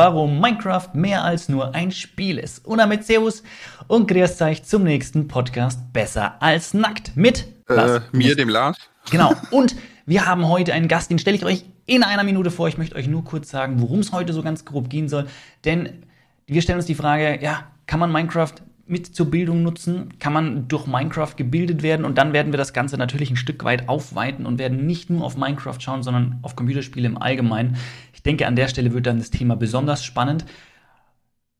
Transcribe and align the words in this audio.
warum 0.00 0.40
Minecraft 0.40 0.88
mehr 0.94 1.22
als 1.24 1.50
nur 1.50 1.74
ein 1.74 1.92
Spiel 1.92 2.38
ist. 2.38 2.64
Und 2.64 2.78
damit 2.78 3.04
Servus 3.04 3.42
und 3.86 4.08
grüßt 4.08 4.40
euch 4.40 4.64
zum 4.64 4.82
nächsten 4.82 5.28
Podcast 5.28 5.92
Besser 5.92 6.40
als 6.40 6.72
Nackt 6.72 7.14
mit 7.16 7.46
äh, 7.68 8.00
mir, 8.10 8.34
dem 8.34 8.48
Lars. 8.48 8.78
Genau. 9.10 9.34
Und 9.50 9.76
wir 10.06 10.24
haben 10.24 10.48
heute 10.48 10.72
einen 10.72 10.88
Gast, 10.88 11.10
den 11.10 11.18
stelle 11.18 11.36
ich 11.36 11.44
euch 11.44 11.66
in 11.84 12.02
einer 12.02 12.24
Minute 12.24 12.50
vor. 12.50 12.66
Ich 12.66 12.78
möchte 12.78 12.96
euch 12.96 13.08
nur 13.08 13.24
kurz 13.24 13.50
sagen, 13.50 13.82
worum 13.82 13.98
es 13.98 14.10
heute 14.10 14.32
so 14.32 14.42
ganz 14.42 14.64
grob 14.64 14.88
gehen 14.88 15.10
soll. 15.10 15.26
Denn 15.66 16.06
wir 16.46 16.62
stellen 16.62 16.78
uns 16.78 16.86
die 16.86 16.94
Frage, 16.94 17.38
ja, 17.42 17.64
kann 17.86 18.00
man 18.00 18.10
Minecraft 18.10 18.54
mit 18.90 19.14
zur 19.14 19.30
Bildung 19.30 19.62
nutzen? 19.62 20.18
Kann 20.18 20.32
man 20.32 20.68
durch 20.68 20.86
Minecraft 20.86 21.34
gebildet 21.36 21.82
werden? 21.82 22.04
Und 22.04 22.18
dann 22.18 22.32
werden 22.32 22.52
wir 22.52 22.58
das 22.58 22.72
Ganze 22.72 22.96
natürlich 22.96 23.30
ein 23.30 23.36
Stück 23.36 23.64
weit 23.64 23.88
aufweiten 23.88 24.46
und 24.46 24.58
werden 24.58 24.86
nicht 24.86 25.10
nur 25.10 25.24
auf 25.24 25.36
Minecraft 25.36 25.78
schauen, 25.78 26.02
sondern 26.02 26.38
auf 26.42 26.56
Computerspiele 26.56 27.06
im 27.06 27.16
Allgemeinen. 27.16 27.76
Ich 28.12 28.22
denke, 28.22 28.46
an 28.46 28.56
der 28.56 28.68
Stelle 28.68 28.92
wird 28.92 29.06
dann 29.06 29.18
das 29.18 29.30
Thema 29.30 29.56
besonders 29.56 30.04
spannend. 30.04 30.44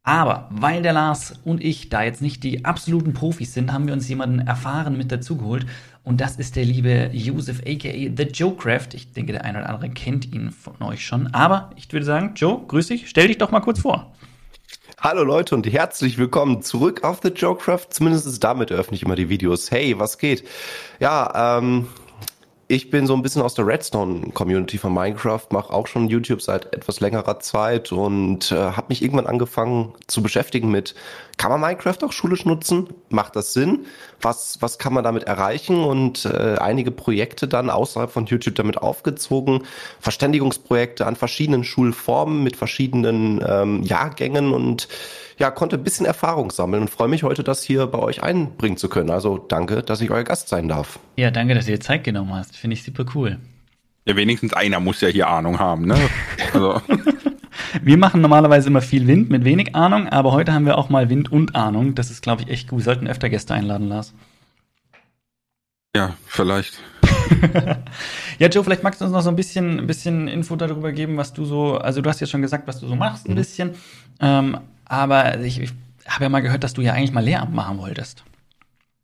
Aber 0.02 0.48
weil 0.50 0.82
der 0.82 0.94
Lars 0.94 1.38
und 1.44 1.62
ich 1.62 1.90
da 1.90 2.02
jetzt 2.02 2.22
nicht 2.22 2.42
die 2.42 2.64
absoluten 2.64 3.12
Profis 3.12 3.52
sind, 3.52 3.72
haben 3.72 3.86
wir 3.86 3.92
uns 3.92 4.08
jemanden 4.08 4.40
erfahren 4.40 4.96
mit 4.96 5.12
dazugeholt. 5.12 5.66
Und 6.02 6.20
das 6.20 6.36
ist 6.36 6.56
der 6.56 6.64
liebe 6.64 7.10
Josef, 7.12 7.60
aka 7.60 7.90
The 8.16 8.28
Joecraft. 8.32 8.88
Ich 8.94 9.12
denke, 9.12 9.32
der 9.32 9.44
eine 9.44 9.58
oder 9.58 9.68
andere 9.68 9.90
kennt 9.90 10.32
ihn 10.32 10.50
von 10.50 10.82
euch 10.82 11.04
schon. 11.04 11.28
Aber 11.28 11.70
ich 11.76 11.92
würde 11.92 12.06
sagen, 12.06 12.32
Joe, 12.34 12.62
grüß 12.66 12.88
dich. 12.88 13.08
Stell 13.10 13.28
dich 13.28 13.38
doch 13.38 13.50
mal 13.50 13.60
kurz 13.60 13.80
vor. 13.80 14.12
Hallo 15.02 15.24
Leute 15.24 15.54
und 15.54 15.66
herzlich 15.66 16.18
willkommen 16.18 16.60
zurück 16.60 17.04
auf 17.04 17.20
The 17.22 17.30
Joecraft. 17.30 17.86
Zumindest 17.88 18.44
damit 18.44 18.70
eröffne 18.70 18.96
ich 18.98 19.02
immer 19.02 19.16
die 19.16 19.30
Videos. 19.30 19.70
Hey, 19.70 19.98
was 19.98 20.18
geht? 20.18 20.46
Ja, 20.98 21.56
ähm, 21.56 21.88
ich 22.68 22.90
bin 22.90 23.06
so 23.06 23.14
ein 23.14 23.22
bisschen 23.22 23.40
aus 23.40 23.54
der 23.54 23.66
Redstone-Community 23.66 24.76
von 24.76 24.92
Minecraft, 24.92 25.46
mache 25.52 25.72
auch 25.72 25.86
schon 25.86 26.08
YouTube 26.08 26.42
seit 26.42 26.74
etwas 26.74 27.00
längerer 27.00 27.40
Zeit 27.40 27.92
und 27.92 28.52
äh, 28.52 28.56
habe 28.56 28.88
mich 28.90 29.00
irgendwann 29.00 29.26
angefangen 29.26 29.94
zu 30.06 30.22
beschäftigen 30.22 30.70
mit, 30.70 30.94
kann 31.40 31.50
man 31.50 31.60
Minecraft 31.62 31.96
auch 32.02 32.12
schulisch 32.12 32.44
nutzen? 32.44 32.88
Macht 33.08 33.34
das 33.34 33.54
Sinn? 33.54 33.86
Was, 34.20 34.58
was 34.60 34.78
kann 34.78 34.92
man 34.92 35.04
damit 35.04 35.22
erreichen? 35.22 35.82
Und 35.84 36.26
äh, 36.26 36.56
einige 36.60 36.90
Projekte 36.90 37.48
dann 37.48 37.70
außerhalb 37.70 38.10
von 38.10 38.26
YouTube 38.26 38.56
damit 38.56 38.76
aufgezogen, 38.76 39.62
Verständigungsprojekte 40.00 41.06
an 41.06 41.16
verschiedenen 41.16 41.64
Schulformen 41.64 42.42
mit 42.42 42.56
verschiedenen 42.56 43.42
ähm, 43.42 43.82
Jahrgängen 43.82 44.52
und 44.52 44.88
ja, 45.38 45.50
konnte 45.50 45.76
ein 45.76 45.82
bisschen 45.82 46.04
Erfahrung 46.04 46.50
sammeln 46.50 46.82
und 46.82 46.88
freue 46.90 47.08
mich 47.08 47.22
heute, 47.22 47.42
das 47.42 47.62
hier 47.62 47.86
bei 47.86 48.00
euch 48.00 48.22
einbringen 48.22 48.76
zu 48.76 48.90
können. 48.90 49.08
Also 49.08 49.38
danke, 49.38 49.82
dass 49.82 50.02
ich 50.02 50.10
euer 50.10 50.24
Gast 50.24 50.50
sein 50.50 50.68
darf. 50.68 50.98
Ja, 51.16 51.30
danke, 51.30 51.54
dass 51.54 51.64
du 51.64 51.72
dir 51.72 51.80
Zeit 51.80 52.04
genommen 52.04 52.34
hast. 52.34 52.54
Finde 52.54 52.74
ich 52.74 52.84
super 52.84 53.06
cool. 53.14 53.38
Ja, 54.04 54.14
wenigstens 54.14 54.52
einer 54.52 54.78
muss 54.78 55.00
ja 55.00 55.08
hier 55.08 55.28
Ahnung 55.28 55.58
haben, 55.58 55.86
ne? 55.86 55.96
Also. 56.52 56.82
wir 57.82 57.96
machen 57.96 58.20
normalerweise 58.20 58.68
immer 58.68 58.82
viel 58.82 59.06
Wind 59.06 59.30
mit 59.30 59.44
wenig 59.44 59.74
Ahnung, 59.74 60.08
aber 60.08 60.32
heute 60.32 60.52
haben 60.52 60.66
wir 60.66 60.78
auch 60.78 60.88
mal 60.88 61.08
Wind 61.08 61.32
und 61.32 61.54
Ahnung. 61.54 61.94
Das 61.94 62.10
ist, 62.10 62.22
glaube 62.22 62.42
ich, 62.42 62.48
echt 62.48 62.68
gut. 62.68 62.80
Wir 62.80 62.84
sollten 62.84 63.06
öfter 63.06 63.28
Gäste 63.28 63.54
einladen, 63.54 63.88
Lars. 63.88 64.14
Ja, 65.94 66.14
vielleicht. 66.26 66.78
ja, 68.38 68.48
Joe, 68.48 68.62
vielleicht 68.62 68.82
magst 68.82 69.00
du 69.00 69.04
uns 69.04 69.12
noch 69.12 69.22
so 69.22 69.28
ein 69.28 69.36
bisschen, 69.36 69.80
ein 69.80 69.86
bisschen 69.86 70.28
Info 70.28 70.56
darüber 70.56 70.92
geben, 70.92 71.16
was 71.16 71.32
du 71.32 71.44
so, 71.44 71.78
also 71.78 72.00
du 72.00 72.08
hast 72.08 72.20
jetzt 72.20 72.30
schon 72.30 72.42
gesagt, 72.42 72.68
was 72.68 72.80
du 72.80 72.86
so 72.86 72.94
machst, 72.94 73.26
ein 73.26 73.32
mhm. 73.32 73.36
bisschen. 73.36 73.74
Ähm, 74.20 74.58
aber 74.84 75.40
ich, 75.40 75.60
ich 75.60 75.72
habe 76.08 76.24
ja 76.24 76.28
mal 76.28 76.40
gehört, 76.40 76.64
dass 76.64 76.74
du 76.74 76.82
ja 76.82 76.92
eigentlich 76.92 77.12
mal 77.12 77.24
Lehramt 77.24 77.54
machen 77.54 77.78
wolltest. 77.78 78.24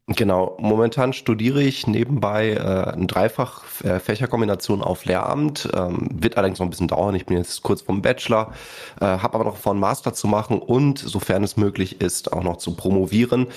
Genau, 0.09 0.57
momentan 0.61 1.13
studiere 1.13 1.61
ich 1.61 1.89
nebenbei 1.89 2.53
äh, 2.53 2.93
eine 2.93 3.07
Dreifach-Fächerkombination 3.07 4.81
auf 4.81 5.05
Lehramt. 5.05 5.69
Ähm, 5.75 6.07
wird 6.13 6.37
allerdings 6.37 6.61
noch 6.61 6.67
ein 6.67 6.71
bisschen 6.71 6.87
dauern. 6.87 7.17
Ich 7.17 7.27
bin 7.27 7.37
jetzt 7.37 7.65
kurz 7.65 7.83
vom 7.83 8.03
Bachelor, 8.03 8.53
äh, 9.01 9.05
habe 9.05 9.35
aber 9.35 9.43
noch 9.45 9.57
vor, 9.57 9.73
einen 9.73 9.81
Master 9.81 10.15
zu 10.15 10.29
machen 10.29 10.61
und, 10.61 11.01
sofern 11.01 11.43
es 11.43 11.57
möglich 11.57 12.01
ist, 12.01 12.33
auch 12.33 12.45
noch 12.45 12.59
zu 12.59 12.77
promovieren. 12.77 13.49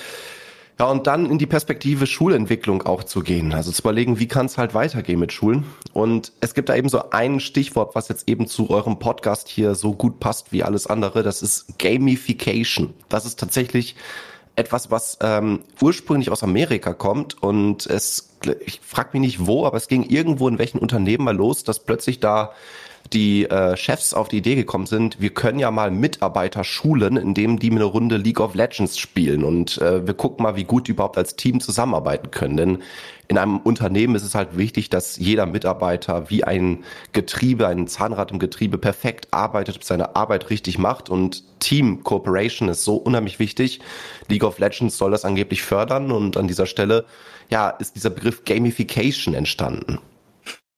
Ja, 0.79 0.87
und 0.87 1.05
dann 1.05 1.29
in 1.29 1.37
die 1.37 1.45
Perspektive 1.45 2.07
Schulentwicklung 2.07 2.81
auch 2.81 3.03
zu 3.03 3.19
gehen. 3.19 3.53
Also 3.53 3.71
zu 3.71 3.83
überlegen, 3.83 4.17
wie 4.17 4.27
kann 4.27 4.47
es 4.47 4.57
halt 4.57 4.73
weitergehen 4.73 5.19
mit 5.19 5.31
Schulen. 5.31 5.65
Und 5.93 6.31
es 6.39 6.55
gibt 6.55 6.69
da 6.69 6.75
eben 6.75 6.89
so 6.89 7.11
ein 7.11 7.39
Stichwort, 7.41 7.93
was 7.93 8.07
jetzt 8.07 8.27
eben 8.27 8.47
zu 8.47 8.71
eurem 8.71 8.97
Podcast 8.97 9.49
hier 9.49 9.75
so 9.75 9.93
gut 9.93 10.19
passt 10.19 10.51
wie 10.51 10.63
alles 10.63 10.87
andere. 10.87 11.21
Das 11.21 11.43
ist 11.43 11.77
Gamification. 11.77 12.95
Das 13.07 13.27
ist 13.27 13.39
tatsächlich 13.39 13.95
etwas, 14.59 14.91
was 14.91 15.17
ähm, 15.21 15.61
ursprünglich 15.81 16.29
aus 16.29 16.43
Amerika 16.43 16.93
kommt 16.93 17.41
und 17.41 17.85
es, 17.87 18.35
ich 18.65 18.81
frage 18.81 19.09
mich 19.13 19.21
nicht 19.21 19.47
wo, 19.47 19.65
aber 19.65 19.77
es 19.77 19.87
ging 19.87 20.03
irgendwo 20.03 20.47
in 20.47 20.59
welchen 20.59 20.79
Unternehmen 20.79 21.23
mal 21.23 21.35
los, 21.35 21.63
dass 21.63 21.79
plötzlich 21.79 22.19
da 22.19 22.51
die 23.13 23.49
äh, 23.49 23.75
Chefs 23.75 24.13
auf 24.13 24.27
die 24.27 24.37
Idee 24.37 24.55
gekommen 24.55 24.85
sind, 24.85 25.19
wir 25.19 25.31
können 25.31 25.59
ja 25.59 25.71
mal 25.71 25.91
Mitarbeiter 25.91 26.63
schulen, 26.63 27.17
indem 27.17 27.59
die 27.59 27.71
eine 27.71 27.83
Runde 27.83 28.17
League 28.17 28.39
of 28.39 28.55
Legends 28.55 28.97
spielen 28.97 29.43
und 29.43 29.79
äh, 29.79 30.05
wir 30.05 30.13
gucken 30.13 30.43
mal, 30.43 30.55
wie 30.55 30.63
gut 30.63 30.87
die 30.87 30.91
überhaupt 30.91 31.17
als 31.17 31.35
Team 31.35 31.59
zusammenarbeiten 31.59 32.31
können. 32.31 32.57
Denn 32.57 32.77
in 33.27 33.37
einem 33.37 33.57
Unternehmen 33.57 34.15
ist 34.15 34.23
es 34.23 34.35
halt 34.35 34.57
wichtig, 34.57 34.89
dass 34.89 35.17
jeder 35.17 35.45
Mitarbeiter 35.45 36.29
wie 36.29 36.43
ein 36.43 36.83
Getriebe, 37.13 37.67
ein 37.67 37.87
Zahnrad 37.87 38.31
im 38.31 38.39
Getriebe 38.39 38.77
perfekt 38.77 39.27
arbeitet, 39.31 39.83
seine 39.83 40.15
Arbeit 40.15 40.49
richtig 40.49 40.77
macht 40.77 41.09
und 41.09 41.43
Team 41.59 42.03
Cooperation 42.03 42.69
ist 42.69 42.83
so 42.83 42.95
unheimlich 42.95 43.39
wichtig. 43.39 43.81
League 44.29 44.43
of 44.43 44.59
Legends 44.59 44.97
soll 44.97 45.11
das 45.11 45.25
angeblich 45.25 45.61
fördern 45.61 46.11
und 46.11 46.37
an 46.37 46.47
dieser 46.47 46.65
Stelle 46.65 47.05
ja, 47.49 47.69
ist 47.69 47.95
dieser 47.95 48.09
Begriff 48.09 48.45
Gamification 48.45 49.33
entstanden. 49.33 49.99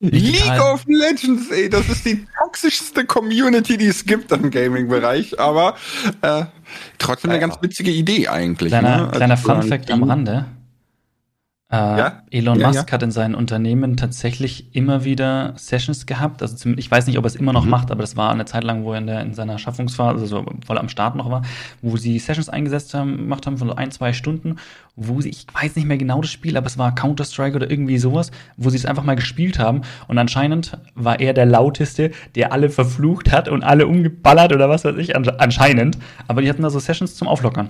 League 0.01 0.59
of 0.59 0.83
Legends, 0.87 1.51
ey, 1.51 1.69
das 1.69 1.87
ist 1.87 2.05
die 2.05 2.25
toxischste 2.41 3.05
Community, 3.05 3.77
die 3.77 3.85
es 3.85 4.03
gibt 4.05 4.31
im 4.31 4.49
Gaming-Bereich, 4.49 5.39
aber 5.39 5.75
äh, 6.21 6.45
trotzdem 6.97 7.29
eine 7.31 7.39
ganz 7.39 7.55
witzige 7.61 7.91
Idee 7.91 8.27
eigentlich. 8.27 8.71
Kleiner, 8.71 9.05
ne? 9.05 9.11
kleiner 9.11 9.35
also, 9.35 9.53
Fun 9.53 9.63
Fact 9.63 9.91
am 9.91 10.03
Rande. 10.03 10.45
Äh, 11.71 11.75
ja? 11.75 12.23
Elon 12.31 12.59
ja, 12.59 12.67
Musk 12.67 12.87
ja. 12.87 12.93
hat 12.93 13.01
in 13.01 13.11
seinen 13.11 13.33
Unternehmen 13.33 13.95
tatsächlich 13.95 14.75
immer 14.75 15.05
wieder 15.05 15.53
Sessions 15.55 16.05
gehabt. 16.05 16.41
Also 16.41 16.69
ich 16.71 16.91
weiß 16.91 17.07
nicht, 17.07 17.17
ob 17.17 17.23
er 17.23 17.27
es 17.27 17.35
immer 17.35 17.53
noch 17.53 17.63
mhm. 17.63 17.71
macht, 17.71 17.91
aber 17.91 18.01
das 18.01 18.17
war 18.17 18.31
eine 18.31 18.43
Zeit 18.43 18.65
lang, 18.65 18.83
wo 18.83 18.91
er 18.91 18.97
in, 18.99 19.07
der, 19.07 19.21
in 19.21 19.33
seiner 19.33 19.57
Schaffungsphase, 19.57 20.19
also 20.19 20.45
voll 20.65 20.77
am 20.77 20.89
Start 20.89 21.15
noch 21.15 21.29
war, 21.29 21.43
wo 21.81 21.95
sie 21.95 22.19
Sessions 22.19 22.49
eingesetzt 22.49 22.93
haben, 22.93 23.15
gemacht 23.15 23.47
haben 23.47 23.57
von 23.57 23.69
so 23.69 23.75
ein, 23.75 23.89
zwei 23.91 24.11
Stunden, 24.11 24.57
wo 24.97 25.21
sie, 25.21 25.29
ich 25.29 25.47
weiß 25.53 25.77
nicht 25.77 25.87
mehr 25.87 25.97
genau 25.97 26.19
das 26.19 26.29
Spiel, 26.29 26.57
aber 26.57 26.67
es 26.67 26.77
war 26.77 26.93
Counter-Strike 26.93 27.55
oder 27.55 27.71
irgendwie 27.71 27.97
sowas, 27.97 28.31
wo 28.57 28.69
sie 28.69 28.77
es 28.77 28.85
einfach 28.85 29.03
mal 29.03 29.15
gespielt 29.15 29.57
haben. 29.57 29.81
Und 30.09 30.17
anscheinend 30.17 30.77
war 30.95 31.21
er 31.21 31.33
der 31.33 31.45
lauteste, 31.45 32.11
der 32.35 32.51
alle 32.51 32.69
verflucht 32.69 33.31
hat 33.31 33.47
und 33.47 33.63
alle 33.63 33.87
umgeballert 33.87 34.51
oder 34.51 34.67
was 34.67 34.83
weiß 34.83 34.97
ich, 34.97 35.15
anscheinend. 35.15 35.97
Aber 36.27 36.41
die 36.41 36.49
hatten 36.49 36.63
da 36.63 36.69
so 36.69 36.79
Sessions 36.79 37.15
zum 37.15 37.29
Auflockern. 37.29 37.69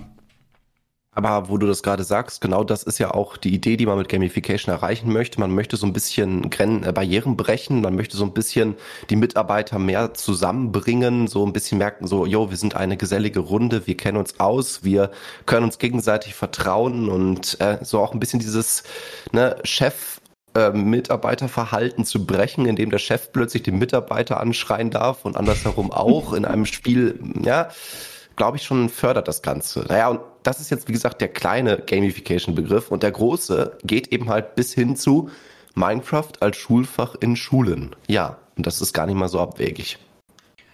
Aber 1.14 1.50
wo 1.50 1.58
du 1.58 1.66
das 1.66 1.82
gerade 1.82 2.04
sagst, 2.04 2.40
genau 2.40 2.64
das 2.64 2.84
ist 2.84 2.98
ja 2.98 3.10
auch 3.10 3.36
die 3.36 3.52
Idee, 3.54 3.76
die 3.76 3.84
man 3.84 3.98
mit 3.98 4.08
Gamification 4.08 4.74
erreichen 4.74 5.12
möchte. 5.12 5.38
Man 5.40 5.54
möchte 5.54 5.76
so 5.76 5.84
ein 5.84 5.92
bisschen 5.92 6.48
Gren 6.48 6.84
äh, 6.84 6.92
Barrieren 6.92 7.36
brechen, 7.36 7.82
man 7.82 7.94
möchte 7.94 8.16
so 8.16 8.24
ein 8.24 8.32
bisschen 8.32 8.76
die 9.10 9.16
Mitarbeiter 9.16 9.78
mehr 9.78 10.14
zusammenbringen, 10.14 11.26
so 11.26 11.44
ein 11.44 11.52
bisschen 11.52 11.76
merken, 11.76 12.06
so, 12.06 12.24
yo, 12.24 12.48
wir 12.48 12.56
sind 12.56 12.76
eine 12.76 12.96
gesellige 12.96 13.40
Runde, 13.40 13.86
wir 13.86 13.96
kennen 13.96 14.16
uns 14.16 14.40
aus, 14.40 14.84
wir 14.84 15.10
können 15.44 15.64
uns 15.64 15.78
gegenseitig 15.78 16.34
vertrauen. 16.34 17.10
Und 17.10 17.60
äh, 17.60 17.78
so 17.82 18.00
auch 18.00 18.14
ein 18.14 18.20
bisschen 18.20 18.40
dieses 18.40 18.82
ne, 19.32 19.56
Chef 19.64 20.18
äh, 20.54 20.70
Mitarbeiterverhalten 20.70 22.06
zu 22.06 22.24
brechen, 22.24 22.64
indem 22.64 22.90
der 22.90 22.98
Chef 22.98 23.32
plötzlich 23.32 23.62
den 23.64 23.78
Mitarbeiter 23.78 24.40
anschreien 24.40 24.90
darf 24.90 25.26
und 25.26 25.36
andersherum 25.36 25.92
auch 25.92 26.32
in 26.32 26.46
einem 26.46 26.64
Spiel, 26.64 27.20
ja, 27.42 27.68
glaube 28.42 28.56
ich, 28.56 28.64
schon 28.64 28.88
fördert 28.88 29.28
das 29.28 29.40
Ganze. 29.40 29.84
Naja, 29.88 30.08
und 30.08 30.18
das 30.42 30.58
ist 30.58 30.68
jetzt, 30.68 30.88
wie 30.88 30.92
gesagt, 30.92 31.20
der 31.20 31.28
kleine 31.28 31.76
Gamification-Begriff 31.76 32.90
und 32.90 33.04
der 33.04 33.12
große 33.12 33.78
geht 33.84 34.08
eben 34.08 34.28
halt 34.30 34.56
bis 34.56 34.74
hin 34.74 34.96
zu 34.96 35.30
Minecraft 35.76 36.32
als 36.40 36.56
Schulfach 36.56 37.14
in 37.20 37.36
Schulen. 37.36 37.94
Ja, 38.08 38.38
und 38.56 38.66
das 38.66 38.80
ist 38.80 38.94
gar 38.94 39.06
nicht 39.06 39.14
mal 39.14 39.28
so 39.28 39.38
abwegig. 39.38 39.96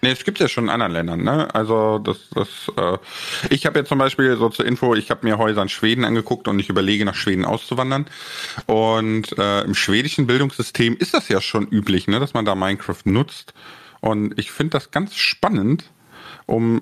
Nee, 0.01 0.09
es 0.09 0.23
gibt 0.23 0.39
ja 0.39 0.47
schon 0.47 0.63
in 0.63 0.69
anderen 0.71 0.93
Ländern, 0.93 1.23
ne? 1.23 1.53
Also 1.53 1.99
das, 1.99 2.17
das, 2.33 2.47
äh, 2.75 2.97
ich 3.51 3.67
habe 3.67 3.77
jetzt 3.77 3.89
zum 3.89 3.99
Beispiel 3.99 4.35
so 4.35 4.49
zur 4.49 4.65
Info, 4.65 4.95
ich 4.95 5.11
habe 5.11 5.27
mir 5.27 5.37
Häuser 5.37 5.61
in 5.61 5.69
Schweden 5.69 6.05
angeguckt 6.05 6.47
und 6.47 6.57
ich 6.57 6.69
überlege 6.69 7.05
nach 7.05 7.13
Schweden 7.13 7.45
auszuwandern. 7.45 8.07
Und 8.65 9.37
äh, 9.37 9.61
im 9.61 9.75
schwedischen 9.75 10.25
Bildungssystem 10.25 10.97
ist 10.97 11.13
das 11.13 11.29
ja 11.29 11.39
schon 11.39 11.67
üblich, 11.67 12.07
ne, 12.07 12.19
dass 12.19 12.33
man 12.33 12.45
da 12.45 12.55
Minecraft 12.55 13.03
nutzt. 13.05 13.53
Und 14.01 14.39
ich 14.39 14.51
finde 14.51 14.71
das 14.71 14.89
ganz 14.89 15.15
spannend, 15.15 15.83
um 16.47 16.81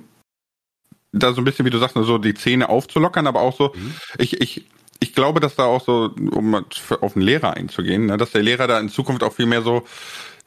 da 1.18 1.34
so 1.34 1.42
ein 1.42 1.46
bisschen, 1.46 1.66
wie 1.66 1.70
du 1.70 1.78
sagst, 1.78 1.96
so 1.96 2.18
die 2.18 2.34
Zähne 2.34 2.70
aufzulockern, 2.70 3.28
aber 3.28 3.42
auch 3.42 3.56
so, 3.56 3.74
mhm. 3.76 3.94
ich, 4.18 4.42
ich, 4.42 4.66
ich 5.00 5.14
glaube, 5.14 5.40
dass 5.40 5.56
da 5.56 5.66
auch 5.66 5.84
so, 5.84 6.12
um 6.32 6.56
auf 7.02 7.14
den 7.14 7.22
Lehrer 7.22 7.56
einzugehen, 7.56 8.08
ne, 8.08 8.18
dass 8.18 8.32
der 8.32 8.44
Lehrer 8.44 8.68
da 8.68 8.80
in 8.80 8.90
Zukunft 8.90 9.24
auch 9.24 9.34
viel 9.34 9.46
mehr 9.46 9.62
so, 9.62 9.84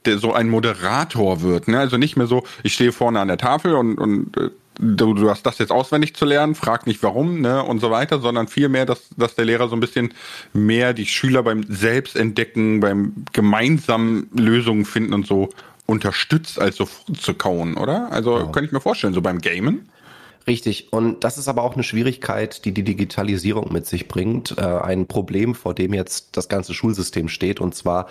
der 0.05 0.19
so 0.19 0.33
ein 0.33 0.49
Moderator 0.49 1.43
wird, 1.43 1.69
ne? 1.69 1.79
Also 1.79 1.99
nicht 1.99 2.17
mehr 2.17 2.27
so, 2.27 2.45
ich 2.63 2.75
stehe 2.75 2.93
vorne 2.93 3.21
an 3.21 3.29
der 3.29 3.37
Tafel 3.37 3.75
und, 3.75 3.99
und 3.99 4.37
äh, 4.37 4.51
du, 4.79 5.15
du 5.15 5.29
hast 5.29 5.45
das 5.45 5.59
jetzt 5.59 5.71
auswendig 5.71 6.15
zu 6.15 6.25
lernen, 6.25 6.55
frag 6.55 6.87
nicht 6.87 7.03
warum, 7.03 7.41
ne, 7.41 7.63
und 7.63 7.81
so 7.81 7.91
weiter, 7.91 8.21
sondern 8.21 8.49
vielmehr, 8.49 8.87
dass, 8.87 9.11
dass 9.17 9.35
der 9.35 9.45
Lehrer 9.45 9.69
so 9.69 9.77
ein 9.77 9.81
bisschen 9.81 10.15
mehr 10.53 10.95
die 10.95 11.07
Schüler 11.07 11.43
beim 11.43 11.65
Selbstentdecken, 11.69 12.81
beim 12.81 13.25
gemeinsamen 13.33 14.29
Lösungen 14.35 14.85
finden 14.85 15.13
und 15.13 15.27
so 15.27 15.51
unterstützt, 15.87 16.61
als 16.61 16.77
so 16.77 16.89
zu 17.19 17.35
kauen, 17.35 17.77
oder? 17.77 18.11
Also 18.13 18.39
ja. 18.39 18.45
könnte 18.45 18.67
ich 18.67 18.73
mir 18.73 18.81
vorstellen, 18.81 19.13
so 19.13 19.23
beim 19.23 19.41
Gamen. 19.41 19.89
Richtig. 20.51 20.93
Und 20.93 21.23
das 21.23 21.39
ist 21.39 21.47
aber 21.47 21.63
auch 21.63 21.75
eine 21.75 21.85
Schwierigkeit, 21.85 22.65
die 22.65 22.73
die 22.73 22.83
Digitalisierung 22.83 23.73
mit 23.73 23.87
sich 23.87 24.09
bringt. 24.09 24.59
Äh, 24.59 24.63
ein 24.63 25.07
Problem, 25.07 25.55
vor 25.55 25.75
dem 25.75 25.95
jetzt 25.95 26.37
das 26.37 26.49
ganze 26.49 26.75
Schulsystem 26.75 27.29
steht. 27.29 27.61
Und 27.61 27.77
zwar, 27.77 28.09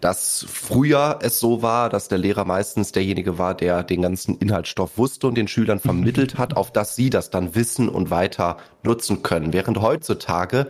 dass 0.00 0.46
früher 0.48 1.18
es 1.22 1.40
so 1.40 1.60
war, 1.60 1.90
dass 1.90 2.06
der 2.06 2.18
Lehrer 2.18 2.44
meistens 2.44 2.92
derjenige 2.92 3.36
war, 3.36 3.56
der 3.56 3.82
den 3.82 4.02
ganzen 4.02 4.38
Inhaltsstoff 4.38 4.96
wusste 4.96 5.26
und 5.26 5.34
den 5.34 5.48
Schülern 5.48 5.80
vermittelt 5.80 6.34
hat, 6.38 6.56
auf 6.56 6.70
dass 6.70 6.94
sie 6.94 7.10
das 7.10 7.30
dann 7.30 7.56
wissen 7.56 7.88
und 7.88 8.10
weiter 8.10 8.58
nutzen 8.84 9.24
können. 9.24 9.52
Während 9.52 9.80
heutzutage 9.80 10.68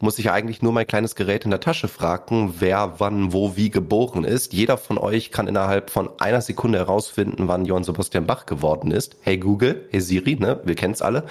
muss 0.00 0.18
ich 0.18 0.30
eigentlich 0.30 0.62
nur 0.62 0.72
mein 0.72 0.86
kleines 0.86 1.14
Gerät 1.14 1.44
in 1.44 1.50
der 1.50 1.60
Tasche 1.60 1.88
fragen, 1.88 2.54
wer 2.58 2.94
wann, 2.98 3.32
wo, 3.32 3.56
wie 3.56 3.70
geboren 3.70 4.24
ist. 4.24 4.52
Jeder 4.52 4.78
von 4.78 4.98
euch 4.98 5.30
kann 5.30 5.48
innerhalb 5.48 5.90
von 5.90 6.10
einer 6.18 6.40
Sekunde 6.40 6.78
herausfinden, 6.78 7.48
wann 7.48 7.64
Johann 7.64 7.84
Sebastian 7.84 8.26
Bach 8.26 8.46
geworden 8.46 8.90
ist. 8.90 9.16
Hey 9.20 9.38
Google, 9.38 9.86
hey 9.90 10.00
Siri, 10.00 10.36
ne, 10.36 10.60
wir 10.64 10.74
kennen's 10.74 11.02
alle. 11.02 11.24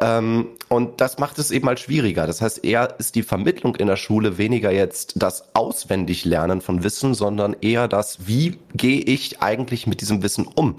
Ähm, 0.00 0.48
und 0.68 1.00
das 1.00 1.18
macht 1.18 1.38
es 1.38 1.50
eben 1.50 1.66
halt 1.66 1.80
schwieriger. 1.80 2.26
Das 2.26 2.40
heißt, 2.40 2.64
eher 2.64 2.94
ist 2.98 3.14
die 3.16 3.22
Vermittlung 3.22 3.76
in 3.76 3.88
der 3.88 3.96
Schule 3.96 4.38
weniger 4.38 4.70
jetzt 4.70 5.14
das 5.16 5.54
Auswendiglernen 5.54 6.60
von 6.60 6.84
Wissen, 6.84 7.14
sondern 7.14 7.56
eher 7.60 7.88
das, 7.88 8.26
wie 8.26 8.58
gehe 8.74 9.00
ich 9.00 9.42
eigentlich 9.42 9.86
mit 9.86 10.00
diesem 10.00 10.22
Wissen 10.22 10.46
um? 10.46 10.76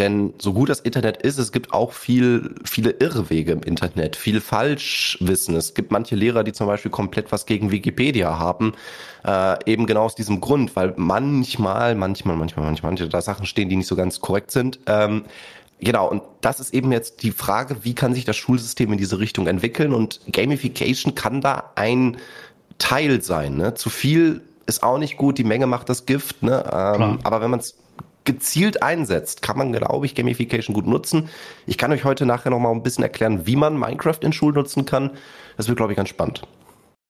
Denn 0.00 0.32
so 0.38 0.54
gut 0.54 0.70
das 0.70 0.80
Internet 0.80 1.18
ist, 1.18 1.36
es 1.36 1.52
gibt 1.52 1.74
auch 1.74 1.92
viel, 1.92 2.54
viele 2.64 2.90
Irrwege 2.90 3.52
im 3.52 3.62
Internet, 3.62 4.16
viel 4.16 4.40
Falschwissen. 4.40 5.54
Es 5.54 5.74
gibt 5.74 5.92
manche 5.92 6.16
Lehrer, 6.16 6.42
die 6.42 6.52
zum 6.52 6.66
Beispiel 6.66 6.90
komplett 6.90 7.30
was 7.32 7.44
gegen 7.44 7.70
Wikipedia 7.70 8.38
haben, 8.38 8.72
äh, 9.26 9.56
eben 9.70 9.86
genau 9.86 10.04
aus 10.04 10.14
diesem 10.14 10.40
Grund, 10.40 10.74
weil 10.74 10.94
manchmal, 10.96 11.94
manchmal, 11.94 12.34
manchmal, 12.36 12.64
manchmal, 12.64 12.90
manche 12.90 13.08
da 13.08 13.20
Sachen 13.20 13.44
stehen, 13.44 13.68
die 13.68 13.76
nicht 13.76 13.88
so 13.88 13.94
ganz 13.94 14.20
korrekt 14.20 14.50
sind. 14.50 14.80
Ähm, 14.86 15.24
Genau, 15.82 16.10
und 16.10 16.22
das 16.42 16.60
ist 16.60 16.74
eben 16.74 16.92
jetzt 16.92 17.22
die 17.22 17.30
Frage, 17.30 17.84
wie 17.84 17.94
kann 17.94 18.12
sich 18.12 18.26
das 18.26 18.36
Schulsystem 18.36 18.92
in 18.92 18.98
diese 18.98 19.18
Richtung 19.18 19.46
entwickeln? 19.46 19.94
Und 19.94 20.20
Gamification 20.30 21.14
kann 21.14 21.40
da 21.40 21.70
ein 21.74 22.18
Teil 22.76 23.22
sein. 23.22 23.56
Ne? 23.56 23.72
Zu 23.72 23.88
viel 23.88 24.42
ist 24.66 24.82
auch 24.82 24.98
nicht 24.98 25.16
gut, 25.16 25.38
die 25.38 25.44
Menge 25.44 25.66
macht 25.66 25.88
das 25.88 26.04
Gift. 26.04 26.42
Ne? 26.42 26.62
Ähm, 26.70 27.18
aber 27.22 27.40
wenn 27.40 27.50
man 27.50 27.60
es 27.60 27.76
gezielt 28.32 28.82
einsetzt, 28.82 29.42
kann 29.42 29.58
man, 29.58 29.72
glaube 29.72 30.06
ich, 30.06 30.14
Gamification 30.14 30.74
gut 30.74 30.86
nutzen. 30.86 31.28
Ich 31.66 31.78
kann 31.78 31.90
euch 31.92 32.04
heute 32.04 32.26
nachher 32.26 32.50
noch 32.50 32.60
mal 32.60 32.70
ein 32.70 32.82
bisschen 32.82 33.02
erklären, 33.02 33.46
wie 33.46 33.56
man 33.56 33.76
Minecraft 33.76 34.18
in 34.20 34.32
Schulen 34.32 34.54
nutzen 34.54 34.86
kann. 34.86 35.10
Das 35.56 35.66
wird, 35.66 35.76
glaube 35.76 35.92
ich, 35.92 35.96
ganz 35.96 36.08
spannend. 36.08 36.42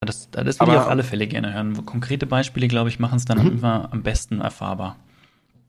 Das, 0.00 0.30
das 0.30 0.58
würde 0.58 0.72
ich 0.72 0.78
auf 0.78 0.88
alle 0.88 1.02
Fälle 1.02 1.26
gerne 1.26 1.52
hören. 1.52 1.84
Konkrete 1.84 2.26
Beispiele, 2.26 2.68
glaube 2.68 2.88
ich, 2.88 2.98
machen 2.98 3.16
es 3.16 3.26
dann 3.26 3.44
mhm. 3.44 3.58
immer 3.58 3.88
am 3.92 4.02
besten 4.02 4.40
erfahrbar. 4.40 4.96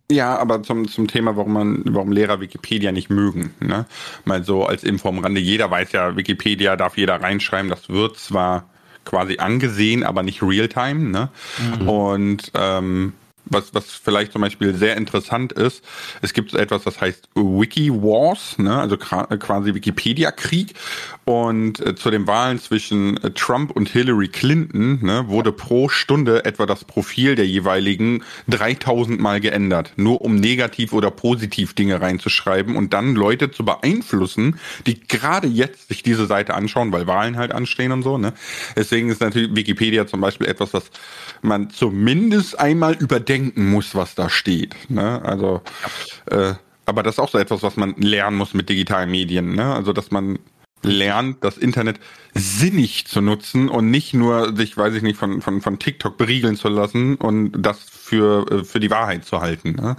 Ja, 0.09 0.37
aber 0.37 0.63
zum, 0.63 0.87
zum 0.87 1.07
Thema, 1.07 1.35
warum 1.35 1.53
man, 1.53 1.83
warum 1.85 2.11
Lehrer 2.11 2.39
Wikipedia 2.39 2.91
nicht 2.93 3.09
mögen. 3.09 3.53
Ne? 3.59 3.85
Mal 4.23 4.43
so 4.43 4.65
als 4.65 4.83
Info 4.83 5.09
am 5.09 5.19
Rande. 5.19 5.41
Jeder 5.41 5.69
weiß 5.69 5.91
ja, 5.91 6.15
Wikipedia 6.15 6.77
darf 6.77 6.97
jeder 6.97 7.21
reinschreiben. 7.21 7.69
Das 7.69 7.89
wird 7.89 8.17
zwar 8.17 8.69
quasi 9.03 9.37
angesehen, 9.37 10.03
aber 10.03 10.23
nicht 10.23 10.41
Realtime. 10.41 11.09
Ne? 11.09 11.29
Mhm. 11.79 11.89
Und 11.89 12.51
ähm, 12.55 13.13
was, 13.51 13.73
was 13.73 13.91
vielleicht 13.91 14.31
zum 14.31 14.41
Beispiel 14.41 14.75
sehr 14.75 14.97
interessant 14.97 15.51
ist, 15.51 15.83
es 16.21 16.33
gibt 16.33 16.53
etwas, 16.53 16.83
das 16.83 16.99
heißt 16.99 17.29
Wiki 17.35 17.91
Wars, 17.91 18.57
ne? 18.57 18.77
also 18.77 18.97
quasi 18.97 19.73
Wikipedia-Krieg. 19.73 20.73
Und 21.25 21.79
äh, 21.79 21.95
zu 21.95 22.09
den 22.09 22.27
Wahlen 22.27 22.59
zwischen 22.59 23.17
äh, 23.17 23.31
Trump 23.31 23.71
und 23.71 23.89
Hillary 23.89 24.27
Clinton 24.27 24.99
ne, 25.01 25.27
wurde 25.27 25.51
pro 25.51 25.87
Stunde 25.87 26.45
etwa 26.45 26.65
das 26.65 26.83
Profil 26.83 27.35
der 27.35 27.45
jeweiligen 27.47 28.23
3000 28.49 29.19
Mal 29.19 29.39
geändert, 29.39 29.93
nur 29.97 30.21
um 30.21 30.35
negativ 30.35 30.93
oder 30.93 31.11
positiv 31.11 31.73
Dinge 31.73 32.01
reinzuschreiben 32.01 32.75
und 32.75 32.93
dann 32.93 33.15
Leute 33.15 33.51
zu 33.51 33.63
beeinflussen, 33.63 34.59
die 34.87 34.99
gerade 34.99 35.47
jetzt 35.47 35.89
sich 35.89 36.01
diese 36.01 36.25
Seite 36.25 36.55
anschauen, 36.55 36.91
weil 36.91 37.07
Wahlen 37.07 37.37
halt 37.37 37.51
anstehen 37.51 37.91
und 37.91 38.03
so. 38.03 38.17
Ne? 38.17 38.33
Deswegen 38.75 39.09
ist 39.09 39.21
natürlich 39.21 39.55
Wikipedia 39.55 40.07
zum 40.07 40.21
Beispiel 40.21 40.47
etwas, 40.47 40.73
was 40.73 40.91
man 41.41 41.69
zumindest 41.69 42.59
einmal 42.59 42.95
überdenken 43.41 43.71
muss, 43.71 43.95
was 43.95 44.15
da 44.15 44.29
steht. 44.29 44.75
Ne? 44.89 45.21
Also, 45.23 45.61
äh, 46.29 46.53
aber 46.85 47.03
das 47.03 47.15
ist 47.15 47.19
auch 47.19 47.29
so 47.29 47.37
etwas, 47.37 47.63
was 47.63 47.77
man 47.77 47.95
lernen 47.97 48.37
muss 48.37 48.53
mit 48.53 48.69
digitalen 48.69 49.11
Medien. 49.11 49.55
Ne? 49.55 49.73
Also, 49.73 49.93
dass 49.93 50.11
man 50.11 50.39
lernt, 50.83 51.43
das 51.43 51.57
Internet 51.57 51.99
sinnig 52.33 53.05
zu 53.05 53.21
nutzen 53.21 53.69
und 53.69 53.91
nicht 53.91 54.13
nur 54.13 54.55
sich, 54.55 54.75
weiß 54.75 54.95
ich 54.95 55.03
nicht, 55.03 55.17
von, 55.17 55.41
von, 55.41 55.61
von 55.61 55.77
TikTok 55.77 56.17
beriegeln 56.17 56.55
zu 56.55 56.69
lassen 56.69 57.15
und 57.15 57.51
das 57.51 57.83
für, 57.83 58.49
äh, 58.51 58.63
für 58.63 58.79
die 58.79 58.89
Wahrheit 58.89 59.25
zu 59.25 59.41
halten. 59.41 59.73
Ne? 59.73 59.95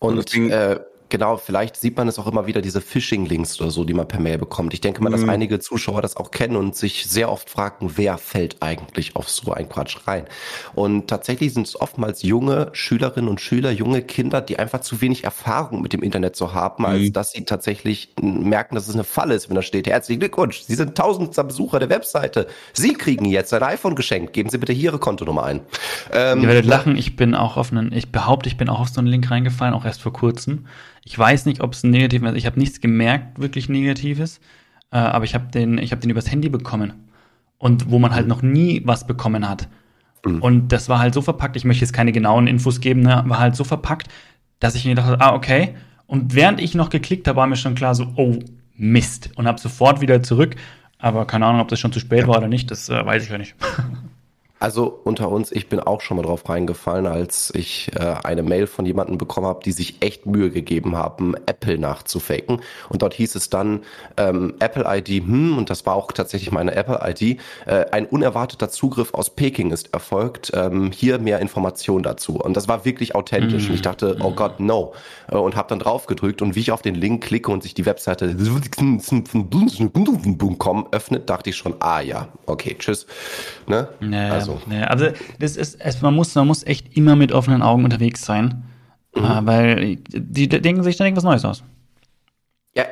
Und, 0.00 0.18
und 0.18 0.24
deswegen, 0.26 0.50
äh, 0.50 0.80
Genau, 1.10 1.36
vielleicht 1.36 1.76
sieht 1.76 1.96
man 1.96 2.08
es 2.08 2.18
auch 2.18 2.26
immer 2.26 2.46
wieder, 2.46 2.62
diese 2.62 2.80
Phishing-Links 2.80 3.60
oder 3.60 3.70
so, 3.70 3.84
die 3.84 3.94
man 3.94 4.08
per 4.08 4.20
Mail 4.20 4.38
bekommt. 4.38 4.74
Ich 4.74 4.80
denke 4.80 5.02
mal, 5.02 5.10
dass 5.10 5.22
mhm. 5.22 5.30
einige 5.30 5.58
Zuschauer 5.58 6.02
das 6.02 6.16
auch 6.16 6.30
kennen 6.30 6.56
und 6.56 6.76
sich 6.76 7.06
sehr 7.06 7.30
oft 7.30 7.50
fragen, 7.50 7.92
wer 7.96 8.18
fällt 8.18 8.56
eigentlich 8.60 9.16
auf 9.16 9.28
so 9.28 9.52
ein 9.52 9.68
Quatsch 9.68 9.96
rein. 10.06 10.24
Und 10.74 11.08
tatsächlich 11.08 11.54
sind 11.54 11.66
es 11.66 11.80
oftmals 11.80 12.22
junge 12.22 12.68
Schülerinnen 12.72 13.28
und 13.28 13.40
Schüler, 13.40 13.70
junge 13.70 14.02
Kinder, 14.02 14.40
die 14.40 14.58
einfach 14.58 14.80
zu 14.80 15.00
wenig 15.00 15.24
Erfahrung 15.24 15.82
mit 15.82 15.92
dem 15.92 16.02
Internet 16.02 16.36
zu 16.36 16.54
haben, 16.54 16.86
als 16.86 17.00
mhm. 17.02 17.12
dass 17.12 17.32
sie 17.32 17.44
tatsächlich 17.44 18.14
merken, 18.20 18.74
dass 18.74 18.88
es 18.88 18.94
eine 18.94 19.04
Falle 19.04 19.34
ist, 19.34 19.48
wenn 19.48 19.56
da 19.56 19.62
steht, 19.62 19.86
herzlichen 19.86 20.20
Glückwunsch, 20.20 20.60
Sie 20.60 20.74
sind 20.74 20.96
tausendster 20.96 21.44
Besucher 21.44 21.78
der 21.80 21.88
Webseite. 21.88 22.46
Sie 22.72 22.92
kriegen 22.94 23.24
jetzt 23.24 23.52
ein 23.54 23.62
iPhone 23.62 23.94
geschenkt. 23.94 24.32
Geben 24.32 24.50
Sie 24.50 24.58
bitte 24.58 24.72
hier 24.72 24.90
Ihre 24.90 24.98
Kontonummer 24.98 25.44
ein. 25.44 25.60
Ähm, 26.12 26.42
Ihr 26.42 26.48
werdet 26.48 26.66
lachen, 26.66 26.96
ich 26.96 27.16
bin 27.16 27.34
auch 27.34 27.56
auf 27.56 27.72
einen, 27.72 27.92
ich 27.92 28.10
behaupte, 28.10 28.48
ich 28.48 28.56
bin 28.56 28.68
auch 28.68 28.80
auf 28.80 28.88
so 28.88 29.00
einen 29.00 29.08
Link 29.08 29.30
reingefallen, 29.30 29.74
auch 29.74 29.84
erst 29.84 30.02
vor 30.02 30.12
kurzem. 30.12 30.66
Ich 31.04 31.18
weiß 31.18 31.46
nicht, 31.46 31.60
ob 31.60 31.72
es 31.72 31.82
ein 31.82 31.90
negativ 31.90 32.22
ist. 32.22 32.34
Ich 32.34 32.46
habe 32.46 32.58
nichts 32.58 32.80
gemerkt, 32.80 33.40
wirklich 33.40 33.68
Negatives. 33.68 34.40
Äh, 34.90 34.98
aber 34.98 35.24
ich 35.24 35.34
habe 35.34 35.46
den, 35.46 35.78
ich 35.78 35.92
habe 35.92 36.00
den 36.00 36.10
übers 36.10 36.30
Handy 36.30 36.48
bekommen. 36.48 36.92
Und 37.58 37.90
wo 37.90 37.98
man 37.98 38.14
halt 38.14 38.26
noch 38.26 38.42
nie 38.42 38.82
was 38.84 39.06
bekommen 39.06 39.48
hat. 39.48 39.68
Mhm. 40.24 40.42
Und 40.42 40.68
das 40.68 40.88
war 40.88 40.98
halt 40.98 41.14
so 41.14 41.22
verpackt, 41.22 41.56
ich 41.56 41.64
möchte 41.64 41.84
jetzt 41.84 41.92
keine 41.92 42.12
genauen 42.12 42.46
Infos 42.46 42.80
geben, 42.80 43.02
ne, 43.02 43.22
war 43.26 43.38
halt 43.38 43.56
so 43.56 43.64
verpackt, 43.64 44.08
dass 44.58 44.74
ich 44.74 44.84
mir 44.84 44.94
dachte, 44.94 45.20
ah, 45.20 45.34
okay. 45.34 45.74
Und 46.06 46.34
während 46.34 46.60
ich 46.60 46.74
noch 46.74 46.90
geklickt 46.90 47.28
habe, 47.28 47.36
war 47.36 47.46
mir 47.46 47.56
schon 47.56 47.74
klar 47.74 47.94
so, 47.94 48.12
oh, 48.16 48.38
Mist. 48.76 49.30
Und 49.36 49.46
habe 49.46 49.60
sofort 49.60 50.00
wieder 50.00 50.22
zurück. 50.22 50.56
Aber 50.98 51.26
keine 51.26 51.46
Ahnung, 51.46 51.60
ob 51.60 51.68
das 51.68 51.80
schon 51.80 51.92
zu 51.92 52.00
spät 52.00 52.26
war 52.26 52.38
oder 52.38 52.48
nicht, 52.48 52.70
das 52.70 52.88
äh, 52.88 53.04
weiß 53.04 53.24
ich 53.24 53.30
ja 53.30 53.38
nicht. 53.38 53.54
Also 54.60 55.00
unter 55.04 55.30
uns, 55.30 55.50
ich 55.52 55.70
bin 55.70 55.80
auch 55.80 56.02
schon 56.02 56.18
mal 56.18 56.22
drauf 56.22 56.46
reingefallen, 56.46 57.06
als 57.06 57.50
ich 57.54 57.90
äh, 57.96 58.16
eine 58.22 58.42
Mail 58.42 58.66
von 58.66 58.84
jemandem 58.84 59.16
bekommen 59.16 59.46
habe, 59.46 59.60
die 59.64 59.72
sich 59.72 60.02
echt 60.02 60.26
Mühe 60.26 60.50
gegeben 60.50 60.96
haben, 60.96 61.34
Apple 61.46 61.78
nachzufaken. 61.78 62.60
Und 62.90 63.00
dort 63.00 63.14
hieß 63.14 63.36
es 63.36 63.48
dann 63.48 63.80
ähm, 64.18 64.54
Apple 64.58 64.84
ID, 64.86 65.24
hm, 65.24 65.56
und 65.56 65.70
das 65.70 65.86
war 65.86 65.94
auch 65.94 66.12
tatsächlich 66.12 66.52
meine 66.52 66.74
Apple 66.74 67.00
ID, 67.02 67.40
äh, 67.64 67.86
ein 67.90 68.04
unerwarteter 68.04 68.68
Zugriff 68.68 69.14
aus 69.14 69.30
Peking 69.30 69.70
ist 69.70 69.94
erfolgt. 69.94 70.52
Ähm, 70.54 70.92
hier 70.92 71.18
mehr 71.18 71.40
Informationen 71.40 72.02
dazu. 72.02 72.38
Und 72.38 72.54
das 72.54 72.68
war 72.68 72.84
wirklich 72.84 73.14
authentisch. 73.14 73.66
Mm. 73.66 73.70
Und 73.70 73.74
ich 73.76 73.82
dachte, 73.82 74.18
oh 74.20 74.32
Gott, 74.32 74.60
no. 74.60 74.92
Äh, 75.30 75.36
und 75.36 75.56
habe 75.56 75.68
dann 75.68 75.78
drauf 75.78 76.06
gedrückt 76.06 76.42
und 76.42 76.54
wie 76.54 76.60
ich 76.60 76.70
auf 76.70 76.82
den 76.82 76.94
Link 76.94 77.24
klicke 77.24 77.50
und 77.50 77.62
sich 77.62 77.72
die 77.72 77.86
Webseite 77.86 78.36
.com 80.58 80.88
öffnet, 80.90 81.30
dachte 81.30 81.50
ich 81.50 81.56
schon, 81.56 81.76
ah 81.80 82.00
ja, 82.00 82.28
okay, 82.44 82.76
tschüss. 82.78 83.06
Ne? 83.66 83.88
Ja, 84.00 84.32
also 84.32 84.49
also. 84.50 84.70
Ja, 84.70 84.84
also 84.84 85.06
das 85.38 85.56
ist, 85.56 85.80
es, 85.80 86.02
man, 86.02 86.14
muss, 86.14 86.34
man 86.34 86.46
muss 86.46 86.64
echt 86.64 86.96
immer 86.96 87.16
mit 87.16 87.32
offenen 87.32 87.62
Augen 87.62 87.84
unterwegs 87.84 88.24
sein, 88.24 88.64
mhm. 89.14 89.24
äh, 89.24 89.46
weil 89.46 89.96
die, 89.96 90.48
die 90.48 90.60
denken 90.60 90.82
sich 90.82 90.94
ständig 90.94 91.16
was 91.16 91.24
Neues 91.24 91.44
aus. 91.44 91.64
Ja, 92.72 92.84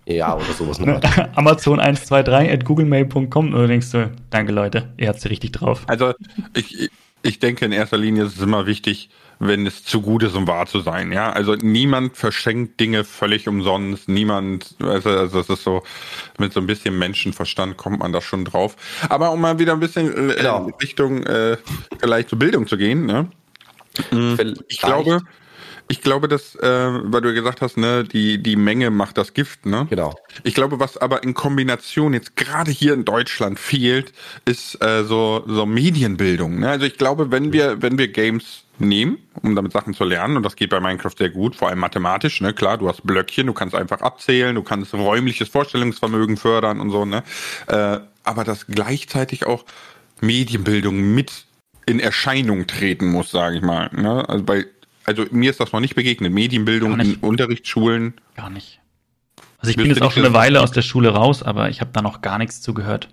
Ja, 0.06 0.36
oder 0.36 0.54
sowas. 0.58 0.80
Ne? 0.80 1.00
Amazon 1.36 1.80
123 1.80 2.52
at 2.52 2.66
googlemail.com. 2.66 3.52
Du 3.52 3.68
denkst 3.68 3.92
du, 3.92 4.12
danke 4.32 4.52
Leute, 4.52 4.90
ihr 4.98 5.08
habt 5.08 5.22
sie 5.22 5.30
richtig 5.30 5.52
drauf. 5.52 5.84
Also 5.88 6.14
ich, 6.56 6.90
ich 7.22 7.40
denke 7.40 7.66
in 7.66 7.72
erster 7.72 7.98
Linie 7.98 8.24
ist 8.24 8.38
es 8.38 8.42
immer 8.42 8.66
wichtig, 8.66 9.10
wenn 9.40 9.66
es 9.66 9.86
zu 9.86 10.02
gut 10.02 10.24
ist, 10.24 10.36
um 10.36 10.48
wahr 10.48 10.66
zu 10.66 10.82
sein. 10.82 11.12
Ja, 11.12 11.32
also 11.32 11.56
niemand 11.56 12.18
verschenkt 12.18 12.80
Dinge 12.80 13.04
völlig 13.06 13.48
umsonst. 13.48 14.10
Niemand, 14.10 14.76
also, 14.82 15.10
also 15.10 15.40
es 15.40 15.50
ist 15.50 15.64
so 15.64 15.84
mit 16.38 16.54
so 16.54 16.60
ein 16.60 16.68
bisschen 16.68 16.98
Menschenverstand 16.98 17.78
kommt 17.78 18.00
man 18.00 18.12
da 18.12 18.20
schon 18.20 18.46
drauf. 18.46 18.76
Aber 19.08 19.32
um 19.32 19.40
mal 19.40 19.60
wieder 19.60 19.74
ein 19.74 19.80
bisschen 19.80 20.32
äh, 20.32 20.36
genau. 20.36 20.66
in 20.66 20.74
Richtung 20.82 21.24
äh, 21.24 21.58
vielleicht 22.00 22.30
zur 22.30 22.40
Bildung 22.40 22.68
zu 22.68 22.78
gehen. 22.78 23.06
Ne? 23.06 23.28
Ich 24.68 24.80
glaube, 24.80 25.22
Ich 25.92 26.04
glaube, 26.04 26.28
dass, 26.28 26.54
äh, 26.56 26.68
weil 26.68 27.22
du 27.22 27.34
gesagt 27.34 27.62
hast, 27.62 27.76
ne, 27.76 28.04
die, 28.04 28.42
die 28.42 28.56
Menge 28.56 28.92
macht 28.92 29.18
das 29.18 29.34
Gift, 29.34 29.66
ne? 29.66 29.88
Genau. 29.90 30.16
Ich 30.44 30.54
glaube, 30.54 30.80
was 30.80 30.98
aber 30.98 31.24
in 31.24 31.34
Kombination 31.34 32.14
jetzt 32.14 32.36
gerade 32.36 32.70
hier 32.70 32.94
in 32.94 33.06
Deutschland 33.06 33.58
fehlt, 33.58 34.14
ist 34.46 34.82
äh, 34.84 35.04
so, 35.04 35.44
so 35.48 35.66
Medienbildung. 35.66 36.60
Ne? 36.60 36.70
Also 36.70 36.86
ich 36.86 36.98
glaube, 36.98 37.32
wenn 37.32 37.54
wir, 37.54 37.82
wenn 37.82 37.98
wir 37.98 38.08
Games 38.08 38.66
nehmen, 38.78 39.18
um 39.42 39.56
damit 39.56 39.72
Sachen 39.72 39.96
zu 39.96 40.04
lernen, 40.04 40.38
und 40.38 40.44
das 40.44 40.56
geht 40.56 40.70
bei 40.70 40.80
Minecraft 40.80 41.16
sehr 41.18 41.32
gut, 41.32 41.56
vor 41.56 41.70
allem 41.70 41.80
mathematisch, 41.80 42.40
ne? 42.40 42.54
Klar, 42.54 42.78
du 42.78 42.88
hast 42.88 43.04
Blöckchen, 43.04 43.48
du 43.48 43.54
kannst 43.54 43.74
einfach 43.74 44.02
abzählen, 44.02 44.54
du 44.54 44.62
kannst 44.62 44.94
räumliches 44.94 45.50
Vorstellungsvermögen 45.50 46.38
fördern 46.38 46.82
und 46.82 46.92
so, 46.92 47.04
ne? 47.04 47.24
Äh, 47.66 47.98
aber 48.24 48.44
das 48.44 48.68
gleichzeitig 48.68 49.48
auch 49.48 49.66
Medienbildung 50.22 51.16
mit 51.16 51.46
in 51.88 52.00
Erscheinung 52.00 52.68
treten 52.68 53.08
muss, 53.08 53.32
sage 53.32 53.58
ich 53.58 53.64
mal. 53.64 53.90
Ne? 53.92 54.28
Also 54.30 54.44
bei 54.44 54.66
also 55.10 55.26
mir 55.32 55.50
ist 55.50 55.60
das 55.60 55.72
noch 55.72 55.80
nicht 55.80 55.96
begegnet. 55.96 56.32
Medienbildung 56.32 57.00
in 57.00 57.16
Unterrichtsschulen. 57.16 58.14
Gar 58.36 58.52
nicht. 58.52 58.80
Also 59.58 59.72
ich 59.72 59.78
bin 59.78 59.88
jetzt 59.88 60.04
auch 60.04 60.12
schon 60.12 60.24
eine 60.24 60.34
Weile 60.36 60.62
aus 60.62 60.72
der 60.72 60.84
Schule 60.84 61.10
raus, 61.10 61.42
aber 61.42 61.70
ich 61.70 61.82
habe 61.82 61.90
da 61.92 62.02
noch 62.02 62.22
gar 62.22 62.38
nichts 62.38 62.62
zu 62.62 62.76
gehört. 62.76 63.10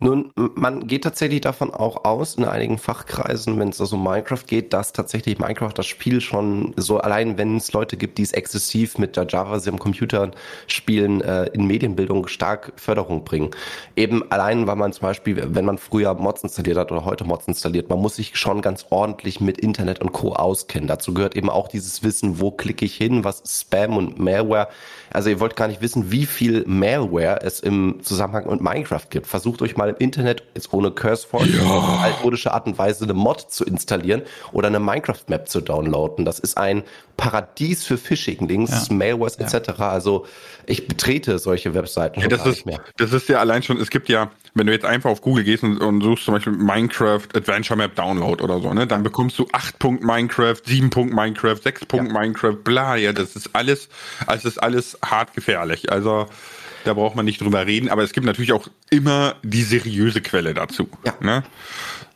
Nun, 0.00 0.30
man 0.36 0.86
geht 0.86 1.02
tatsächlich 1.02 1.40
davon 1.40 1.74
auch 1.74 2.04
aus, 2.04 2.36
in 2.36 2.44
einigen 2.44 2.78
Fachkreisen, 2.78 3.58
wenn 3.58 3.70
es 3.70 3.80
also 3.80 3.96
um 3.96 4.04
Minecraft 4.04 4.44
geht, 4.46 4.72
dass 4.72 4.92
tatsächlich 4.92 5.40
Minecraft 5.40 5.72
das 5.74 5.86
Spiel 5.86 6.20
schon 6.20 6.72
so, 6.76 6.98
allein 6.98 7.36
wenn 7.36 7.56
es 7.56 7.72
Leute 7.72 7.96
gibt, 7.96 8.18
die 8.18 8.22
es 8.22 8.30
exzessiv 8.30 8.96
mit 8.98 9.16
der 9.16 9.26
Java 9.28 9.58
am 9.66 9.78
Computer 9.80 10.30
spielen, 10.68 11.20
äh, 11.20 11.46
in 11.46 11.66
Medienbildung 11.66 12.28
stark 12.28 12.74
Förderung 12.76 13.24
bringen. 13.24 13.50
Eben 13.96 14.22
allein, 14.30 14.68
weil 14.68 14.76
man 14.76 14.92
zum 14.92 15.02
Beispiel, 15.02 15.42
wenn 15.52 15.64
man 15.64 15.78
früher 15.78 16.14
Mods 16.14 16.44
installiert 16.44 16.78
hat 16.78 16.92
oder 16.92 17.04
heute 17.04 17.24
Mods 17.24 17.48
installiert, 17.48 17.88
man 17.88 17.98
muss 17.98 18.14
sich 18.14 18.36
schon 18.36 18.62
ganz 18.62 18.86
ordentlich 18.90 19.40
mit 19.40 19.58
Internet 19.58 20.00
und 20.00 20.12
Co. 20.12 20.32
auskennen. 20.32 20.86
Dazu 20.86 21.12
gehört 21.12 21.34
eben 21.34 21.50
auch 21.50 21.66
dieses 21.66 22.04
Wissen, 22.04 22.38
wo 22.38 22.52
klicke 22.52 22.84
ich 22.84 22.94
hin, 22.94 23.24
was 23.24 23.40
ist 23.40 23.62
Spam 23.62 23.96
und 23.96 24.20
Malware. 24.20 24.68
Also 25.10 25.30
ihr 25.30 25.40
wollt 25.40 25.56
gar 25.56 25.68
nicht 25.68 25.80
wissen, 25.80 26.10
wie 26.10 26.26
viel 26.26 26.64
Malware 26.66 27.40
es 27.42 27.60
im 27.60 28.00
Zusammenhang 28.02 28.48
mit 28.48 28.60
Minecraft 28.60 29.06
gibt. 29.10 29.26
Versucht 29.26 29.62
euch 29.62 29.76
mal 29.76 29.88
im 29.88 29.96
Internet, 29.98 30.42
jetzt 30.54 30.72
ohne 30.72 30.90
CurseForge, 30.90 31.50
ja. 31.50 31.64
auf 31.64 32.00
altmodische 32.02 32.52
Art 32.52 32.66
und 32.66 32.78
Weise 32.78 33.04
eine 33.04 33.14
Mod 33.14 33.40
zu 33.40 33.64
installieren 33.64 34.22
oder 34.52 34.68
eine 34.68 34.80
Minecraft-Map 34.80 35.48
zu 35.48 35.60
downloaden. 35.60 36.24
Das 36.24 36.38
ist 36.38 36.58
ein 36.58 36.82
Paradies 37.16 37.84
für 37.84 37.98
Phishing-Links, 37.98 38.88
ja. 38.88 38.94
Malwares 38.94 39.36
etc. 39.36 39.80
Also 39.80 40.26
ich 40.66 40.86
betrete 40.86 41.38
solche 41.38 41.74
Webseiten 41.74 42.20
ja, 42.20 42.28
das 42.28 42.46
ist, 42.46 42.64
Das 42.96 43.12
ist 43.12 43.28
ja 43.28 43.40
allein 43.40 43.62
schon, 43.62 43.80
es 43.80 43.90
gibt 43.90 44.08
ja, 44.08 44.30
wenn 44.54 44.66
du 44.66 44.72
jetzt 44.72 44.84
einfach 44.84 45.10
auf 45.10 45.20
Google 45.20 45.42
gehst 45.42 45.64
und, 45.64 45.78
und 45.78 46.00
suchst 46.02 46.24
zum 46.24 46.34
Beispiel 46.34 46.52
Minecraft 46.52 47.26
Adventure 47.34 47.76
Map 47.76 47.96
Download 47.96 48.42
oder 48.42 48.60
so, 48.60 48.72
ne, 48.72 48.86
dann 48.86 49.02
bekommst 49.02 49.38
du 49.38 49.46
8 49.52 49.78
Punkt 49.78 50.04
Minecraft, 50.04 50.56
7 50.64 50.90
Punkt 50.90 51.12
Minecraft, 51.12 51.56
6 51.56 51.86
Punkt 51.86 52.12
ja. 52.12 52.20
Minecraft, 52.20 52.56
bla, 52.62 52.96
ja, 52.96 53.12
das 53.12 53.34
ist 53.34 53.50
alles, 53.52 53.88
also 54.26 54.44
das 54.44 54.52
ist 54.52 54.58
alles 54.58 54.97
hart 55.04 55.34
gefährlich. 55.34 55.90
Also 55.90 56.26
da 56.84 56.94
braucht 56.94 57.16
man 57.16 57.24
nicht 57.24 57.40
drüber 57.40 57.66
reden, 57.66 57.88
aber 57.88 58.02
es 58.02 58.12
gibt 58.12 58.26
natürlich 58.26 58.52
auch 58.52 58.68
immer 58.90 59.36
die 59.42 59.62
seriöse 59.62 60.20
Quelle 60.20 60.54
dazu. 60.54 60.88
Ja. 61.04 61.14
Ne? 61.20 61.44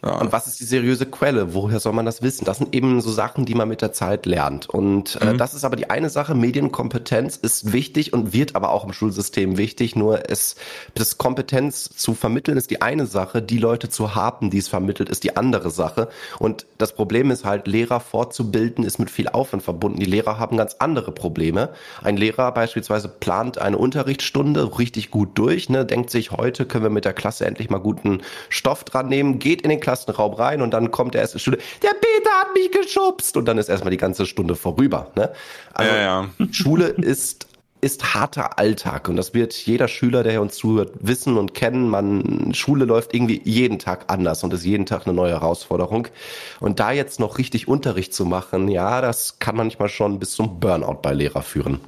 Ja. 0.05 0.19
Und 0.19 0.33
was 0.33 0.49
ist 0.49 0.59
die 0.59 0.65
seriöse 0.65 1.07
Quelle? 1.07 1.55
Woher 1.55 1.79
soll 1.79 1.93
man 1.93 2.05
das 2.05 2.23
wissen? 2.23 2.45
Das 2.45 2.59
sind 2.59 2.75
eben 2.75 3.01
so 3.01 3.13
Sachen, 3.13 3.45
die 3.45 3.55
man 3.55 3.69
mit 3.69 3.83
der 3.83 3.93
Zeit 3.93 4.27
lernt. 4.27 4.69
Und 4.69 5.17
äh, 5.21 5.33
mhm. 5.33 5.39
das 5.39 5.55
ist 5.55 5.65
aber 5.65 5.77
die 5.77 5.91
eine 5.91 6.11
Sache. 6.11 6.35
Medienkompetenz 6.35 7.37
ist 7.37 7.73
wichtig 7.73 8.13
und 8.13 8.33
wird 8.33 8.57
aber 8.57 8.73
auch 8.73 8.85
im 8.85 8.93
Schulsystem 8.93 9.59
wichtig. 9.59 9.95
Nur 9.95 10.29
es, 10.29 10.57
das 10.95 11.19
Kompetenz 11.19 11.89
zu 11.89 12.15
vermitteln 12.15 12.57
ist 12.57 12.73
die 12.73 12.83
eine 12.83 13.07
Sache. 13.07 13.43
Die 13.43 13.59
Leute 13.59 13.91
zu 13.91 14.17
haben, 14.17 14.51
die 14.51 14.59
es 14.59 14.67
vermittelt, 14.67 15.09
ist 15.09 15.23
die 15.23 15.37
andere 15.37 15.71
Sache. 15.71 16.09
Und 16.41 16.67
das 16.79 16.95
Problem 16.95 17.31
ist 17.31 17.45
halt, 17.45 17.69
Lehrer 17.69 18.01
fortzubilden 18.01 18.85
ist 18.85 18.99
mit 18.99 19.09
viel 19.09 19.29
Aufwand 19.29 19.63
verbunden. 19.63 20.01
Die 20.01 20.07
Lehrer 20.07 20.37
haben 20.37 20.57
ganz 20.57 20.75
andere 20.81 21.13
Probleme. 21.13 21.69
Ein 22.03 22.17
Lehrer 22.17 22.51
beispielsweise 22.51 23.09
plant 23.09 23.59
eine 23.59 23.79
Unterrichtsstunde 23.79 24.79
richtig 24.81 25.13
gut 25.13 25.39
durch, 25.39 25.69
ne, 25.69 25.87
denkt 25.87 26.11
sich, 26.11 26.33
heute 26.33 26.67
können 26.67 26.83
wir 26.83 26.91
mit 26.91 27.05
der 27.05 27.13
Klasse 27.13 27.47
endlich 27.47 27.71
mal 27.71 27.79
guten 27.79 28.23
Stoff 28.49 28.83
dran 28.83 29.09
nehmen, 29.09 29.39
geht 29.39 29.63
in 29.63 29.71
den 29.71 29.79
Klassen 29.79 29.92
Klassenraum 29.93 30.33
rein 30.33 30.63
und 30.63 30.73
dann 30.73 30.91
kommt 30.91 31.15
der 31.15 31.21
erste 31.21 31.39
Stunde, 31.39 31.59
der 31.83 31.91
Peter 31.91 32.31
hat 32.41 32.55
mich 32.55 32.71
geschubst 32.71 33.37
und 33.37 33.45
dann 33.45 33.59
ist 33.59 33.69
erstmal 33.69 33.91
die 33.91 33.99
ganze 33.99 34.25
Stunde 34.25 34.57
vorüber. 34.57 35.11
Ne? 35.17 35.31
Also 35.75 35.93
ja, 35.93 36.01
ja. 36.01 36.29
Schule 36.51 36.87
ist 36.87 37.47
ist 37.85 38.15
harter 38.15 38.61
Alltag 38.61 39.09
und 39.09 39.17
das 39.17 39.35
wird 39.35 39.53
jeder 39.53 39.89
Schüler, 39.89 40.23
der 40.23 40.41
uns 40.41 40.55
zuhört, 40.55 40.93
wissen 41.01 41.37
und 41.37 41.53
kennen. 41.53 41.89
Man 41.89 42.55
Schule 42.55 42.85
läuft 42.85 43.13
irgendwie 43.13 43.43
jeden 43.45 43.81
Tag 43.81 44.05
anders 44.07 44.45
und 44.45 44.55
ist 44.55 44.65
jeden 44.65 44.87
Tag 44.87 45.05
eine 45.05 45.17
neue 45.17 45.33
Herausforderung. 45.33 46.07
Und 46.61 46.79
da 46.79 46.93
jetzt 46.93 47.19
noch 47.19 47.39
richtig 47.39 47.67
Unterricht 47.67 48.15
zu 48.15 48.25
machen, 48.25 48.69
ja, 48.69 49.01
das 49.01 49.41
kann 49.41 49.57
manchmal 49.57 49.89
schon 49.89 50.21
bis 50.21 50.31
zum 50.31 50.61
Burnout 50.61 51.01
bei 51.03 51.13
Lehrer 51.13 51.43
führen. 51.43 51.81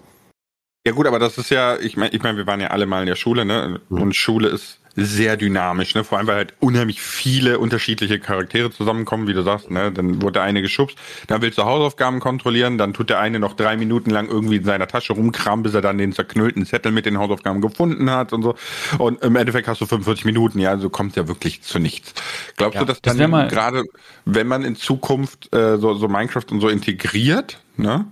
Ja 0.85 0.93
gut, 0.93 1.07
aber 1.07 1.21
das 1.21 1.39
ist 1.39 1.51
ja, 1.51 1.77
ich 1.77 1.97
meine, 1.97 2.13
ich 2.13 2.25
mein, 2.25 2.37
wir 2.37 2.47
waren 2.49 2.61
ja 2.61 2.69
alle 2.69 2.87
mal 2.87 3.01
in 3.01 3.07
der 3.07 3.15
Schule, 3.15 3.45
ne? 3.45 3.81
Mhm. 3.89 4.03
Und 4.03 4.17
Schule 4.17 4.49
ist 4.49 4.81
sehr 4.97 5.37
dynamisch, 5.37 5.95
ne? 5.95 6.05
Vor 6.05 6.19
allem, 6.19 6.27
weil 6.27 6.37
halt 6.37 6.55
unheimlich 6.61 7.01
viele 7.01 7.59
unterschiedliche 7.59 8.21
Charaktere 8.21 8.71
zusammenkommen, 8.71 9.27
wie 9.27 9.35
du 9.35 9.43
sagst, 9.43 9.71
ne? 9.71 9.91
Dann 9.91 10.23
wurde 10.23 10.35
der 10.35 10.43
eine 10.43 10.63
geschubst, 10.63 10.97
dann 11.27 11.43
willst 11.43 11.59
du 11.59 11.65
Hausaufgaben 11.65 12.21
kontrollieren, 12.21 12.79
dann 12.79 12.95
tut 12.95 13.11
der 13.11 13.19
eine 13.19 13.39
noch 13.39 13.55
drei 13.55 13.77
Minuten 13.77 14.11
lang 14.11 14.29
irgendwie 14.29 14.57
in 14.57 14.65
seiner 14.65 14.87
Tasche 14.87 15.13
rumkramen, 15.15 15.63
bis 15.63 15.75
er 15.75 15.81
dann 15.81 15.99
den 15.99 16.13
zerknüllten 16.13 16.65
Zettel 16.65 16.93
mit 16.93 17.07
den 17.07 17.19
Hausaufgaben 17.19 17.61
gefunden 17.61 18.11
hat 18.11 18.33
und 18.33 18.43
so. 18.43 18.55
Und 18.99 19.23
im 19.23 19.37
Endeffekt 19.37 19.67
hast 19.69 19.81
du 19.81 19.87
45 19.87 20.25
Minuten, 20.25 20.59
ja, 20.59 20.71
also 20.71 20.91
kommt 20.91 21.17
ja 21.17 21.27
wirklich 21.27 21.63
zu 21.63 21.79
nichts. 21.79 22.15
Glaubst 22.57 22.77
ja, 22.77 22.81
du, 22.81 22.87
dass 22.87 23.03
das 23.03 23.17
dann 23.17 23.49
gerade, 23.49 23.83
wenn 24.25 24.47
man 24.47 24.65
in 24.65 24.77
Zukunft 24.77 25.55
äh, 25.55 25.77
so, 25.79 25.95
so 25.95 26.09
Minecraft 26.09 26.47
und 26.51 26.61
so 26.61 26.69
integriert, 26.69 27.61
ne? 27.77 28.07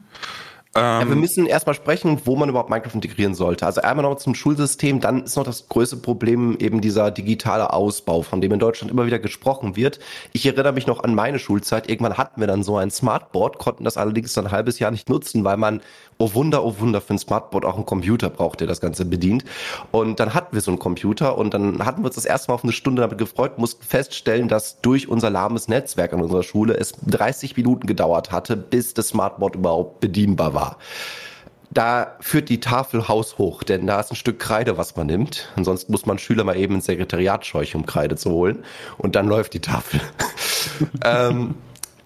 Ja, 0.75 1.05
wir 1.07 1.13
ähm, 1.13 1.21
müssen 1.21 1.45
erstmal 1.45 1.75
sprechen, 1.75 2.23
wo 2.25 2.35
man 2.35 2.49
überhaupt 2.49 2.71
Minecraft 2.71 2.95
integrieren 2.95 3.35
sollte. 3.35 3.67
Also 3.67 3.83
einmal 3.83 4.05
noch 4.05 4.17
zum 4.17 4.35
Schulsystem, 4.35 5.01
dann 5.01 5.25
ist 5.25 5.37
noch 5.37 5.45
das 5.45 5.69
größte 5.69 5.99
Problem 5.99 6.57
eben 6.59 6.81
dieser 6.81 7.11
digitale 7.11 7.75
Ausbau, 7.75 8.23
von 8.23 8.41
dem 8.41 8.53
in 8.53 8.59
Deutschland 8.59 8.91
immer 8.91 9.05
wieder 9.05 9.19
gesprochen 9.19 9.77
wird. 9.77 9.99
Ich 10.33 10.47
erinnere 10.47 10.73
mich 10.73 10.87
noch 10.87 11.05
an 11.05 11.15
meine 11.15 11.39
Schulzeit. 11.39 11.91
Irgendwann 11.91 12.17
hatten 12.17 12.41
wir 12.41 12.47
dann 12.47 12.63
so 12.63 12.79
ein 12.79 12.91
Smartboard, 12.91 13.59
konnten 13.59 13.85
das 13.85 13.99
allerdings 13.99 14.33
dann 14.33 14.47
ein 14.47 14.51
halbes 14.51 14.79
Jahr 14.79 14.91
nicht 14.91 15.11
nutzen, 15.11 15.45
weil 15.45 15.59
man 15.59 15.83
oh 16.17 16.33
Wunder, 16.33 16.65
oh 16.65 16.77
Wunder, 16.79 17.03
für 17.03 17.15
ein 17.15 17.19
Smartboard 17.19 17.67
auch 17.67 17.75
einen 17.75 17.85
Computer 17.85 18.31
braucht, 18.31 18.61
der 18.61 18.67
das 18.67 18.81
Ganze 18.81 19.05
bedient. 19.05 19.45
Und 19.91 20.21
dann 20.21 20.33
hatten 20.33 20.55
wir 20.55 20.63
so 20.63 20.71
einen 20.71 20.79
Computer 20.79 21.37
und 21.37 21.53
dann 21.53 21.85
hatten 21.85 22.03
wir 22.03 22.07
uns 22.07 22.15
das 22.15 22.25
erste 22.25 22.51
Mal 22.51 22.55
auf 22.55 22.65
eine 22.65 22.73
Stunde 22.73 23.03
damit 23.03 23.19
gefreut, 23.19 23.59
mussten 23.59 23.85
feststellen, 23.85 24.49
dass 24.49 24.81
durch 24.81 25.09
unser 25.09 25.29
lahmes 25.29 25.69
Netzwerk 25.69 26.15
an 26.15 26.23
unserer 26.23 26.45
Schule 26.45 26.75
es 26.75 26.95
30 27.07 27.59
Minuten 27.59 27.87
gedauert 27.87 28.33
hatte, 28.33 28.57
bis 28.57 28.95
das 28.95 29.09
Smartboard 29.09 29.57
überhaupt 29.57 30.01
bedienbar 30.01 30.55
war 30.55 30.62
da 31.73 32.17
führt 32.21 32.49
die 32.49 32.61
Tafel 32.61 33.09
haushoch, 33.09 33.63
denn 33.63 33.87
da 33.87 34.01
ist 34.01 34.11
ein 34.11 34.17
Stück 34.17 34.39
Kreide, 34.39 34.77
was 34.77 34.97
man 34.97 35.07
nimmt. 35.07 35.49
Ansonsten 35.57 35.93
muss 35.93 36.07
man 36.07 36.19
Schüler 36.19 36.45
mal 36.45 36.57
eben 36.57 36.75
ins 36.75 36.87
Sekretariat 36.87 37.47
scheuchen, 37.47 37.81
um 37.81 37.87
Kreide 37.87 38.17
zu 38.17 38.31
holen. 38.31 38.65
Und 38.99 39.15
dann 39.17 39.27
läuft 39.27 39.55
die 39.55 39.61
Tafel. 39.61 40.01
ähm, 41.05 41.55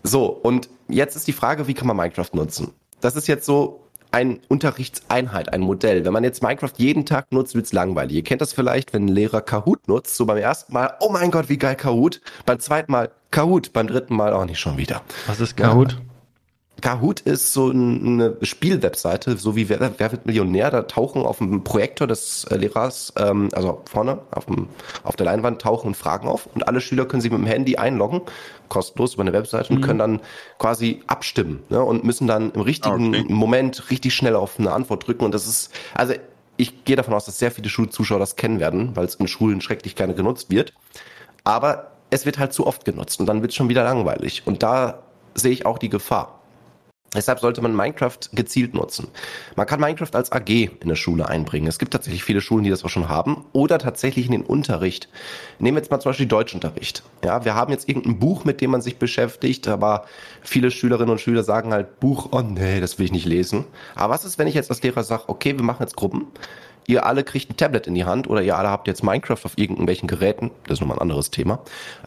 so, 0.03 0.27
und 0.27 0.69
jetzt 0.89 1.17
ist 1.17 1.27
die 1.27 1.33
Frage, 1.33 1.67
wie 1.67 1.75
kann 1.75 1.89
man 1.89 1.97
Minecraft 1.97 2.31
nutzen? 2.33 2.73
Das 3.01 3.17
ist 3.17 3.27
jetzt 3.27 3.45
so 3.45 3.83
eine 4.13 4.39
Unterrichtseinheit, 4.49 5.53
ein 5.53 5.61
Modell. 5.61 6.05
Wenn 6.05 6.13
man 6.13 6.23
jetzt 6.23 6.43
Minecraft 6.43 6.73
jeden 6.77 7.05
Tag 7.05 7.33
nutzt, 7.33 7.55
wird's 7.55 7.73
langweilig. 7.73 8.17
Ihr 8.17 8.25
kennt 8.25 8.41
das 8.41 8.53
vielleicht, 8.53 8.93
wenn 8.93 9.07
ein 9.07 9.09
Lehrer 9.09 9.41
Kahoot 9.41 9.89
nutzt, 9.89 10.17
so 10.17 10.27
beim 10.27 10.39
ersten 10.39 10.73
Mal, 10.73 10.95
oh 11.01 11.11
mein 11.11 11.31
Gott, 11.31 11.49
wie 11.49 11.59
geil 11.59 11.75
Kahoot. 11.75 12.21
Beim 12.47 12.61
zweiten 12.61 12.93
Mal 12.93 13.11
Kahoot, 13.33 13.73
beim 13.73 13.89
dritten 13.89 14.15
Mal 14.15 14.33
auch 14.33 14.45
nicht 14.45 14.61
schon 14.61 14.77
wieder. 14.77 15.03
Was 15.27 15.41
ist 15.41 15.57
Kahoot? 15.57 15.93
Ja. 15.93 15.99
Kahoot 16.83 17.21
ist 17.21 17.53
so 17.53 17.71
eine 17.71 18.37
Spielwebseite, 18.43 19.37
so 19.39 19.57
wie 19.57 19.69
Wer, 19.69 19.93
Wer 19.97 20.13
wird 20.13 20.27
Millionär. 20.27 20.71
Da 20.71 20.83
tauchen 20.83 21.23
auf 21.23 21.39
dem 21.39 21.65
Projektor 21.65 22.07
des 22.07 22.45
äh, 22.45 22.57
Lehrers, 22.57 23.13
ähm, 23.17 23.49
also 23.53 23.83
vorne 23.91 24.19
auf, 24.31 24.45
dem, 24.47 24.69
auf 25.03 25.17
der 25.17 25.27
Leinwand, 25.27 25.63
tauchen 25.63 25.95
Fragen 25.95 26.29
auf 26.29 26.47
und 26.55 26.69
alle 26.69 26.81
Schüler 26.81 27.07
können 27.07 27.23
sich 27.23 27.31
mit 27.31 27.41
dem 27.41 27.47
Handy 27.47 27.77
einloggen, 27.77 28.21
kostenlos 28.69 29.15
über 29.15 29.23
eine 29.23 29.33
Webseite 29.33 29.73
mhm. 29.73 29.79
und 29.79 29.85
können 29.85 29.99
dann 29.99 30.21
quasi 30.59 31.03
abstimmen 31.07 31.63
ne, 31.71 31.83
und 31.83 32.05
müssen 32.05 32.27
dann 32.27 32.53
im 32.53 32.61
richtigen 32.61 33.09
okay. 33.09 33.25
Moment 33.29 33.91
richtig 33.91 34.15
schnell 34.15 34.37
auf 34.37 34.59
eine 34.59 34.73
Antwort 34.73 35.07
drücken. 35.07 35.25
Und 35.25 35.33
das 35.33 35.47
ist, 35.47 35.71
also 35.95 36.15
ich 36.59 36.85
gehe 36.85 36.97
davon 36.97 37.15
aus, 37.15 37.25
dass 37.25 37.39
sehr 37.39 37.51
viele 37.51 37.71
Schulzuschauer 37.71 38.19
das 38.19 38.37
kennen 38.37 38.61
werden, 38.61 38.95
weil 38.95 39.07
es 39.07 39.15
in 39.15 39.29
Schulen 39.29 39.61
schrecklich 39.63 39.97
gerne 39.97 40.15
genutzt 40.15 40.51
wird. 40.51 40.75
Aber 41.45 41.93
es 42.11 42.27
wird 42.27 42.39
halt 42.39 42.53
zu 42.53 42.67
oft 42.67 42.85
genutzt 42.85 43.19
und 43.21 43.27
dann 43.27 43.41
wird 43.41 43.53
es 43.53 43.57
schon 43.57 43.69
wieder 43.69 43.85
langweilig. 43.85 44.43
Und 44.45 44.63
da 44.63 45.03
sehe 45.35 45.53
ich 45.53 45.67
auch 45.67 45.79
die 45.79 45.89
Gefahr. 45.89 46.41
Deshalb 47.17 47.41
sollte 47.41 47.63
man 47.63 47.75
Minecraft 47.75 48.19
gezielt 48.33 48.75
nutzen. 48.75 49.09
Man 49.57 49.67
kann 49.67 49.81
Minecraft 49.81 50.11
als 50.13 50.31
AG 50.31 50.49
in 50.49 50.89
der 50.89 50.97
Schule 50.97 51.29
einbringen. 51.29 51.67
Es 51.67 51.79
gibt 51.79 51.93
tatsächlich 51.93 52.23
viele 52.23 52.41
Schulen, 52.41 52.65
die 52.65 52.71
das 52.71 52.85
auch 52.85 52.91
schon 52.91 53.09
haben. 53.09 53.45
Oder 53.53 53.79
tatsächlich 53.79 54.27
in 54.27 54.33
den 54.33 54.43
Unterricht. 54.43 55.09
Nehmen 55.59 55.77
wir 55.77 55.83
jetzt 55.83 55.91
mal 55.91 55.99
zum 55.99 56.11
Beispiel 56.11 56.27
Deutschunterricht. 56.27 57.03
Ja, 57.25 57.45
wir 57.45 57.55
haben 57.55 57.73
jetzt 57.73 57.89
irgendein 57.89 58.19
Buch, 58.19 58.45
mit 58.45 58.61
dem 58.61 58.71
man 58.71 58.83
sich 58.83 58.99
beschäftigt, 58.99 59.67
aber 59.69 60.05
viele 60.43 60.71
Schülerinnen 60.71 61.11
und 61.11 61.21
Schüler 61.21 61.43
sagen 61.43 61.73
halt, 61.73 61.99
Buch, 62.01 62.29
oh 62.33 62.43
nee, 62.43 62.81
das 62.81 62.99
will 62.99 63.07
ich 63.07 63.13
nicht 63.13 63.27
lesen. 63.27 63.65
Aber 63.95 64.15
was 64.15 64.25
ist, 64.25 64.39
wenn 64.39 64.47
ich 64.47 64.55
jetzt 64.55 64.71
als 64.71 64.83
Lehrer 64.83 65.03
sage, 65.03 65.25
okay, 65.29 65.57
wir 65.57 65.65
machen 65.65 65.83
jetzt 65.83 65.97
Gruppen. 65.97 66.27
Ihr 66.87 67.05
alle 67.05 67.25
kriegt 67.25 67.51
ein 67.51 67.57
Tablet 67.57 67.87
in 67.87 67.95
die 67.95 68.05
Hand 68.05 68.29
oder 68.29 68.43
ihr 68.43 68.57
alle 68.57 68.71
habt 68.71 68.87
jetzt 68.87 69.03
Minecraft 69.03 69.39
auf 69.45 69.53
irgendwelchen 69.57 70.09
Geräten, 70.09 70.51
das 70.67 70.75
ist 70.75 70.81
nochmal 70.81 70.99
ein 70.99 71.03
anderes 71.03 71.31
Thema. 71.31 71.61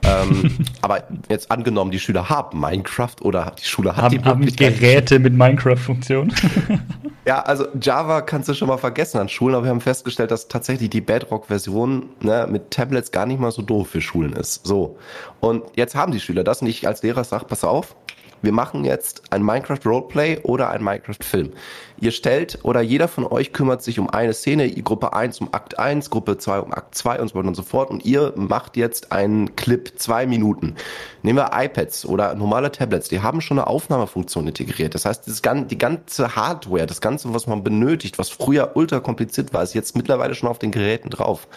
ähm, 0.03 0.57
aber 0.81 1.03
jetzt 1.29 1.51
angenommen, 1.51 1.91
die 1.91 1.99
Schüler 1.99 2.29
haben 2.29 2.59
Minecraft 2.59 3.15
oder 3.21 3.53
die 3.59 3.65
Schule 3.65 3.95
hat 3.95 4.03
haben, 4.03 4.17
die 4.17 4.23
haben 4.23 4.45
Geräte 4.45 5.19
mit 5.19 5.33
Minecraft-Funktion. 5.33 6.33
ja, 7.25 7.41
also 7.41 7.67
Java 7.81 8.21
kannst 8.21 8.49
du 8.49 8.53
schon 8.53 8.67
mal 8.67 8.77
vergessen 8.77 9.19
an 9.19 9.29
Schulen, 9.29 9.55
aber 9.55 9.65
wir 9.65 9.71
haben 9.71 9.81
festgestellt, 9.81 10.31
dass 10.31 10.47
tatsächlich 10.47 10.89
die 10.89 11.01
Bedrock-Version 11.01 12.09
ne, 12.21 12.47
mit 12.49 12.71
Tablets 12.71 13.11
gar 13.11 13.25
nicht 13.25 13.39
mal 13.39 13.51
so 13.51 13.61
doof 13.61 13.89
für 13.89 14.01
Schulen 14.01 14.33
ist. 14.33 14.65
So. 14.65 14.97
Und 15.39 15.63
jetzt 15.75 15.95
haben 15.95 16.11
die 16.11 16.19
Schüler 16.19 16.43
das 16.43 16.61
und 16.61 16.67
ich 16.67 16.87
als 16.87 17.03
Lehrer 17.03 17.23
sage, 17.23 17.45
pass 17.45 17.63
auf, 17.63 17.95
wir 18.41 18.51
machen 18.51 18.85
jetzt 18.85 19.23
ein 19.31 19.43
Minecraft 19.43 19.79
Roleplay 19.85 20.39
oder 20.43 20.69
ein 20.69 20.83
Minecraft 20.83 21.17
Film. 21.21 21.51
Ihr 21.99 22.11
stellt 22.11 22.59
oder 22.63 22.81
jeder 22.81 23.07
von 23.07 23.25
euch 23.25 23.51
kümmert 23.51 23.81
sich 23.81 23.99
um 23.99 24.09
eine 24.09 24.33
Szene, 24.33 24.69
Gruppe 24.71 25.13
1 25.13 25.41
um 25.41 25.49
Akt 25.53 25.77
1, 25.77 26.09
Gruppe 26.09 26.37
2 26.37 26.59
um 26.59 26.73
Akt 26.73 26.95
2 26.95 27.19
und 27.19 27.27
so 27.27 27.35
weiter 27.35 27.47
und 27.47 27.55
so 27.55 27.63
fort 27.63 27.89
und 27.89 28.05
ihr 28.05 28.33
macht 28.35 28.77
jetzt 28.77 29.11
einen 29.11 29.55
Clip, 29.55 29.91
zwei 29.97 30.25
Minuten. 30.25 30.75
Nehmen 31.23 31.39
wir 31.39 31.51
iPads 31.53 32.05
oder 32.05 32.35
normale 32.35 32.71
Tablets, 32.71 33.09
die 33.09 33.21
haben 33.21 33.41
schon 33.41 33.59
eine 33.59 33.67
Aufnahmefunktion 33.67 34.47
integriert. 34.47 34.95
Das 34.95 35.05
heißt, 35.05 35.27
das, 35.27 35.41
die 35.41 35.77
ganze 35.77 36.35
Hardware, 36.35 36.85
das 36.85 37.01
Ganze, 37.01 37.33
was 37.33 37.47
man 37.47 37.63
benötigt, 37.63 38.17
was 38.17 38.29
früher 38.29 38.71
ultra 38.75 38.99
kompliziert 38.99 39.53
war, 39.53 39.63
ist 39.63 39.73
jetzt 39.73 39.95
mittlerweile 39.95 40.35
schon 40.35 40.49
auf 40.49 40.59
den 40.59 40.71
Geräten 40.71 41.09
drauf 41.09 41.47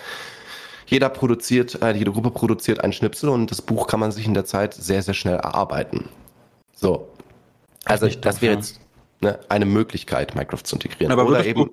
jeder 0.92 1.08
produziert, 1.08 1.80
äh, 1.80 1.92
jede 1.94 2.12
Gruppe 2.12 2.30
produziert 2.30 2.84
einen 2.84 2.92
Schnipsel 2.92 3.30
und 3.30 3.50
das 3.50 3.62
Buch 3.62 3.86
kann 3.86 3.98
man 3.98 4.12
sich 4.12 4.26
in 4.26 4.34
der 4.34 4.44
Zeit 4.44 4.74
sehr, 4.74 5.02
sehr 5.02 5.14
schnell 5.14 5.36
erarbeiten. 5.36 6.10
So. 6.82 7.08
Also 7.84 8.06
das, 8.06 8.20
das 8.20 8.42
wäre 8.42 8.54
jetzt 8.54 8.80
ne, 9.20 9.38
eine 9.48 9.64
Möglichkeit, 9.64 10.34
Minecraft 10.34 10.62
zu 10.62 10.76
integrieren. 10.76 11.12
Aber 11.12 11.28
würdest, 11.28 11.48
eben, 11.48 11.70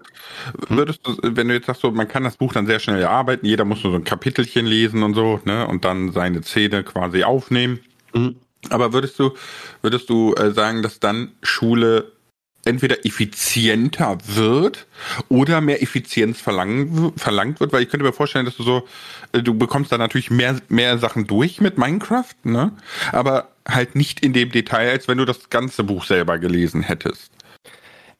du, 0.69 0.75
würdest 0.75 1.05
du, 1.05 1.17
wenn 1.21 1.47
du 1.47 1.55
jetzt 1.55 1.65
sagst, 1.65 1.81
so, 1.81 1.91
man 1.91 2.07
kann 2.07 2.23
das 2.23 2.37
Buch 2.37 2.53
dann 2.53 2.67
sehr 2.67 2.79
schnell 2.79 3.01
erarbeiten, 3.01 3.45
jeder 3.45 3.65
muss 3.65 3.83
nur 3.83 3.93
so 3.93 3.99
ein 3.99 4.03
Kapitelchen 4.03 4.65
lesen 4.65 5.03
und 5.03 5.15
so, 5.15 5.41
ne, 5.43 5.67
und 5.67 5.83
dann 5.83 6.11
seine 6.11 6.43
Szene 6.43 6.83
quasi 6.83 7.23
aufnehmen. 7.23 7.79
Mhm. 8.13 8.35
Aber 8.69 8.93
würdest 8.93 9.17
du, 9.19 9.31
würdest 9.81 10.09
du 10.09 10.33
äh, 10.35 10.51
sagen, 10.51 10.83
dass 10.83 10.99
dann 10.99 11.31
Schule 11.41 12.11
entweder 12.65 13.05
effizienter 13.05 14.17
wird 14.25 14.87
oder 15.29 15.61
mehr 15.61 15.81
Effizienz 15.81 16.39
verlangen, 16.41 17.13
verlangt 17.17 17.59
wird, 17.59 17.73
weil 17.73 17.83
ich 17.83 17.89
könnte 17.89 18.05
mir 18.05 18.13
vorstellen, 18.13 18.45
dass 18.45 18.57
du 18.57 18.63
so, 18.63 18.87
äh, 19.31 19.41
du 19.41 19.53
bekommst 19.53 19.91
da 19.91 19.97
natürlich 19.97 20.29
mehr, 20.29 20.59
mehr 20.69 20.97
Sachen 20.97 21.27
durch 21.27 21.61
mit 21.61 21.77
Minecraft, 21.77 22.35
ne? 22.43 22.71
Aber 23.11 23.49
halt 23.67 23.95
nicht 23.95 24.19
in 24.21 24.33
dem 24.33 24.51
Detail, 24.51 24.89
als 24.89 25.07
wenn 25.07 25.17
du 25.17 25.25
das 25.25 25.49
ganze 25.49 25.83
Buch 25.83 26.05
selber 26.05 26.37
gelesen 26.39 26.81
hättest. 26.81 27.31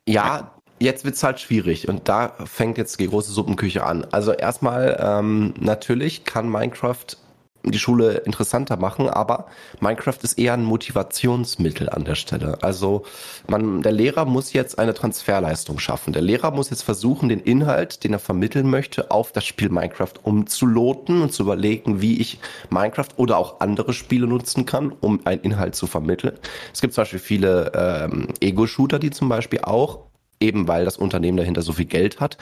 Ja, 0.07 0.51
jetzt 0.79 1.05
wird's 1.05 1.23
halt 1.23 1.39
schwierig 1.39 1.87
und 1.87 2.07
da 2.07 2.33
fängt 2.45 2.77
jetzt 2.77 2.99
die 2.99 3.07
große 3.07 3.31
Suppenküche 3.31 3.83
an. 3.83 4.05
Also 4.11 4.31
erstmal, 4.31 4.97
ähm, 5.01 5.53
natürlich 5.59 6.23
kann 6.23 6.49
Minecraft 6.49 7.17
die 7.63 7.79
Schule 7.79 8.19
interessanter 8.19 8.77
machen, 8.77 9.09
aber 9.09 9.47
Minecraft 9.79 10.17
ist 10.21 10.37
eher 10.37 10.53
ein 10.53 10.63
Motivationsmittel 10.63 11.89
an 11.89 12.05
der 12.05 12.15
Stelle. 12.15 12.57
Also 12.61 13.03
man, 13.47 13.81
der 13.81 13.91
Lehrer 13.91 14.25
muss 14.25 14.53
jetzt 14.53 14.79
eine 14.79 14.93
Transferleistung 14.93 15.79
schaffen. 15.79 16.13
Der 16.13 16.21
Lehrer 16.21 16.51
muss 16.51 16.69
jetzt 16.69 16.83
versuchen, 16.83 17.29
den 17.29 17.39
Inhalt, 17.39 18.03
den 18.03 18.13
er 18.13 18.19
vermitteln 18.19 18.69
möchte, 18.69 19.11
auf 19.11 19.31
das 19.31 19.45
Spiel 19.45 19.69
Minecraft 19.69 20.13
umzuloten 20.23 21.21
und 21.21 21.33
zu 21.33 21.43
überlegen, 21.43 22.01
wie 22.01 22.19
ich 22.19 22.39
Minecraft 22.69 23.09
oder 23.17 23.37
auch 23.37 23.59
andere 23.59 23.93
Spiele 23.93 24.27
nutzen 24.27 24.65
kann, 24.65 24.93
um 25.01 25.25
einen 25.25 25.41
Inhalt 25.41 25.75
zu 25.75 25.87
vermitteln. 25.87 26.37
Es 26.73 26.81
gibt 26.81 26.93
zum 26.93 27.03
Beispiel 27.03 27.19
viele 27.19 27.71
ähm, 27.75 28.29
Ego-Shooter, 28.39 28.99
die 28.99 29.11
zum 29.11 29.29
Beispiel 29.29 29.61
auch 29.61 30.08
eben 30.41 30.67
weil 30.67 30.85
das 30.85 30.97
Unternehmen 30.97 31.37
dahinter 31.37 31.61
so 31.61 31.73
viel 31.73 31.85
Geld 31.85 32.19
hat, 32.19 32.37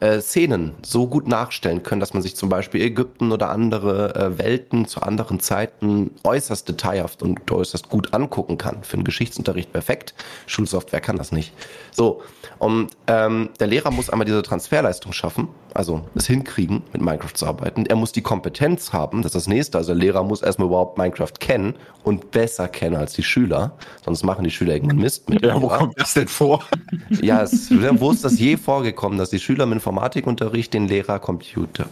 äh, 0.00 0.20
Szenen 0.20 0.72
so 0.82 1.06
gut 1.06 1.28
nachstellen 1.28 1.82
können, 1.82 2.00
dass 2.00 2.14
man 2.14 2.22
sich 2.22 2.34
zum 2.34 2.48
Beispiel 2.48 2.80
Ägypten 2.80 3.30
oder 3.30 3.50
andere 3.50 4.14
äh, 4.14 4.38
Welten 4.38 4.86
zu 4.86 5.02
anderen 5.02 5.38
Zeiten 5.38 6.12
äußerst 6.24 6.66
detailhaft 6.68 7.22
und 7.22 7.50
äußerst 7.50 7.90
gut 7.90 8.14
angucken 8.14 8.56
kann. 8.56 8.82
Für 8.82 8.94
einen 8.94 9.04
Geschichtsunterricht 9.04 9.72
perfekt. 9.72 10.14
Schulsoftware 10.46 11.02
kann 11.02 11.16
das 11.16 11.30
nicht. 11.30 11.52
So, 11.90 12.22
und 12.58 12.90
ähm, 13.06 13.50
der 13.60 13.66
Lehrer 13.66 13.90
muss 13.90 14.08
einmal 14.08 14.24
diese 14.24 14.42
Transferleistung 14.42 15.12
schaffen, 15.12 15.48
also 15.74 16.02
es 16.14 16.26
hinkriegen, 16.26 16.82
mit 16.92 17.02
Minecraft 17.02 17.34
zu 17.34 17.46
arbeiten. 17.46 17.86
Er 17.86 17.96
muss 17.96 18.12
die 18.12 18.22
Kompetenz 18.22 18.92
haben, 18.92 19.22
das 19.22 19.30
ist 19.30 19.34
das 19.34 19.46
nächste. 19.46 19.78
Also 19.78 19.94
der 19.94 20.02
Lehrer 20.02 20.22
muss 20.22 20.42
erstmal 20.42 20.68
überhaupt 20.68 20.98
Minecraft 20.98 21.32
kennen 21.38 21.74
und 22.04 22.30
besser 22.30 22.68
kennen 22.68 22.96
als 22.96 23.14
die 23.14 23.22
Schüler. 23.22 23.76
Sonst 24.04 24.22
machen 24.24 24.44
die 24.44 24.50
Schüler 24.50 24.74
irgendwann 24.74 24.98
Mist 24.98 25.28
mit. 25.28 25.44
Ja, 25.44 25.60
wo 25.60 25.68
kommt 25.68 25.98
das 26.00 26.14
denn 26.14 26.28
vor? 26.28 26.64
Ja, 27.20 27.42
es, 27.42 27.70
wo 27.70 28.10
ist 28.10 28.24
das 28.24 28.38
je 28.38 28.56
vorgekommen, 28.56 29.18
dass 29.18 29.30
die 29.30 29.38
Schüler 29.38 29.64
im 29.64 29.72
Informatikunterricht 29.72 30.72
den 30.74 30.88
Lehrer 30.88 31.18
Computer? 31.18 31.86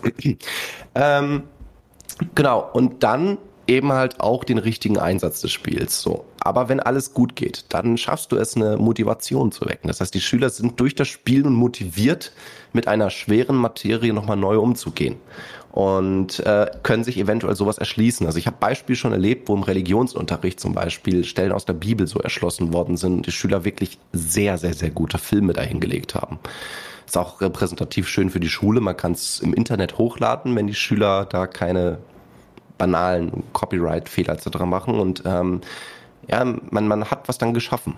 ähm, 0.94 1.44
genau, 2.34 2.68
und 2.72 3.02
dann 3.02 3.38
eben 3.66 3.92
halt 3.92 4.20
auch 4.20 4.44
den 4.44 4.58
richtigen 4.58 4.98
Einsatz 4.98 5.40
des 5.40 5.52
Spiels. 5.52 6.00
So. 6.00 6.24
Aber 6.40 6.68
wenn 6.68 6.80
alles 6.80 7.12
gut 7.12 7.36
geht, 7.36 7.66
dann 7.68 7.98
schaffst 7.98 8.32
du 8.32 8.36
es, 8.36 8.56
eine 8.56 8.78
Motivation 8.78 9.52
zu 9.52 9.66
wecken. 9.66 9.88
Das 9.88 10.00
heißt, 10.00 10.14
die 10.14 10.20
Schüler 10.20 10.48
sind 10.50 10.80
durch 10.80 10.94
das 10.94 11.08
Spielen 11.08 11.52
motiviert, 11.52 12.32
mit 12.72 12.88
einer 12.88 13.10
schweren 13.10 13.56
Materie 13.56 14.12
nochmal 14.12 14.36
neu 14.36 14.58
umzugehen 14.58 15.16
und 15.72 16.40
äh, 16.40 16.70
können 16.82 17.04
sich 17.04 17.18
eventuell 17.18 17.54
sowas 17.54 17.78
erschließen. 17.78 18.26
Also 18.26 18.38
ich 18.38 18.46
habe 18.46 18.56
Beispiele 18.58 18.96
schon 18.96 19.12
erlebt, 19.12 19.48
wo 19.48 19.54
im 19.54 19.62
Religionsunterricht 19.62 20.58
zum 20.58 20.72
Beispiel 20.72 21.24
Stellen 21.24 21.52
aus 21.52 21.64
der 21.64 21.74
Bibel 21.74 22.06
so 22.06 22.18
erschlossen 22.18 22.72
worden 22.72 22.96
sind 22.96 23.14
und 23.14 23.26
die 23.26 23.32
Schüler 23.32 23.64
wirklich 23.64 23.98
sehr, 24.12 24.58
sehr, 24.58 24.74
sehr 24.74 24.90
gute 24.90 25.18
Filme 25.18 25.52
dahingelegt 25.52 26.14
haben. 26.14 26.38
Ist 27.06 27.18
auch 27.18 27.40
repräsentativ 27.40 28.08
schön 28.08 28.30
für 28.30 28.40
die 28.40 28.48
Schule. 28.48 28.80
Man 28.80 28.96
kann 28.96 29.12
es 29.12 29.40
im 29.40 29.52
Internet 29.52 29.98
hochladen, 29.98 30.56
wenn 30.56 30.66
die 30.66 30.74
Schüler 30.74 31.24
da 31.24 31.46
keine 31.46 31.98
banalen 32.78 33.44
Copyright-Fehler 33.52 34.34
etc. 34.34 34.60
machen 34.60 34.98
und 34.98 35.22
ähm, 35.26 35.60
ja, 36.30 36.44
man, 36.44 36.88
man 36.88 37.04
hat 37.10 37.28
was 37.28 37.38
dann 37.38 37.54
geschaffen. 37.54 37.94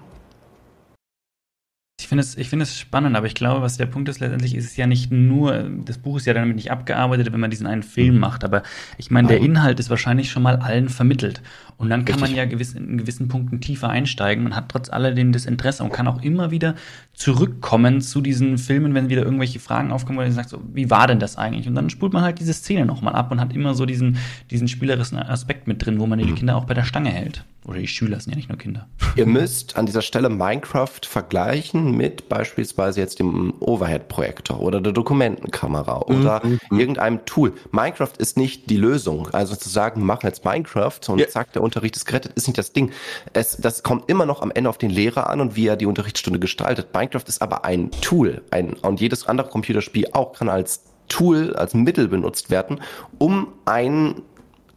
Ich 2.01 2.09
finde 2.09 2.23
es, 2.23 2.37
ich 2.37 2.49
finde 2.49 2.65
es 2.65 2.77
spannend, 2.77 3.17
aber 3.17 3.27
ich 3.27 3.35
glaube, 3.35 3.63
was 3.63 3.77
der 3.77 3.87
Punkt 3.87 4.09
ist, 4.09 4.19
letztendlich 4.19 4.57
ist 4.57 4.65
es 4.65 4.77
ja 4.77 4.87
nicht 4.87 5.13
nur, 5.13 5.71
das 5.85 5.99
Buch 5.99 6.17
ist 6.17 6.27
ja 6.27 6.35
damit 6.35 6.57
nicht 6.57 6.71
abgearbeitet, 6.71 7.33
wenn 7.33 7.39
man 7.39 7.51
diesen 7.51 7.67
einen 7.67 7.85
Film 7.85 8.15
mhm. 8.15 8.21
macht, 8.21 8.45
aber 8.45 8.65
ich 8.99 9.11
meine, 9.11 9.29
der 9.29 9.39
Inhalt 9.39 9.79
ist 9.79 9.89
wahrscheinlich 9.89 10.31
schon 10.31 10.43
mal 10.43 10.57
allen 10.57 10.89
vermittelt. 10.89 11.43
Und 11.77 11.91
dann 11.91 12.05
kann 12.05 12.17
Richtig. 12.17 12.31
man 12.31 12.37
ja 12.37 12.45
gewiss, 12.45 12.75
in 12.75 12.99
gewissen 12.99 13.29
Punkten 13.29 13.61
tiefer 13.61 13.89
einsteigen 13.89 14.47
und 14.47 14.57
hat 14.57 14.69
trotz 14.69 14.91
alledem 14.91 15.33
das 15.33 15.47
Interesse 15.47 15.85
und 15.85 15.93
kann 15.93 16.09
auch 16.09 16.23
immer 16.23 16.51
wieder 16.51 16.75
zurückkommen 17.15 18.01
zu 18.01 18.21
diesen 18.21 18.59
Filmen, 18.59 18.95
wenn 18.95 19.09
wieder 19.09 19.23
irgendwelche 19.23 19.61
Fragen 19.61 19.93
aufkommen, 19.93 20.19
wo 20.19 20.23
man 20.23 20.33
sagt, 20.33 20.49
so, 20.49 20.61
wie 20.73 20.91
war 20.91 21.07
denn 21.07 21.21
das 21.21 21.37
eigentlich? 21.37 21.69
Und 21.69 21.77
dann 21.77 21.89
spult 21.89 22.13
man 22.13 22.25
halt 22.25 22.41
diese 22.41 22.53
Szene 22.53 22.85
nochmal 22.85 23.15
ab 23.15 23.31
und 23.31 23.41
hat 23.41 23.55
immer 23.55 23.75
so 23.75 23.87
diesen, 23.87 24.19
diesen 24.51 24.67
spielerischen 24.67 25.19
Aspekt 25.19 25.69
mit 25.69 25.85
drin, 25.85 26.01
wo 26.01 26.07
man 26.07 26.19
die 26.19 26.25
mhm. 26.25 26.35
Kinder 26.35 26.57
auch 26.57 26.65
bei 26.65 26.75
der 26.75 26.85
Stange 26.85 27.11
hält. 27.11 27.45
Oder 27.65 27.79
die 27.79 27.87
Schüler 27.87 28.19
sind 28.19 28.33
ja 28.33 28.37
nicht 28.37 28.49
nur 28.49 28.59
Kinder. 28.59 28.89
Ihr 29.17 29.27
müsst 29.27 29.77
an 29.77 29.87
dieser 29.87 30.03
Stelle 30.03 30.29
Minecraft 30.29 31.01
vergleichen 31.05 31.97
mit 31.97 32.29
beispielsweise 32.29 33.01
jetzt 33.01 33.21
dem 33.21 33.55
Overhead-Projektor 33.61 34.61
oder 34.61 34.81
der 34.81 34.93
Dokumentenkamera 34.93 36.01
oder 36.03 36.45
mhm. 36.45 36.59
irgendeinem 36.79 37.25
Tool. 37.25 37.53
Minecraft 37.71 38.13
ist 38.19 38.37
nicht 38.37 38.69
die 38.69 38.77
Lösung. 38.77 39.29
Also 39.33 39.55
zu 39.55 39.69
sagen, 39.69 40.05
machen 40.05 40.27
jetzt 40.27 40.45
Minecraft 40.45 41.01
und 41.09 41.21
ja. 41.21 41.29
zack, 41.29 41.53
der 41.53 41.63
Unterricht 41.63 41.97
ist 41.97 42.05
gerettet, 42.05 42.33
ist 42.35 42.49
nicht 42.49 42.59
das 42.59 42.73
Ding. 42.73 42.91
Es, 43.33 43.57
das 43.57 43.85
kommt 43.85 44.09
immer 44.09 44.27
noch 44.27 44.43
am 44.43 44.51
Ende 44.51 44.69
auf 44.69 44.79
den 44.79 44.91
Lehrer 44.91 45.31
an 45.31 45.41
und 45.41 45.55
wie 45.55 45.69
er 45.69 45.77
die 45.77 45.87
Unterrichtsstunde 45.87 46.41
gestaltet. 46.41 46.89
Minecraft 46.93 47.25
ist 47.29 47.43
aber 47.43 47.65
ein 47.65 47.91
Tool. 48.01 48.43
Ein, 48.51 48.75
und 48.75 49.01
jedes 49.01 49.29
andere 49.29 49.49
Computerspiel 49.49 50.09
auch 50.13 50.33
kann 50.33 50.49
als 50.49 50.83
Tool, 51.09 51.55
als 51.55 51.75
Mittel 51.75 52.09
benutzt 52.09 52.51
werden, 52.51 52.81
um 53.19 53.49
ein 53.67 54.23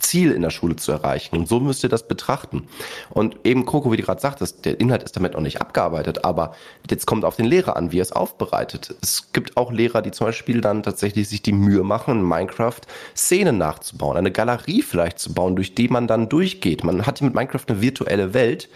Ziel 0.06 0.32
in 0.32 0.42
der 0.42 0.50
Schule 0.50 0.76
zu 0.76 0.92
erreichen. 0.92 1.36
Und 1.36 1.48
so 1.48 1.60
müsst 1.60 1.84
ihr 1.84 1.90
das 1.90 2.08
betrachten. 2.08 2.68
Und 3.10 3.38
eben, 3.44 3.66
Coco, 3.66 3.92
wie 3.92 3.98
du 3.98 4.04
gerade 4.04 4.22
sagtest, 4.22 4.66
der 4.66 4.80
Inhalt 4.80 5.04
ist 5.04 5.16
damit 5.16 5.34
noch 5.34 5.42
nicht 5.42 5.62
abgearbeitet, 5.62 6.24
aber 6.24 6.56
jetzt 6.90 7.06
kommt 7.06 7.26
auf 7.26 7.36
den 7.36 7.46
Lehrer 7.46 7.76
an, 7.76 7.92
wie 7.92 8.00
er 8.00 8.04
es 8.04 8.12
aufbereitet. 8.12 8.96
Es 9.02 9.32
gibt 9.34 9.58
auch 9.58 9.72
Lehrer, 9.72 10.02
die 10.02 10.12
zum 10.12 10.28
Beispiel 10.28 10.62
dann 10.62 10.84
tatsächlich 10.84 11.28
sich 11.28 11.42
die 11.42 11.54
Mühe 11.54 11.84
machen, 11.84 12.20
in 12.20 12.28
Minecraft 12.28 12.82
Szenen 13.16 13.58
nachzubauen, 13.58 14.18
eine 14.18 14.32
Galerie 14.32 14.82
vielleicht 14.82 15.20
zu 15.20 15.34
bauen, 15.34 15.56
durch 15.56 15.76
die 15.76 15.88
man 15.88 16.08
dann 16.08 16.30
durchgeht. 16.30 16.84
Man 16.84 17.06
hat 17.06 17.20
hier 17.20 17.26
mit 17.26 17.36
Minecraft 17.36 17.66
eine 17.68 17.82
virtuelle 17.82 18.34
Welt 18.34 18.70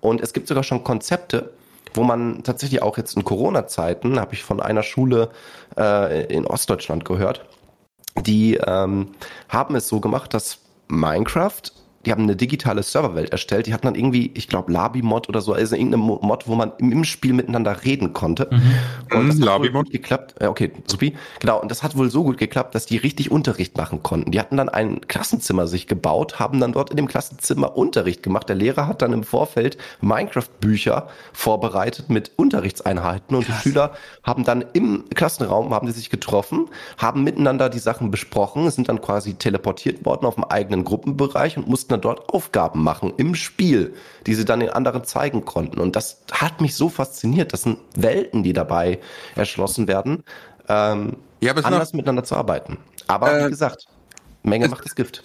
und 0.00 0.20
es 0.20 0.32
gibt 0.32 0.48
sogar 0.48 0.62
schon 0.62 0.84
Konzepte, 0.84 1.52
wo 1.94 2.02
man 2.02 2.42
tatsächlich 2.42 2.82
auch 2.82 2.96
jetzt 2.98 3.16
in 3.16 3.24
Corona-Zeiten, 3.24 4.20
habe 4.20 4.34
ich 4.34 4.44
von 4.44 4.60
einer 4.60 4.82
Schule 4.82 5.30
äh, 5.76 6.26
in 6.32 6.46
Ostdeutschland 6.46 7.04
gehört, 7.04 7.44
die 8.20 8.56
ähm, 8.56 9.14
haben 9.48 9.74
es 9.74 9.88
so 9.88 10.00
gemacht, 10.00 10.34
dass 10.34 10.58
Minecraft 10.88 11.72
die 12.06 12.12
haben 12.12 12.22
eine 12.22 12.36
digitale 12.36 12.82
Serverwelt 12.82 13.30
erstellt. 13.30 13.66
Die 13.66 13.74
hatten 13.74 13.86
dann 13.86 13.96
irgendwie, 13.96 14.30
ich 14.34 14.48
glaube, 14.48 14.72
Labi-Mod 14.72 15.28
oder 15.28 15.40
so, 15.40 15.52
also 15.52 15.74
irgendeine 15.74 16.02
Mod, 16.02 16.46
wo 16.46 16.54
man 16.54 16.72
im 16.78 17.04
Spiel 17.04 17.32
miteinander 17.32 17.84
reden 17.84 18.12
konnte. 18.12 18.48
Mhm. 18.50 19.18
Und 19.18 19.28
das 19.40 19.48
hat 19.48 19.74
wohl 19.74 19.84
geklappt. 19.84 20.36
Ja, 20.40 20.48
okay, 20.48 20.70
supi. 20.86 21.16
Genau. 21.40 21.60
Und 21.60 21.70
das 21.70 21.82
hat 21.82 21.96
wohl 21.96 22.08
so 22.10 22.22
gut 22.22 22.38
geklappt, 22.38 22.74
dass 22.76 22.86
die 22.86 22.96
richtig 22.96 23.30
Unterricht 23.30 23.76
machen 23.76 24.04
konnten. 24.04 24.30
Die 24.30 24.38
hatten 24.38 24.56
dann 24.56 24.68
ein 24.68 25.00
Klassenzimmer 25.08 25.66
sich 25.66 25.88
gebaut, 25.88 26.38
haben 26.38 26.60
dann 26.60 26.72
dort 26.72 26.90
in 26.90 26.96
dem 26.96 27.08
Klassenzimmer 27.08 27.76
Unterricht 27.76 28.22
gemacht. 28.22 28.48
Der 28.48 28.56
Lehrer 28.56 28.86
hat 28.86 29.02
dann 29.02 29.12
im 29.12 29.24
Vorfeld 29.24 29.76
Minecraft-Bücher 30.00 31.08
vorbereitet 31.32 32.08
mit 32.08 32.30
Unterrichtseinheiten 32.36 33.36
und 33.36 33.46
Krass. 33.46 33.62
die 33.62 33.70
Schüler 33.70 33.92
haben 34.22 34.44
dann 34.44 34.64
im 34.74 35.04
Klassenraum, 35.14 35.74
haben 35.74 35.86
die 35.86 35.92
sich 35.92 36.10
getroffen, 36.10 36.68
haben 36.98 37.24
miteinander 37.24 37.68
die 37.68 37.80
Sachen 37.80 38.12
besprochen, 38.12 38.70
sind 38.70 38.88
dann 38.88 39.00
quasi 39.00 39.34
teleportiert 39.34 40.04
worden 40.04 40.26
auf 40.26 40.36
dem 40.36 40.44
eigenen 40.44 40.84
Gruppenbereich 40.84 41.56
und 41.56 41.66
mussten 41.66 41.95
dann 41.96 42.02
dort 42.02 42.28
Aufgaben 42.28 42.82
machen 42.82 43.12
im 43.16 43.34
Spiel, 43.34 43.94
die 44.26 44.34
sie 44.34 44.44
dann 44.44 44.60
den 44.60 44.70
anderen 44.70 45.04
zeigen 45.04 45.44
konnten. 45.44 45.80
Und 45.80 45.96
das 45.96 46.22
hat 46.32 46.60
mich 46.60 46.74
so 46.74 46.88
fasziniert. 46.88 47.52
Das 47.52 47.62
sind 47.62 47.78
Welten, 47.96 48.42
die 48.42 48.52
dabei 48.52 49.00
erschlossen 49.34 49.88
werden, 49.88 50.22
ähm, 50.68 51.16
ja, 51.40 51.52
anders 51.54 51.92
miteinander 51.92 52.24
zu 52.24 52.34
arbeiten. 52.34 52.78
Aber 53.06 53.40
äh, 53.40 53.46
wie 53.46 53.50
gesagt, 53.50 53.86
Menge 54.42 54.68
macht 54.68 54.84
das 54.84 54.94
Gift. 54.94 55.22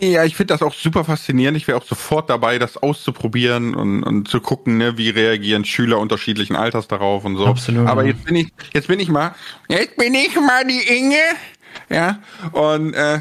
Ja, 0.00 0.24
ich 0.24 0.34
finde 0.34 0.54
das 0.54 0.62
auch 0.62 0.74
super 0.74 1.04
faszinierend. 1.04 1.56
Ich 1.56 1.68
wäre 1.68 1.78
auch 1.78 1.84
sofort 1.84 2.28
dabei, 2.28 2.58
das 2.58 2.76
auszuprobieren 2.76 3.76
und, 3.76 4.02
und 4.02 4.26
zu 4.26 4.40
gucken, 4.40 4.76
ne, 4.76 4.98
wie 4.98 5.10
reagieren 5.10 5.64
Schüler 5.64 6.00
unterschiedlichen 6.00 6.56
Alters 6.56 6.88
darauf 6.88 7.24
und 7.24 7.36
so. 7.36 7.46
Absolut. 7.46 7.86
Aber 7.86 8.04
jetzt 8.04 8.24
bin 8.24 8.34
ich, 8.34 8.48
jetzt 8.74 8.88
bin 8.88 8.98
ich 8.98 9.08
mal, 9.08 9.32
jetzt 9.68 9.96
bin 9.96 10.12
ich 10.14 10.34
mal 10.34 10.66
die 10.66 10.80
Inge, 10.80 11.22
ja, 11.88 12.20
und 12.52 12.94
äh, 12.94 13.20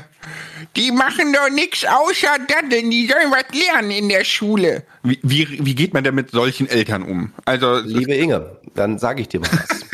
die 0.76 0.92
machen 0.92 1.34
doch 1.34 1.50
nichts 1.50 1.86
außer 1.86 2.38
daddeln, 2.48 2.90
die 2.92 3.08
sollen 3.08 3.32
was 3.32 3.46
lernen 3.58 3.92
in 3.92 4.10
der 4.10 4.24
Schule. 4.24 4.84
Wie, 5.04 5.20
wie, 5.24 5.66
wie 5.66 5.76
geht 5.76 5.94
man 5.94 6.04
denn 6.04 6.16
mit 6.16 6.32
solchen 6.32 6.68
Eltern 6.68 7.04
um? 7.04 7.34
Also, 7.46 7.80
Liebe 7.80 8.14
Inge, 8.14 8.58
dann 8.76 9.00
sage 9.00 9.22
ich 9.22 9.30
dir 9.30 9.40
mal 9.40 9.50
was. 9.52 9.86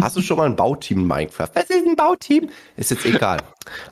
Hast 0.00 0.16
du 0.16 0.22
schon 0.22 0.36
mal 0.36 0.46
ein 0.46 0.56
Bauteam 0.56 1.00
in 1.00 1.06
Minecraft? 1.06 1.48
Was 1.54 1.64
ist 1.64 1.86
ein 1.86 1.96
Bauteam? 1.96 2.48
Ist 2.76 2.90
jetzt 2.90 3.04
egal. 3.06 3.38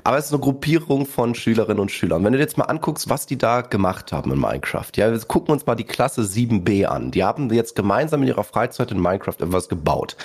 Aber 0.04 0.18
es 0.18 0.26
ist 0.26 0.32
eine 0.32 0.40
Gruppierung 0.40 1.06
von 1.06 1.34
Schülerinnen 1.34 1.80
und 1.80 1.90
Schülern. 1.90 2.24
Wenn 2.24 2.32
du 2.32 2.38
dir 2.38 2.44
jetzt 2.44 2.58
mal 2.58 2.64
anguckst, 2.64 3.08
was 3.08 3.26
die 3.26 3.38
da 3.38 3.62
gemacht 3.62 4.12
haben 4.12 4.32
in 4.32 4.38
Minecraft. 4.38 4.90
Ja, 4.96 5.10
wir 5.10 5.18
gucken 5.20 5.52
uns 5.52 5.66
mal 5.66 5.74
die 5.74 5.84
Klasse 5.84 6.22
7b 6.22 6.84
an. 6.84 7.10
Die 7.10 7.24
haben 7.24 7.50
jetzt 7.52 7.74
gemeinsam 7.74 8.22
in 8.22 8.28
ihrer 8.28 8.44
Freizeit 8.44 8.90
in 8.90 9.00
Minecraft 9.00 9.36
etwas 9.40 9.68
gebaut. 9.68 10.16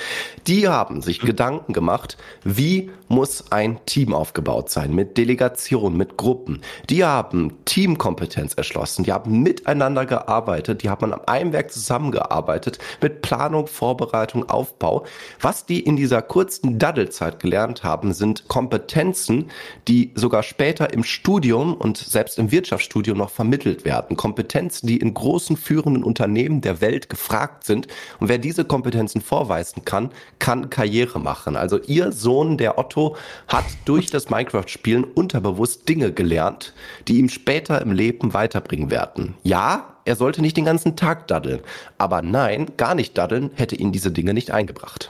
Die 0.48 0.67
haben 0.67 1.02
sich 1.02 1.20
Gedanken 1.20 1.74
gemacht, 1.74 2.17
wie 2.43 2.91
muss 3.08 3.52
ein 3.52 3.80
Team 3.86 4.13
aufgebaut 4.13 4.70
sein? 4.70 4.93
Mit 4.93 5.17
Delegation, 5.17 5.96
mit 5.96 6.17
Gruppen. 6.17 6.62
Die 6.89 7.06
haben 7.06 7.54
Teamkompetenz 7.65 8.54
erschlossen. 8.54 9.04
Die 9.04 9.13
haben 9.13 9.41
miteinander 9.43 10.06
gearbeitet. 10.06 10.84
Die 10.84 10.89
haben 10.89 11.13
an 11.13 11.22
einem 11.26 11.54
Werk 11.54 11.72
zusammengearbeitet. 11.72 12.80
Mit 13.02 13.22
Planung, 13.22 13.67
Vorbereitung, 13.67 14.50
Aufbau. 14.50 15.06
Was 15.47 15.65
die 15.65 15.79
in 15.79 15.95
dieser 15.95 16.21
kurzen 16.21 16.77
Daddelzeit 16.77 17.39
gelernt 17.39 17.81
haben, 17.86 18.12
sind 18.12 18.49
Kompetenzen, 18.49 19.49
die 19.88 20.12
sogar 20.13 20.43
später 20.43 20.91
im 20.91 21.05
Studium 21.05 21.73
und 21.73 21.95
selbst 21.95 22.38
im 22.38 22.51
Wirtschaftsstudium 22.51 23.17
noch 23.17 23.29
vermittelt 23.29 23.86
werden. 23.86 24.17
Kompetenzen, 24.17 24.88
die 24.88 24.97
in 24.97 25.13
großen 25.13 25.55
führenden 25.55 26.03
Unternehmen 26.03 26.60
der 26.60 26.81
Welt 26.81 27.07
gefragt 27.07 27.63
sind. 27.63 27.88
Und 28.19 28.27
wer 28.27 28.39
diese 28.39 28.65
Kompetenzen 28.65 29.21
vorweisen 29.21 29.86
kann, 29.86 30.12
kann 30.39 30.69
Karriere 30.69 31.17
machen. 31.17 31.55
Also 31.55 31.79
ihr 31.79 32.12
Sohn, 32.12 32.57
der 32.57 32.77
Otto, 32.77 33.15
hat 33.47 33.63
durch 33.86 34.07
das 34.07 34.29
Minecraft-Spielen 34.29 35.05
unterbewusst 35.05 35.88
Dinge 35.88 36.12
gelernt, 36.12 36.73
die 37.07 37.19
ihm 37.19 37.29
später 37.29 37.81
im 37.81 37.93
Leben 37.93 38.33
weiterbringen 38.33 38.91
werden. 38.91 39.36
Ja, 39.43 39.95
er 40.03 40.17
sollte 40.17 40.41
nicht 40.41 40.57
den 40.57 40.65
ganzen 40.65 40.97
Tag 40.97 41.29
daddeln. 41.29 41.62
Aber 41.97 42.21
nein, 42.21 42.71
gar 42.75 42.95
nicht 42.95 43.17
daddeln 43.17 43.51
hätte 43.55 43.77
ihn 43.77 43.93
diese 43.93 44.12
Dinge 44.12 44.33
nicht 44.33 44.51
eingebracht. 44.51 45.10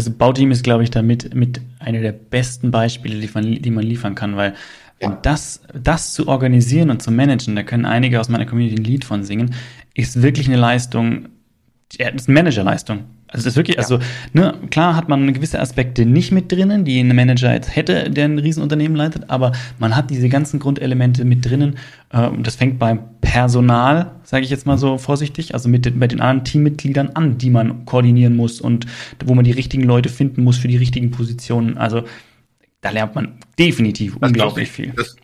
Also 0.00 0.12
Bauteam 0.16 0.50
ist, 0.50 0.64
glaube 0.64 0.82
ich, 0.82 0.90
damit 0.90 1.34
mit 1.34 1.60
einer 1.78 2.00
der 2.00 2.12
besten 2.12 2.70
Beispiele, 2.70 3.20
die 3.20 3.28
man, 3.34 3.60
die 3.60 3.70
man 3.70 3.84
liefern 3.84 4.14
kann, 4.14 4.34
weil 4.34 4.54
ja. 4.98 5.10
das, 5.20 5.60
das 5.74 6.14
zu 6.14 6.26
organisieren 6.26 6.88
und 6.88 7.02
zu 7.02 7.10
managen, 7.10 7.54
da 7.54 7.62
können 7.62 7.84
einige 7.84 8.18
aus 8.18 8.30
meiner 8.30 8.46
Community 8.46 8.80
ein 8.80 8.84
Lied 8.84 9.04
von 9.04 9.24
singen, 9.24 9.54
ist 9.92 10.22
wirklich 10.22 10.48
eine 10.48 10.56
Leistung, 10.56 11.28
das 11.98 12.14
ist 12.14 12.28
eine 12.28 12.34
Managerleistung. 12.34 13.00
Also 13.32 13.44
das 13.44 13.52
ist 13.52 13.56
wirklich, 13.56 13.76
ja. 13.76 13.82
also 13.82 14.00
ne, 14.32 14.54
klar 14.70 14.96
hat 14.96 15.08
man 15.08 15.32
gewisse 15.32 15.60
Aspekte 15.60 16.04
nicht 16.04 16.32
mit 16.32 16.50
drinnen, 16.50 16.84
die 16.84 16.98
ein 16.98 17.14
Manager 17.14 17.52
jetzt 17.52 17.74
hätte, 17.76 18.10
der 18.10 18.24
ein 18.24 18.38
Riesenunternehmen 18.38 18.96
leitet, 18.96 19.30
aber 19.30 19.52
man 19.78 19.94
hat 19.94 20.10
diese 20.10 20.28
ganzen 20.28 20.58
Grundelemente 20.58 21.24
mit 21.24 21.44
drinnen. 21.44 21.76
Ähm, 22.12 22.42
das 22.42 22.56
fängt 22.56 22.80
beim 22.80 23.00
Personal, 23.20 24.10
sage 24.24 24.44
ich 24.44 24.50
jetzt 24.50 24.66
mal 24.66 24.78
so 24.78 24.98
vorsichtig, 24.98 25.54
also 25.54 25.68
mit 25.68 25.98
bei 26.00 26.08
den 26.08 26.20
anderen 26.20 26.44
Teammitgliedern 26.44 27.10
an, 27.10 27.38
die 27.38 27.50
man 27.50 27.84
koordinieren 27.84 28.34
muss 28.34 28.60
und 28.60 28.86
wo 29.24 29.34
man 29.34 29.44
die 29.44 29.52
richtigen 29.52 29.84
Leute 29.84 30.08
finden 30.08 30.42
muss 30.42 30.58
für 30.58 30.68
die 30.68 30.76
richtigen 30.76 31.12
Positionen. 31.12 31.78
Also 31.78 32.02
da 32.80 32.90
lernt 32.90 33.14
man 33.14 33.38
definitiv 33.58 34.16
das 34.18 34.30
unglaublich 34.30 34.70
viel. 34.70 34.92
Das, 34.96 35.16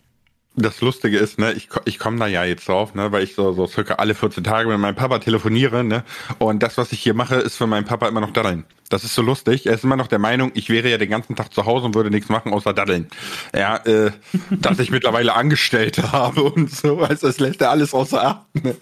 das 0.57 0.81
Lustige 0.81 1.17
ist, 1.17 1.37
ne, 1.37 1.53
ich, 1.53 1.69
ich 1.85 1.99
komme 1.99 2.17
da 2.17 2.27
ja 2.27 2.43
jetzt 2.43 2.67
drauf, 2.67 2.95
ne, 2.95 3.11
weil 3.11 3.23
ich 3.23 3.35
so, 3.35 3.53
so 3.53 3.67
circa 3.67 3.95
alle 3.95 4.15
14 4.15 4.43
Tage 4.43 4.67
mit 4.67 4.79
meinem 4.79 4.95
Papa 4.95 5.19
telefoniere, 5.19 5.83
ne, 5.83 6.03
und 6.39 6.63
das, 6.63 6.77
was 6.77 6.91
ich 6.91 6.99
hier 6.99 7.13
mache, 7.13 7.35
ist 7.35 7.55
für 7.55 7.67
meinen 7.67 7.85
Papa 7.85 8.07
immer 8.07 8.21
noch 8.21 8.31
daddeln. 8.31 8.65
Das 8.89 9.03
ist 9.03 9.13
so 9.13 9.21
lustig. 9.21 9.67
Er 9.67 9.73
ist 9.73 9.83
immer 9.83 9.97
noch 9.97 10.07
der 10.07 10.19
Meinung, 10.19 10.51
ich 10.53 10.69
wäre 10.69 10.89
ja 10.89 10.97
den 10.97 11.09
ganzen 11.09 11.35
Tag 11.35 11.53
zu 11.53 11.65
Hause 11.65 11.85
und 11.85 11.95
würde 11.95 12.09
nichts 12.09 12.29
machen 12.29 12.53
außer 12.53 12.73
daddeln. 12.73 13.07
Ja, 13.53 13.77
äh, 13.85 14.11
dass 14.49 14.79
ich 14.79 14.89
mittlerweile 14.89 15.35
Angestellte 15.35 16.11
habe 16.11 16.43
und 16.43 16.73
so, 16.73 16.99
also 17.01 17.27
das 17.27 17.39
lässt 17.39 17.61
er 17.61 17.69
alles 17.71 17.93
außer 17.93 18.23
Acht. 18.23 18.63
Ne? 18.63 18.75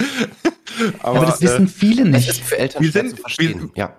Aber, 0.99 1.17
Aber, 1.17 1.25
das 1.25 1.41
wissen 1.41 1.65
äh, 1.65 1.69
viele 1.69 2.05
nicht. 2.05 2.29
Das 2.29 2.37
ist 2.37 2.45
für 2.45 2.57
Eltern 2.57 2.83
wir 2.83 2.91
sind, 2.91 3.11
zu 3.11 3.17
verstehen. 3.17 3.71
Wir, 3.73 3.83
ja. 3.83 3.95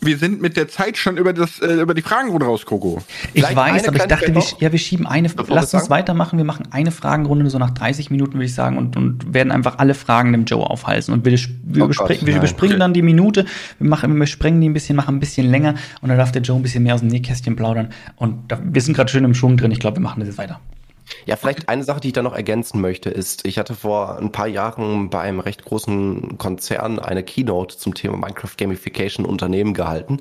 Wir 0.00 0.18
sind 0.18 0.40
mit 0.40 0.56
der 0.56 0.68
Zeit 0.68 0.96
schon 0.96 1.16
über 1.16 1.32
das 1.32 1.60
äh, 1.60 1.74
über 1.74 1.94
die 1.94 2.02
Fragenrunde 2.02 2.46
raus, 2.46 2.64
Coco. 2.64 3.02
Ich 3.32 3.42
Vielleicht 3.42 3.56
weiß, 3.56 3.88
aber 3.88 3.96
ich 3.96 4.04
dachte, 4.04 4.34
wir, 4.34 4.42
ja, 4.58 4.72
wir 4.72 4.78
schieben 4.78 5.06
eine. 5.06 5.30
Lass 5.48 5.74
uns 5.74 5.90
weitermachen. 5.90 6.38
Wir 6.38 6.44
machen 6.44 6.68
eine 6.70 6.90
Fragenrunde 6.90 7.48
so 7.50 7.58
nach 7.58 7.70
30 7.70 8.10
Minuten, 8.10 8.34
würde 8.34 8.46
ich 8.46 8.54
sagen, 8.54 8.78
und, 8.78 8.96
und 8.96 9.34
werden 9.34 9.52
einfach 9.52 9.78
alle 9.78 9.94
Fragen 9.94 10.32
dem 10.32 10.44
Joe 10.44 10.68
aufhalsen. 10.68 11.12
Und 11.12 11.24
wir, 11.24 11.38
wir, 11.62 11.84
oh 11.84 11.88
Gott, 11.88 12.24
wir 12.24 12.36
überspringen 12.36 12.74
okay. 12.74 12.80
dann 12.80 12.94
die 12.94 13.02
Minute, 13.02 13.44
wir 13.78 13.88
machen, 13.88 14.16
wir 14.16 14.26
sprengen 14.26 14.60
die 14.60 14.68
ein 14.68 14.74
bisschen, 14.74 14.96
machen 14.96 15.16
ein 15.16 15.20
bisschen 15.20 15.50
länger 15.50 15.74
und 16.00 16.08
dann 16.08 16.18
darf 16.18 16.32
der 16.32 16.42
Joe 16.42 16.56
ein 16.56 16.62
bisschen 16.62 16.82
mehr 16.82 16.94
aus 16.94 17.00
dem 17.00 17.08
Nähkästchen 17.08 17.56
plaudern. 17.56 17.90
Und 18.16 18.50
da, 18.50 18.58
wir 18.62 18.80
sind 18.80 18.94
gerade 18.94 19.10
schön 19.10 19.24
im 19.24 19.34
Schwung 19.34 19.56
drin. 19.56 19.70
Ich 19.70 19.80
glaube, 19.80 19.98
wir 19.98 20.02
machen 20.02 20.20
das 20.20 20.28
jetzt 20.28 20.38
weiter. 20.38 20.60
Ja, 21.26 21.36
vielleicht 21.36 21.68
eine 21.68 21.84
Sache, 21.84 22.00
die 22.00 22.08
ich 22.08 22.14
da 22.14 22.22
noch 22.22 22.34
ergänzen 22.34 22.80
möchte, 22.80 23.10
ist, 23.10 23.46
ich 23.46 23.58
hatte 23.58 23.74
vor 23.74 24.18
ein 24.18 24.32
paar 24.32 24.46
Jahren 24.46 25.10
bei 25.10 25.20
einem 25.20 25.40
recht 25.40 25.64
großen 25.64 26.38
Konzern 26.38 26.98
eine 26.98 27.22
Keynote 27.22 27.76
zum 27.76 27.94
Thema 27.94 28.16
Minecraft 28.16 28.56
Gamification 28.56 29.26
Unternehmen 29.26 29.74
gehalten. 29.74 30.20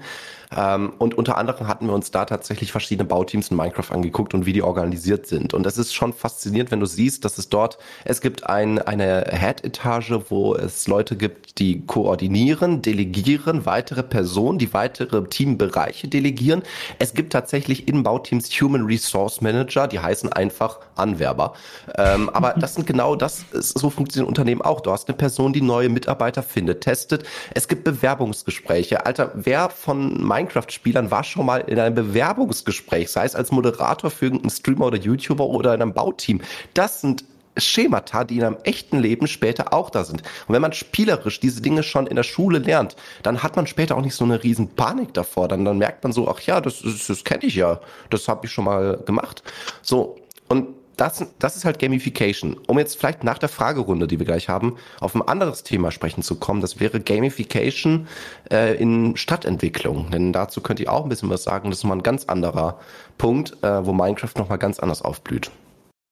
Ähm, 0.56 0.94
und 0.98 1.16
unter 1.16 1.38
anderem 1.38 1.68
hatten 1.68 1.88
wir 1.88 1.94
uns 1.94 2.12
da 2.12 2.26
tatsächlich 2.26 2.72
verschiedene 2.72 3.08
Bauteams 3.08 3.50
in 3.50 3.58
Minecraft 3.58 3.92
angeguckt 3.92 4.34
und 4.34 4.46
wie 4.46 4.54
die 4.54 4.64
organisiert 4.64 5.28
sind. 5.28 5.54
Und 5.54 5.64
das 5.64 5.78
ist 5.78 5.94
schon 5.94 6.14
faszinierend, 6.14 6.72
wenn 6.72 6.80
du 6.80 6.86
siehst, 6.86 7.24
dass 7.24 7.38
es 7.38 7.50
dort, 7.50 7.78
es 8.06 8.22
gibt 8.22 8.48
ein, 8.48 8.80
eine 8.80 9.26
Head-Etage, 9.30 10.14
wo 10.30 10.56
es 10.56 10.88
Leute 10.88 11.16
gibt, 11.16 11.60
die 11.60 11.86
koordinieren, 11.86 12.82
delegieren, 12.82 13.66
weitere 13.66 14.02
Personen, 14.02 14.58
die 14.58 14.74
weitere 14.74 15.24
Teambereiche 15.26 16.08
delegieren. 16.08 16.64
Es 16.98 17.14
gibt 17.14 17.32
tatsächlich 17.34 17.88
in 17.88 18.02
Bauteams 18.04 18.50
Human 18.50 18.86
Resource 18.86 19.42
Manager, 19.42 19.88
die 19.88 20.00
heißen 20.00 20.34
einfach 20.34 20.80
Anwerber. 20.96 21.54
Ähm, 21.98 22.30
aber 22.30 22.54
das 22.54 22.76
sind 22.76 22.88
genau 22.88 23.16
das, 23.16 23.46
so 23.52 23.90
funktionieren 23.90 24.28
Unternehmen 24.28 24.62
auch. 24.62 24.82
Du 24.82 24.92
hast 24.92 25.08
eine 25.08 25.18
Person, 25.18 25.54
die 25.54 25.62
neue 25.62 25.90
Mitarbeiter 25.90 26.42
findet, 26.42 26.82
testet. 26.82 27.24
Es 27.54 27.68
gibt 27.68 27.84
Bewerbungsgespräche. 27.84 29.06
Alter, 29.06 29.32
wer 29.36 29.70
von 29.70 30.26
Minecraft 30.26 30.39
Minecraft-Spielern 30.40 31.12
war 31.12 31.24
schon 31.24 31.46
mal 31.46 31.60
in 31.60 31.80
einem 31.80 31.96
Bewerbungsgespräch, 31.96 33.10
sei 33.10 33.26
es 33.26 33.36
als 33.36 33.52
Moderator 33.52 34.10
für 34.10 34.26
irgendeinen 34.26 34.52
Streamer 34.52 34.88
oder 34.88 34.98
YouTuber 34.98 35.46
oder 35.46 35.74
in 35.74 35.82
einem 35.82 35.94
Bauteam. 35.94 36.42
Das 36.74 37.02
sind 37.02 37.26
Schemata, 37.58 38.24
die 38.24 38.38
in 38.38 38.44
einem 38.44 38.58
echten 38.64 39.00
Leben 39.00 39.28
später 39.28 39.74
auch 39.74 39.90
da 39.90 40.06
sind. 40.06 40.22
Und 40.48 40.54
wenn 40.54 40.62
man 40.62 40.72
spielerisch 40.72 41.42
diese 41.42 41.62
Dinge 41.62 41.84
schon 41.84 42.08
in 42.08 42.16
der 42.16 42.24
Schule 42.24 42.60
lernt, 42.60 42.96
dann 43.22 43.44
hat 43.44 43.58
man 43.58 43.68
später 43.68 43.98
auch 43.98 44.02
nicht 44.02 44.16
so 44.16 44.24
eine 44.24 44.42
riesen 44.42 44.70
Panik 44.70 45.14
davor. 45.14 45.50
Dann, 45.50 45.66
dann 45.66 45.78
merkt 45.78 46.04
man 46.04 46.14
so, 46.14 46.30
ach 46.30 46.40
ja, 46.42 46.62
das, 46.62 46.82
das, 46.82 47.08
das 47.08 47.24
kenne 47.24 47.44
ich 47.44 47.56
ja, 47.56 47.82
das 48.10 48.28
habe 48.30 48.46
ich 48.46 48.52
schon 48.52 48.66
mal 48.66 48.98
gemacht. 49.06 49.44
So, 49.82 50.18
und 50.48 50.68
das, 51.00 51.26
das 51.40 51.56
ist 51.56 51.66
halt 51.66 51.80
Gamification. 51.80 52.58
Um 52.68 52.78
jetzt 52.78 53.00
vielleicht 53.00 53.24
nach 53.24 53.38
der 53.38 53.50
Fragerunde, 53.50 54.08
die 54.08 54.20
wir 54.20 54.26
gleich 54.26 54.50
haben, 54.50 54.76
auf 55.00 55.16
ein 55.16 55.22
anderes 55.22 55.64
Thema 55.64 55.92
sprechen 55.92 56.24
zu 56.24 56.36
kommen, 56.36 56.62
das 56.62 56.80
wäre 56.80 57.00
Gamification 57.00 58.08
äh, 58.52 58.76
in 58.76 59.16
Stadtentwicklung. 59.16 60.12
Denn 60.12 60.34
dazu 60.34 60.62
könnt 60.62 60.80
ihr 60.80 60.92
auch 60.92 61.04
ein 61.04 61.10
bisschen 61.10 61.30
was 61.30 61.44
sagen. 61.44 61.70
Das 61.70 61.80
ist 61.80 61.84
mal 61.86 61.96
ein 61.96 62.04
ganz 62.04 62.26
anderer 62.26 62.80
Punkt, 63.18 63.56
äh, 63.64 63.86
wo 63.86 63.94
Minecraft 63.94 64.34
nochmal 64.38 64.58
ganz 64.58 64.80
anders 64.80 65.02
aufblüht. 65.02 65.52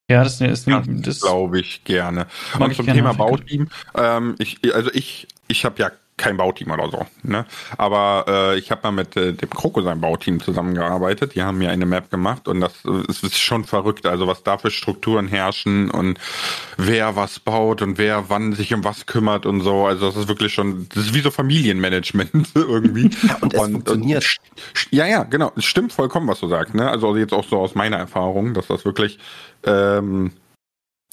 Ja, 0.09 0.23
das, 0.23 0.39
ist, 0.39 0.67
das, 0.67 0.85
das 0.87 1.19
glaube 1.19 1.59
ich 1.59 1.83
gerne. 1.83 2.27
Und 2.57 2.73
zum 2.73 2.85
Thema 2.85 3.13
Bauteam, 3.13 3.67
ähm, 3.93 4.35
ich, 4.39 4.59
also 4.73 4.89
ich, 4.93 5.27
ich 5.49 5.65
habe 5.65 5.81
ja 5.81 5.91
kein 6.17 6.35
Bauteam 6.35 6.71
oder 6.71 6.89
so. 6.89 7.05
Ne? 7.21 7.45
Aber 7.77 8.25
äh, 8.27 8.57
ich 8.57 8.71
habe 8.71 8.81
mal 8.83 8.91
mit 8.91 9.15
äh, 9.15 9.33
dem 9.33 9.49
Kroko 9.51 9.81
sein 9.83 10.01
Bauteam 10.01 10.41
zusammengearbeitet. 10.41 11.35
Die 11.35 11.43
haben 11.43 11.59
mir 11.59 11.69
eine 11.69 11.85
Map 11.85 12.09
gemacht 12.09 12.47
und 12.47 12.59
das 12.59 12.73
äh, 12.85 13.03
ist 13.07 13.37
schon 13.37 13.63
verrückt. 13.63 14.07
Also 14.07 14.25
was 14.25 14.41
da 14.41 14.57
für 14.57 14.71
Strukturen 14.71 15.27
herrschen 15.27 15.91
und 15.91 16.19
wer 16.75 17.15
was 17.15 17.39
baut 17.39 17.83
und 17.83 17.99
wer 17.99 18.29
wann 18.29 18.53
sich 18.53 18.73
um 18.73 18.83
was 18.83 19.05
kümmert 19.05 19.45
und 19.45 19.61
so. 19.61 19.85
Also 19.85 20.07
das 20.07 20.15
ist 20.15 20.27
wirklich 20.27 20.53
schon, 20.53 20.87
das 20.89 21.05
ist 21.05 21.13
wie 21.13 21.21
so 21.21 21.29
Familienmanagement 21.29 22.49
irgendwie. 22.55 23.11
Ja, 23.27 23.37
und 23.41 23.53
es 23.53 23.59
und, 23.61 23.71
funktioniert. 23.73 24.37
Und, 24.55 24.87
ja, 24.91 25.05
ja, 25.05 25.23
genau. 25.23 25.51
Es 25.55 25.65
stimmt 25.65 25.93
vollkommen, 25.93 26.27
was 26.27 26.39
du 26.39 26.47
sagst. 26.47 26.73
Ne? 26.73 26.89
Also 26.89 27.15
jetzt 27.15 27.33
auch 27.33 27.47
so 27.47 27.59
aus 27.59 27.75
meiner 27.75 27.97
Erfahrung, 27.97 28.55
dass 28.55 28.67
das 28.67 28.85
wirklich 28.85 29.19
ähm, 29.65 30.31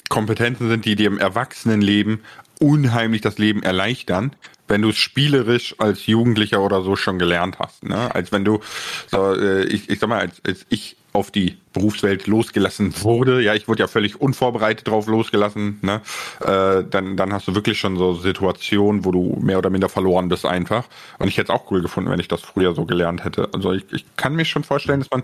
Kompetenzen 0.09 0.69
sind, 0.69 0.85
die 0.85 0.95
dir 0.95 1.07
im 1.07 1.17
Erwachsenenleben 1.17 2.21
unheimlich 2.59 3.21
das 3.21 3.37
Leben 3.37 3.63
erleichtern, 3.63 4.35
wenn 4.67 4.81
du 4.81 4.89
es 4.89 4.97
spielerisch 4.97 5.75
als 5.77 6.07
Jugendlicher 6.07 6.61
oder 6.61 6.81
so 6.81 6.95
schon 6.95 7.19
gelernt 7.19 7.59
hast. 7.59 7.83
Ne? 7.83 8.13
Als 8.13 8.31
wenn 8.31 8.45
du, 8.45 8.59
so, 9.07 9.33
äh, 9.33 9.63
ich, 9.65 9.89
ich 9.89 9.99
sag 9.99 10.09
mal, 10.09 10.19
als, 10.19 10.41
als 10.45 10.65
ich 10.69 10.97
auf 11.15 11.31
die 11.31 11.57
Berufswelt 11.71 12.27
losgelassen 12.27 12.93
wurde, 13.01 13.41
ja, 13.41 13.53
ich 13.53 13.67
wurde 13.67 13.81
ja 13.81 13.87
völlig 13.87 14.19
unvorbereitet 14.19 14.87
drauf 14.87 15.07
losgelassen, 15.07 15.79
ne? 15.81 16.01
Äh, 16.41 16.83
dann, 16.89 17.15
dann 17.15 17.31
hast 17.31 17.47
du 17.47 17.55
wirklich 17.55 17.79
schon 17.79 17.95
so 17.95 18.13
Situationen, 18.15 19.05
wo 19.05 19.11
du 19.11 19.37
mehr 19.41 19.57
oder 19.57 19.69
minder 19.69 19.87
verloren 19.87 20.27
bist 20.27 20.45
einfach. 20.45 20.85
Und 21.17 21.29
ich 21.29 21.37
hätte 21.37 21.53
es 21.53 21.57
auch 21.57 21.71
cool 21.71 21.81
gefunden, 21.81 22.11
wenn 22.11 22.19
ich 22.19 22.27
das 22.27 22.41
früher 22.41 22.75
so 22.75 22.85
gelernt 22.85 23.23
hätte. 23.23 23.49
Also 23.53 23.71
ich, 23.71 23.85
ich 23.93 24.05
kann 24.17 24.35
mir 24.35 24.43
schon 24.43 24.65
vorstellen, 24.65 24.99
dass 24.99 25.09
man 25.09 25.23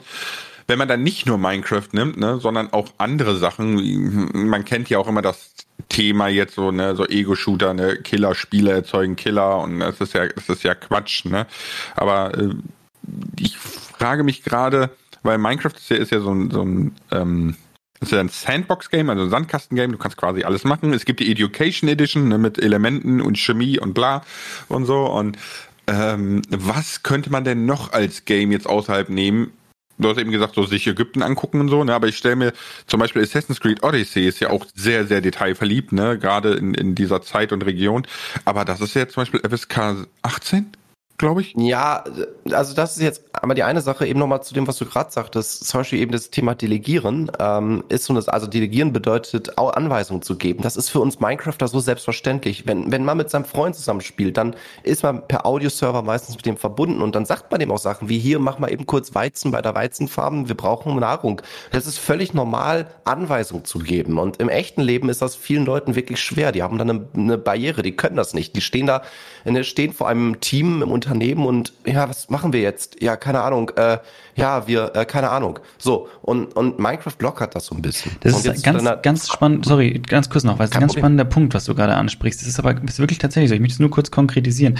wenn 0.72 0.80
man 0.80 0.88
dann 0.88 1.04
nicht 1.04 1.26
nur 1.26 1.38
Minecraft 1.38 1.90
nimmt, 1.92 2.16
ne, 2.16 2.40
sondern 2.40 2.72
auch 2.72 2.94
andere 2.98 3.36
Sachen, 3.36 4.48
man 4.48 4.64
kennt 4.64 4.90
ja 4.90 5.00
auch 5.00 5.08
immer 5.08 5.22
das 5.22 5.54
Thema 5.90 6.30
jetzt 6.30 6.56
so, 6.56 6.72
ne, 6.72 6.96
so 6.96 7.06
Ego-Shooter, 7.06 7.74
ne, 7.74 7.98
Killer-Spiele 7.98 8.72
erzeugen 8.72 9.18
Killer 9.18 9.60
und 9.60 9.82
das 9.82 10.00
ist 10.00 10.14
ja, 10.14 10.28
das 10.28 10.48
ist 10.48 10.64
ja 10.64 10.74
Quatsch, 10.74 11.26
ne. 11.26 11.46
Aber 11.98 12.38
äh, 12.38 12.56
ich 13.38 13.58
frage 13.58 14.24
mich 14.24 14.44
gerade, 14.44 14.92
weil 15.24 15.38
Minecraft 15.38 15.76
ist 15.76 15.90
ja, 15.90 15.98
ist 15.98 16.12
ja 16.12 16.22
so 16.22 16.34
ein, 16.34 16.52
so 16.52 16.62
ein 16.62 16.96
ähm, 17.12 17.58
ist 18.00 18.14
ja 18.14 18.22
ein 18.22 18.30
Sandbox-Game, 18.30 19.10
also 19.10 19.24
ein 19.24 19.30
Sandkasten-Game, 19.30 19.92
du 19.92 19.98
kannst 19.98 20.16
quasi 20.16 20.44
alles 20.44 20.64
machen. 20.64 20.94
Es 20.94 21.04
gibt 21.04 21.20
die 21.20 21.30
Education 21.30 21.90
Edition 21.90 22.30
ne, 22.30 22.38
mit 22.38 22.60
Elementen 22.64 23.20
und 23.20 23.38
Chemie 23.38 23.78
und 23.78 23.94
bla 23.94 24.24
und 24.70 24.86
so. 24.86 25.06
Und 25.06 25.38
ähm, 25.88 26.42
was 26.50 27.04
könnte 27.04 27.30
man 27.30 27.44
denn 27.44 27.66
noch 27.66 27.92
als 27.92 28.24
Game 28.24 28.54
jetzt 28.54 28.68
außerhalb 28.68 29.10
nehmen, 29.10 29.52
du 30.02 30.10
hast 30.10 30.18
eben 30.18 30.32
gesagt, 30.32 30.56
so 30.56 30.66
sich 30.66 30.88
Ägypten 30.88 31.22
angucken 31.22 31.62
und 31.62 31.70
so, 31.70 31.84
ne? 31.84 31.94
Aber 31.94 32.08
ich 32.08 32.18
stelle 32.18 32.36
mir 32.36 32.54
zum 32.88 33.00
Beispiel 33.00 33.22
Assassin's 33.22 33.60
Creed 33.60 33.84
Odyssey 33.84 34.28
ist 34.28 34.40
ja 34.40 34.50
auch 34.50 34.66
sehr, 34.76 35.06
sehr 35.06 35.22
detailverliebt, 35.22 35.92
ne? 35.92 36.18
Gerade 36.18 36.54
in, 36.54 36.74
in 36.74 36.96
dieser 36.96 37.22
Zeit 37.22 37.52
und 37.52 37.66
Region. 37.66 38.06
Aber 38.46 38.66
das 38.66 38.82
ist 38.82 38.96
ja 38.96 39.08
zum 39.08 39.22
Beispiel 39.22 39.42
FSK 39.48 40.08
18? 40.22 40.72
Glaube 41.22 41.42
ich. 41.42 41.54
Ja, 41.56 42.04
also 42.52 42.74
das 42.74 42.98
ist 42.98 43.04
jetzt 43.04 43.24
aber 43.32 43.54
die 43.54 43.64
eine 43.64 43.82
Sache 43.82 44.06
eben 44.08 44.20
nochmal 44.20 44.44
zu 44.44 44.54
dem, 44.54 44.68
was 44.68 44.78
du 44.78 44.86
gerade 44.86 45.12
sagtest, 45.12 45.68
zum 45.68 45.80
Beispiel 45.80 46.00
eben 46.00 46.12
das 46.12 46.32
Thema 46.32 46.56
Delegieren, 46.56 47.32
ähm, 47.40 47.84
ist 47.90 48.06
so, 48.06 48.14
also 48.14 48.48
Delegieren 48.48 48.92
bedeutet, 48.92 49.58
auch 49.58 49.74
Anweisungen 49.74 50.24
zu 50.24 50.36
geben. 50.36 50.64
Das 50.64 50.76
ist 50.76 50.90
für 50.90 51.00
uns 51.00 51.20
Minecrafter 51.20 51.68
so 51.68 51.80
selbstverständlich. 51.80 52.66
Wenn, 52.66 52.92
wenn 52.92 53.06
man 53.06 53.18
mit 53.18 53.30
seinem 53.30 53.46
Freund 53.46 53.76
zusammenspielt, 53.76 54.36
dann 54.36 54.56
ist 54.84 55.04
man 55.04 55.28
per 55.28 55.46
Audioserver 55.46 56.02
meistens 56.02 56.36
mit 56.36 56.46
dem 56.46 56.58
verbunden 56.58 57.02
und 57.02 57.16
dann 57.16 57.26
sagt 57.26 57.52
man 57.52 57.60
dem 57.60 57.72
auch 57.72 57.78
Sachen 57.78 58.10
wie 58.10 58.20
hier, 58.20 58.40
mach 58.40 58.58
mal 58.58 58.72
eben 58.72 58.88
kurz 58.88 59.14
Weizen 59.14 59.52
bei 59.52 59.62
der 59.62 59.76
Weizenfarben, 59.76 60.48
wir 60.48 60.56
brauchen 60.56 60.96
Nahrung. 60.98 61.42
Das 61.72 61.86
ist 61.86 62.00
völlig 62.00 62.34
normal, 62.34 62.88
Anweisungen 63.06 63.64
zu 63.64 63.80
geben. 63.80 64.18
Und 64.18 64.38
im 64.38 64.50
echten 64.50 64.82
Leben 64.82 65.08
ist 65.10 65.22
das 65.22 65.36
vielen 65.36 65.66
Leuten 65.66 65.96
wirklich 65.96 66.20
schwer. 66.20 66.52
Die 66.52 66.64
haben 66.64 66.80
dann 66.80 66.90
eine, 66.90 67.08
eine 67.16 67.38
Barriere, 67.38 67.84
die 67.84 67.96
können 67.96 68.16
das 68.16 68.34
nicht. 68.34 68.56
Die 68.56 68.62
stehen 68.62 68.88
da, 68.88 69.04
stehen 69.62 69.94
vor 69.94 70.08
einem 70.10 70.40
Team 70.40 70.82
im 70.82 70.92
Unternehmen 70.92 71.11
Unternehmen 71.12 71.46
und 71.46 71.74
ja, 71.86 72.10
was 72.10 72.30
machen 72.30 72.54
wir 72.54 72.62
jetzt? 72.62 73.02
Ja, 73.02 73.16
keine 73.18 73.42
Ahnung. 73.42 73.70
Äh, 73.76 73.98
ja, 74.36 74.66
wir, 74.68 74.96
äh, 74.96 75.06
keine 75.06 75.30
Ahnung. 75.30 75.60
So, 75.78 76.08
und, 76.22 76.56
und 76.56 76.80
Minecraft 76.80 77.16
lockert 77.20 77.54
das 77.54 77.66
so 77.66 77.76
ein 77.76 77.82
bisschen. 77.82 78.14
Das 78.22 78.46
ist 78.46 78.64
ganz, 78.64 78.84
ganz 79.02 79.30
spannend, 79.30 79.66
sorry, 79.66 80.02
ganz 80.08 80.30
kurz 80.30 80.44
noch, 80.44 80.58
weil 80.58 80.68
es 80.68 80.72
ein 80.72 80.80
ganz 80.80 80.94
Problem. 80.94 81.02
spannender 81.02 81.26
Punkt, 81.26 81.54
was 81.54 81.66
du 81.66 81.76
gerade 81.76 81.96
ansprichst. 81.96 82.42
Das 82.42 82.48
ist 82.48 82.60
aber 82.60 82.82
ist 82.84 83.00
wirklich 83.00 83.20
tatsächlich 83.20 83.50
so. 83.50 83.56
Ich 83.56 83.62
möchte 83.62 83.74
es 83.74 83.80
nur 83.80 83.90
kurz 83.90 84.10
konkretisieren. 84.10 84.78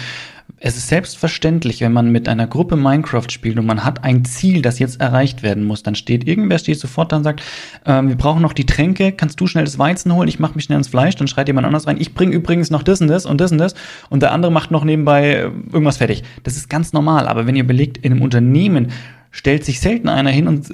Es 0.58 0.78
ist 0.78 0.90
selbstverständlich, 0.90 1.82
wenn 1.82 1.94
man 1.94 2.12
mit 2.12 2.28
einer 2.30 2.46
Gruppe 2.46 2.76
Minecraft 2.76 3.30
spielt 3.30 3.58
und 3.58 3.66
man 3.66 3.84
hat 3.84 4.04
ein 4.04 4.26
Ziel, 4.26 4.62
das 4.62 4.80
jetzt 4.80 5.02
erreicht 5.02 5.44
werden 5.44 5.64
muss, 5.64 5.82
dann 5.82 5.96
steht 5.96 6.28
irgendwer 6.28 6.60
steht 6.60 6.80
sofort 6.80 7.12
da 7.12 7.18
und 7.18 7.24
sagt, 7.24 7.42
ähm, 7.86 8.10
wir 8.10 8.16
brauchen 8.16 8.42
noch 8.42 8.54
die 8.54 8.66
Tränke, 8.66 9.12
kannst 9.12 9.40
du 9.40 9.48
schnell 9.48 9.66
das 9.66 9.80
Weizen 9.80 10.14
holen, 10.14 10.28
ich 10.28 10.40
mache 10.40 10.56
mich 10.56 10.66
schnell 10.66 10.78
ins 10.78 10.88
Fleisch, 10.88 11.16
dann 11.16 11.28
schreit 11.28 11.48
jemand 11.48 11.66
anders 11.66 11.88
rein, 11.88 11.98
ich 12.00 12.14
bringe 12.14 12.36
übrigens 12.36 12.70
noch 12.70 12.84
das 12.84 13.02
und 13.02 13.08
das 13.08 13.26
und 13.26 13.40
das 13.40 13.52
und 13.52 13.58
das 13.58 13.76
und 14.10 14.22
der 14.22 14.32
andere 14.34 14.52
macht 14.52 14.72
noch 14.72 14.84
nebenbei 14.84 15.30
äh, 15.30 15.42
irgendwas 15.72 15.98
fertig. 15.98 16.21
Das 16.44 16.56
ist 16.56 16.70
ganz 16.70 16.94
normal, 16.94 17.28
aber 17.28 17.48
wenn 17.48 17.56
ihr 17.56 17.64
überlegt, 17.64 17.98
in 17.98 18.12
einem 18.12 18.22
Unternehmen 18.22 18.92
stellt 19.32 19.64
sich 19.64 19.80
selten 19.80 20.10
einer 20.10 20.30
hin 20.30 20.48
und 20.48 20.68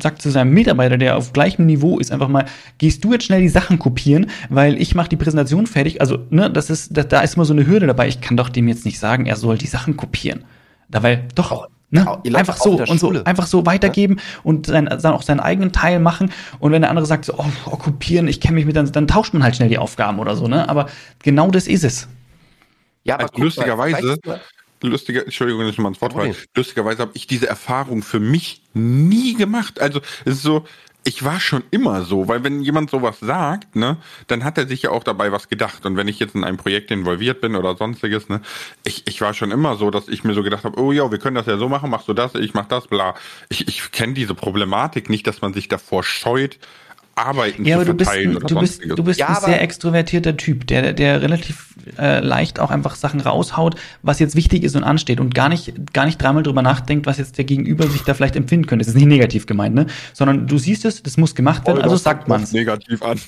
sagt 0.00 0.20
zu 0.20 0.30
seinem 0.30 0.52
Mitarbeiter, 0.52 0.98
der 0.98 1.16
auf 1.16 1.32
gleichem 1.32 1.64
Niveau 1.64 1.98
ist, 1.98 2.12
einfach 2.12 2.28
mal, 2.28 2.44
gehst 2.76 3.02
du 3.04 3.12
jetzt 3.12 3.24
schnell 3.24 3.40
die 3.40 3.48
Sachen 3.48 3.78
kopieren, 3.78 4.26
weil 4.50 4.80
ich 4.80 4.94
mache 4.94 5.08
die 5.08 5.16
Präsentation 5.16 5.66
fertig. 5.66 6.00
Also, 6.00 6.18
ne, 6.28 6.50
das 6.50 6.68
ist, 6.68 6.96
da, 6.96 7.04
da 7.04 7.20
ist 7.22 7.36
immer 7.36 7.46
so 7.46 7.54
eine 7.54 7.66
Hürde 7.66 7.86
dabei. 7.86 8.08
Ich 8.08 8.20
kann 8.20 8.36
doch 8.36 8.50
dem 8.50 8.68
jetzt 8.68 8.84
nicht 8.84 8.98
sagen, 8.98 9.24
er 9.24 9.36
soll 9.36 9.56
die 9.56 9.66
Sachen 9.66 9.96
kopieren. 9.96 10.44
Dabei, 10.90 11.24
doch, 11.34 11.68
Ne? 11.94 12.06
Einfach 12.32 12.56
so 12.56 12.78
und 12.78 12.98
so, 12.98 13.10
einfach 13.24 13.46
so 13.46 13.66
weitergeben 13.66 14.16
ja. 14.16 14.22
und 14.44 14.64
sein, 14.64 14.86
dann 14.86 15.12
auch 15.12 15.20
seinen 15.20 15.40
eigenen 15.40 15.72
Teil 15.72 16.00
machen. 16.00 16.32
Und 16.58 16.72
wenn 16.72 16.80
der 16.80 16.88
andere 16.88 17.04
sagt, 17.04 17.26
so, 17.26 17.34
oh, 17.36 17.44
oh 17.66 17.76
kopieren, 17.76 18.28
ich 18.28 18.40
kenne 18.40 18.54
mich 18.54 18.64
mit, 18.64 18.76
dann, 18.76 18.90
dann 18.90 19.06
tauscht 19.06 19.34
man 19.34 19.42
halt 19.42 19.56
schnell 19.56 19.68
die 19.68 19.76
Aufgaben 19.76 20.18
oder 20.18 20.34
so, 20.34 20.48
ne? 20.48 20.70
Aber 20.70 20.86
genau 21.22 21.50
das 21.50 21.66
ist 21.66 21.84
es. 21.84 22.08
Ja, 23.04 23.16
aber 23.16 23.24
also 23.24 23.42
lustigerweise, 23.42 24.16
lustiger, 24.82 25.24
Entschuldigung, 25.24 25.62
dass 25.62 25.72
ich 25.72 25.78
mal 25.78 25.88
ins 25.88 26.00
Wort 26.00 26.12
falle. 26.12 26.34
Lustigerweise 26.54 27.02
habe 27.02 27.12
ich 27.14 27.26
diese 27.26 27.48
Erfahrung 27.48 28.02
für 28.02 28.20
mich 28.20 28.62
nie 28.74 29.34
gemacht. 29.34 29.80
Also 29.80 30.00
es 30.24 30.36
ist 30.36 30.42
so, 30.42 30.64
ich 31.04 31.24
war 31.24 31.40
schon 31.40 31.64
immer 31.70 32.02
so, 32.02 32.28
weil 32.28 32.44
wenn 32.44 32.60
jemand 32.60 32.90
sowas 32.90 33.18
sagt, 33.20 33.74
ne, 33.74 33.96
dann 34.28 34.44
hat 34.44 34.58
er 34.58 34.68
sich 34.68 34.82
ja 34.82 34.90
auch 34.90 35.02
dabei 35.02 35.32
was 35.32 35.48
gedacht. 35.48 35.84
Und 35.84 35.96
wenn 35.96 36.08
ich 36.08 36.18
jetzt 36.18 36.34
in 36.34 36.44
einem 36.44 36.56
Projekt 36.56 36.90
involviert 36.90 37.40
bin 37.40 37.56
oder 37.56 37.76
sonstiges, 37.76 38.28
ne, 38.28 38.40
ich, 38.84 39.06
ich 39.06 39.20
war 39.20 39.34
schon 39.34 39.50
immer 39.50 39.76
so, 39.76 39.90
dass 39.90 40.08
ich 40.08 40.24
mir 40.24 40.34
so 40.34 40.42
gedacht 40.42 40.64
habe, 40.64 40.80
oh 40.80 40.92
ja, 40.92 41.10
wir 41.10 41.18
können 41.18 41.34
das 41.34 41.46
ja 41.46 41.58
so 41.58 41.68
machen, 41.68 41.90
machst 41.90 42.08
du 42.08 42.14
das, 42.14 42.34
ich 42.34 42.54
mach 42.54 42.66
das, 42.66 42.86
bla. 42.86 43.14
Ich, 43.48 43.66
ich 43.66 43.90
kenne 43.90 44.14
diese 44.14 44.34
Problematik 44.34 45.10
nicht, 45.10 45.26
dass 45.26 45.40
man 45.40 45.52
sich 45.54 45.68
davor 45.68 46.04
scheut, 46.04 46.58
Arbeiten 47.14 47.64
ja, 47.64 47.78
zu 47.78 47.84
verteilen 47.84 48.36
aber 48.36 48.46
du 48.46 48.58
bist, 48.58 48.80
du 48.80 48.88
bist, 48.88 48.98
du 48.98 49.04
bist 49.04 49.20
ja, 49.20 49.28
ein 49.28 49.44
sehr 49.44 49.60
extrovertierter 49.60 50.36
Typ, 50.36 50.66
der, 50.66 50.92
der 50.92 51.20
relativ 51.20 51.74
äh, 51.98 52.20
leicht 52.20 52.58
auch 52.58 52.70
einfach 52.70 52.94
Sachen 52.94 53.20
raushaut, 53.20 53.76
was 54.02 54.18
jetzt 54.18 54.34
wichtig 54.34 54.62
ist 54.62 54.76
und 54.76 54.84
ansteht 54.84 55.20
und 55.20 55.34
gar 55.34 55.48
nicht, 55.48 55.92
gar 55.92 56.06
nicht 56.06 56.20
dreimal 56.20 56.42
drüber 56.42 56.62
nachdenkt, 56.62 57.06
was 57.06 57.18
jetzt 57.18 57.36
der 57.36 57.44
Gegenüber 57.44 57.86
sich 57.86 58.02
da 58.02 58.14
vielleicht 58.14 58.36
empfinden 58.36 58.66
könnte. 58.66 58.84
Das 58.84 58.94
ist 58.94 58.98
nicht 58.98 59.08
negativ 59.08 59.46
gemeint, 59.46 59.74
ne? 59.74 59.86
Sondern 60.14 60.46
du 60.46 60.56
siehst 60.58 60.84
es, 60.84 61.02
das 61.02 61.18
muss 61.18 61.34
gemacht 61.34 61.66
werden, 61.66 61.82
also 61.82 61.96
sagt 61.96 62.28
man 62.28 62.42
es. 62.42 62.52
negativ 62.52 63.02
an. 63.02 63.18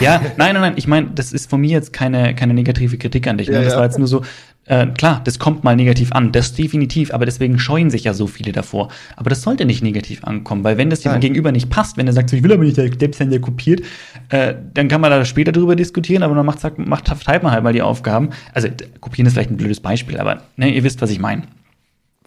Ja, 0.00 0.20
nein, 0.36 0.54
nein, 0.54 0.60
nein, 0.60 0.72
ich 0.76 0.86
meine, 0.86 1.10
das 1.14 1.32
ist 1.32 1.48
von 1.48 1.60
mir 1.60 1.70
jetzt 1.70 1.92
keine, 1.92 2.34
keine 2.34 2.54
negative 2.54 2.98
Kritik 2.98 3.26
an 3.26 3.38
dich. 3.38 3.48
Ne? 3.48 3.54
Ja, 3.54 3.62
das 3.62 3.76
war 3.76 3.84
jetzt 3.84 3.98
nur 3.98 4.08
so, 4.08 4.22
äh, 4.68 4.86
klar, 4.86 5.20
das 5.24 5.38
kommt 5.38 5.64
mal 5.64 5.76
negativ 5.76 6.12
an, 6.12 6.30
das 6.32 6.54
definitiv, 6.54 7.12
aber 7.12 7.24
deswegen 7.24 7.58
scheuen 7.58 7.90
sich 7.90 8.04
ja 8.04 8.14
so 8.14 8.26
viele 8.26 8.52
davor. 8.52 8.88
Aber 9.16 9.30
das 9.30 9.42
sollte 9.42 9.64
nicht 9.64 9.82
negativ 9.82 10.24
ankommen, 10.24 10.62
weil 10.64 10.76
wenn 10.76 10.90
das 10.90 11.00
dem 11.00 11.18
Gegenüber 11.20 11.52
nicht 11.52 11.70
passt, 11.70 11.96
wenn 11.96 12.06
er 12.06 12.12
sagt, 12.12 12.30
so, 12.30 12.36
ich 12.36 12.42
will 12.42 12.52
aber 12.52 12.64
nicht, 12.64 12.76
der 12.76 12.88
Depp 12.90 13.42
kopiert, 13.42 13.82
äh, 14.28 14.54
dann 14.74 14.88
kann 14.88 15.00
man 15.00 15.10
da 15.10 15.24
später 15.24 15.52
drüber 15.52 15.74
diskutieren, 15.74 16.22
aber 16.22 16.34
dann 16.34 16.46
macht, 16.46 16.78
macht, 16.78 17.06
teilt 17.06 17.42
man 17.42 17.52
halt 17.52 17.64
mal 17.64 17.72
die 17.72 17.82
Aufgaben. 17.82 18.30
Also, 18.52 18.68
kopieren 19.00 19.26
ist 19.26 19.32
vielleicht 19.32 19.50
ein 19.50 19.56
blödes 19.56 19.80
Beispiel, 19.80 20.18
aber 20.18 20.42
ne, 20.56 20.70
ihr 20.74 20.84
wisst, 20.84 21.00
was 21.00 21.10
ich 21.10 21.18
meine. 21.18 21.42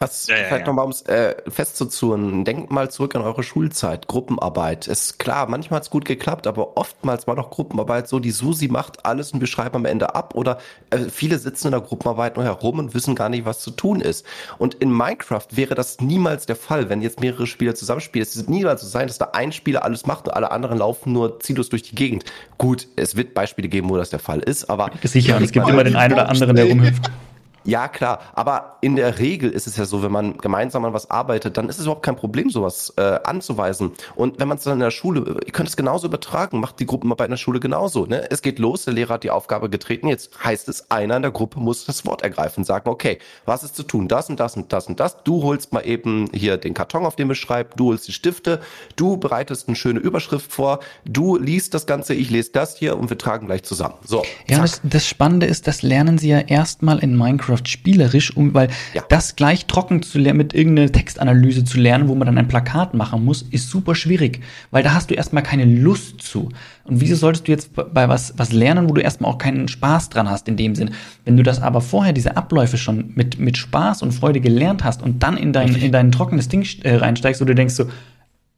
Was 0.01 0.25
ja, 0.25 0.33
vielleicht 0.35 0.51
ja, 0.51 0.57
ja. 0.57 0.65
nochmal, 0.65 0.85
um 0.85 0.91
es 0.91 1.03
äh, 1.03 1.35
festzuzurren, 1.47 2.43
denkt 2.43 2.71
mal 2.71 2.89
zurück 2.89 3.15
an 3.15 3.21
eure 3.21 3.43
Schulzeit, 3.43 4.07
Gruppenarbeit. 4.07 4.87
Ist 4.87 5.19
klar, 5.19 5.47
manchmal 5.47 5.77
hat 5.77 5.83
es 5.83 5.89
gut 5.91 6.05
geklappt, 6.05 6.47
aber 6.47 6.75
oftmals 6.75 7.27
war 7.27 7.35
doch 7.35 7.51
Gruppenarbeit 7.51 8.07
so, 8.07 8.17
die 8.17 8.31
Susi 8.31 8.67
macht 8.67 9.05
alles 9.05 9.31
und 9.31 9.41
wir 9.41 9.47
schreiben 9.47 9.75
am 9.75 9.85
Ende 9.85 10.15
ab 10.15 10.33
oder 10.33 10.57
äh, 10.89 10.97
viele 10.97 11.37
sitzen 11.37 11.67
in 11.67 11.73
der 11.73 11.81
Gruppenarbeit 11.81 12.35
nur 12.35 12.45
herum 12.45 12.79
und 12.79 12.95
wissen 12.95 13.13
gar 13.13 13.29
nicht, 13.29 13.45
was 13.45 13.59
zu 13.59 13.69
tun 13.69 14.01
ist. 14.01 14.25
Und 14.57 14.73
in 14.73 14.89
Minecraft 14.89 15.45
wäre 15.51 15.75
das 15.75 16.01
niemals 16.01 16.47
der 16.47 16.55
Fall, 16.55 16.89
wenn 16.89 17.03
jetzt 17.03 17.21
mehrere 17.21 17.45
Spieler 17.45 17.75
zusammenspielen. 17.75 18.27
Es 18.27 18.35
wird 18.35 18.49
niemals 18.49 18.81
so 18.81 18.87
sein, 18.87 19.05
dass 19.05 19.19
da 19.19 19.29
ein 19.33 19.51
Spieler 19.51 19.83
alles 19.83 20.07
macht 20.07 20.27
und 20.27 20.33
alle 20.33 20.49
anderen 20.49 20.79
laufen 20.79 21.13
nur 21.13 21.39
ziellos 21.41 21.69
durch 21.69 21.83
die 21.83 21.93
Gegend. 21.93 22.25
Gut, 22.57 22.87
es 22.95 23.15
wird 23.15 23.35
Beispiele 23.35 23.69
geben, 23.69 23.87
wo 23.87 23.97
das 23.97 24.09
der 24.09 24.17
Fall 24.19 24.39
ist, 24.39 24.67
aber... 24.67 24.89
Sicher, 25.03 25.39
es 25.39 25.51
gibt 25.51 25.69
immer 25.69 25.83
den 25.83 25.95
einen 25.95 26.13
oder 26.13 26.27
anderen, 26.27 26.55
der 26.55 26.65
rumhüpft. 26.65 27.11
Ja, 27.63 27.87
klar. 27.87 28.19
Aber 28.33 28.77
in 28.81 28.95
der 28.95 29.19
Regel 29.19 29.51
ist 29.51 29.67
es 29.67 29.77
ja 29.77 29.85
so, 29.85 30.01
wenn 30.01 30.11
man 30.11 30.37
gemeinsam 30.37 30.83
an 30.85 30.93
was 30.93 31.11
arbeitet, 31.11 31.57
dann 31.57 31.69
ist 31.69 31.77
es 31.77 31.83
überhaupt 31.83 32.03
kein 32.03 32.15
Problem, 32.15 32.49
sowas 32.49 32.93
äh, 32.97 33.19
anzuweisen. 33.23 33.91
Und 34.15 34.39
wenn 34.39 34.47
man 34.47 34.57
es 34.57 34.63
dann 34.63 34.73
in 34.73 34.79
der 34.79 34.91
Schule, 34.91 35.37
ihr 35.45 35.51
könnt 35.51 35.69
es 35.69 35.77
genauso 35.77 36.07
übertragen, 36.07 36.59
macht 36.59 36.79
die 36.79 36.85
Gruppenarbeit 36.85 37.27
in 37.27 37.31
der 37.31 37.37
Schule 37.37 37.59
genauso. 37.59 38.05
Ne? 38.05 38.29
Es 38.31 38.41
geht 38.41 38.57
los, 38.57 38.85
der 38.85 38.93
Lehrer 38.93 39.15
hat 39.15 39.23
die 39.23 39.29
Aufgabe 39.29 39.69
getreten, 39.69 40.07
jetzt 40.07 40.43
heißt 40.43 40.69
es, 40.69 40.89
einer 40.89 41.15
in 41.15 41.21
der 41.21 41.31
Gruppe 41.31 41.59
muss 41.59 41.85
das 41.85 42.05
Wort 42.05 42.23
ergreifen, 42.23 42.63
sagen, 42.63 42.89
okay, 42.89 43.19
was 43.45 43.63
ist 43.63 43.75
zu 43.75 43.83
tun? 43.83 44.07
Das 44.07 44.29
und 44.29 44.39
das 44.39 44.55
und 44.55 44.73
das 44.73 44.87
und 44.87 44.99
das. 44.99 45.23
Du 45.23 45.43
holst 45.43 45.71
mal 45.71 45.81
eben 45.81 46.29
hier 46.33 46.57
den 46.57 46.73
Karton, 46.73 47.05
auf 47.05 47.15
dem 47.15 47.29
es 47.31 47.37
schreibt, 47.37 47.79
du 47.79 47.89
holst 47.89 48.07
die 48.07 48.13
Stifte, 48.13 48.61
du 48.95 49.17
bereitest 49.17 49.67
eine 49.67 49.75
schöne 49.75 49.99
Überschrift 49.99 50.51
vor, 50.51 50.79
du 51.05 51.37
liest 51.37 51.73
das 51.73 51.85
Ganze, 51.85 52.15
ich 52.15 52.29
lese 52.29 52.51
das 52.53 52.77
hier 52.77 52.97
und 52.97 53.09
wir 53.09 53.17
tragen 53.17 53.45
gleich 53.45 53.63
zusammen. 53.63 53.95
So. 54.03 54.23
Ja, 54.47 54.61
das, 54.61 54.81
das 54.83 55.07
Spannende 55.07 55.45
ist, 55.45 55.67
das 55.67 55.83
lernen 55.83 56.17
sie 56.17 56.29
ja 56.29 56.39
erstmal 56.39 56.99
in 56.99 57.15
Minecraft 57.15 57.50
Minecraft 57.51 57.67
spielerisch, 57.67 58.35
um, 58.35 58.53
weil 58.53 58.69
Ja. 58.93 59.03
das 59.09 59.35
gleich 59.35 59.65
trocken 59.65 60.01
zu 60.01 60.17
lernen, 60.19 60.37
mit 60.37 60.53
irgendeiner 60.53 60.91
Textanalyse 60.91 61.63
zu 61.63 61.79
lernen, 61.79 62.07
wo 62.07 62.15
man 62.15 62.25
dann 62.25 62.37
ein 62.37 62.47
Plakat 62.47 62.93
machen 62.93 63.23
muss, 63.25 63.41
ist 63.41 63.69
super 63.69 63.95
schwierig, 63.95 64.41
weil 64.71 64.83
da 64.83 64.93
hast 64.93 65.09
du 65.09 65.13
erstmal 65.15 65.43
keine 65.43 65.65
Lust 65.65 66.21
zu. 66.21 66.49
Und 66.83 67.01
wieso 67.01 67.15
solltest 67.15 67.47
du 67.47 67.51
jetzt 67.51 67.71
bei 67.75 68.09
was, 68.09 68.33
was 68.37 68.51
lernen, 68.51 68.89
wo 68.89 68.93
du 68.93 69.01
erstmal 69.01 69.31
auch 69.31 69.37
keinen 69.37 69.67
Spaß 69.67 70.09
dran 70.09 70.29
hast 70.29 70.47
in 70.47 70.57
dem 70.57 70.75
Sinn? 70.75 70.91
Wenn 71.25 71.37
du 71.37 71.43
das 71.43 71.61
aber 71.61 71.81
vorher, 71.81 72.13
diese 72.13 72.37
Abläufe 72.37 72.77
schon 72.77 73.11
mit, 73.15 73.39
mit 73.39 73.57
Spaß 73.57 74.01
und 74.01 74.13
Freude 74.13 74.41
gelernt 74.41 74.83
hast 74.83 75.01
und 75.01 75.21
dann 75.23 75.37
in 75.37 75.53
dein, 75.53 75.75
in 75.75 75.91
dein 75.91 76.11
trockenes 76.11 76.47
Ding 76.47 76.65
äh, 76.83 76.95
reinsteigst, 76.95 77.41
wo 77.41 77.45
du 77.45 77.55
denkst 77.55 77.75
so, 77.75 77.85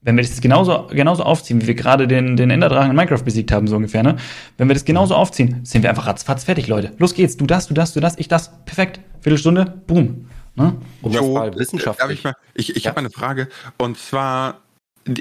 wenn 0.03 0.15
wir 0.17 0.21
das 0.23 0.31
jetzt 0.31 0.41
genauso, 0.41 0.87
genauso 0.91 1.23
aufziehen, 1.23 1.61
wie 1.61 1.67
wir 1.67 1.75
gerade 1.75 2.07
den, 2.07 2.35
den 2.35 2.49
Enderdrachen 2.49 2.89
in 2.91 2.95
Minecraft 2.95 3.23
besiegt 3.23 3.51
haben, 3.51 3.67
so 3.67 3.75
ungefähr, 3.77 4.03
ne? 4.03 4.17
Wenn 4.57 4.67
wir 4.67 4.73
das 4.73 4.85
genauso 4.85 5.15
aufziehen, 5.15 5.61
sind 5.63 5.81
wir 5.83 5.89
einfach 5.89 6.07
ratzfatz 6.07 6.43
fertig, 6.43 6.67
Leute. 6.67 6.91
Los 6.97 7.13
geht's, 7.13 7.37
du 7.37 7.45
das, 7.45 7.67
du 7.67 7.73
das, 7.73 7.93
du 7.93 7.99
das, 7.99 8.17
ich 8.17 8.27
das, 8.27 8.51
perfekt. 8.65 8.99
Viertelstunde, 9.21 9.81
boom. 9.87 10.27
Ne? 10.55 10.75
Mal 11.01 11.49
Darf 11.49 11.59
wissenschaftlich. 11.59 12.19
ich 12.19 12.23
mal, 12.23 12.35
ich, 12.53 12.75
ich 12.75 12.83
Ja. 12.83 12.91
habe 12.91 12.99
eine 12.99 13.09
Frage. 13.09 13.47
Und 13.77 13.97
zwar, 13.97 14.59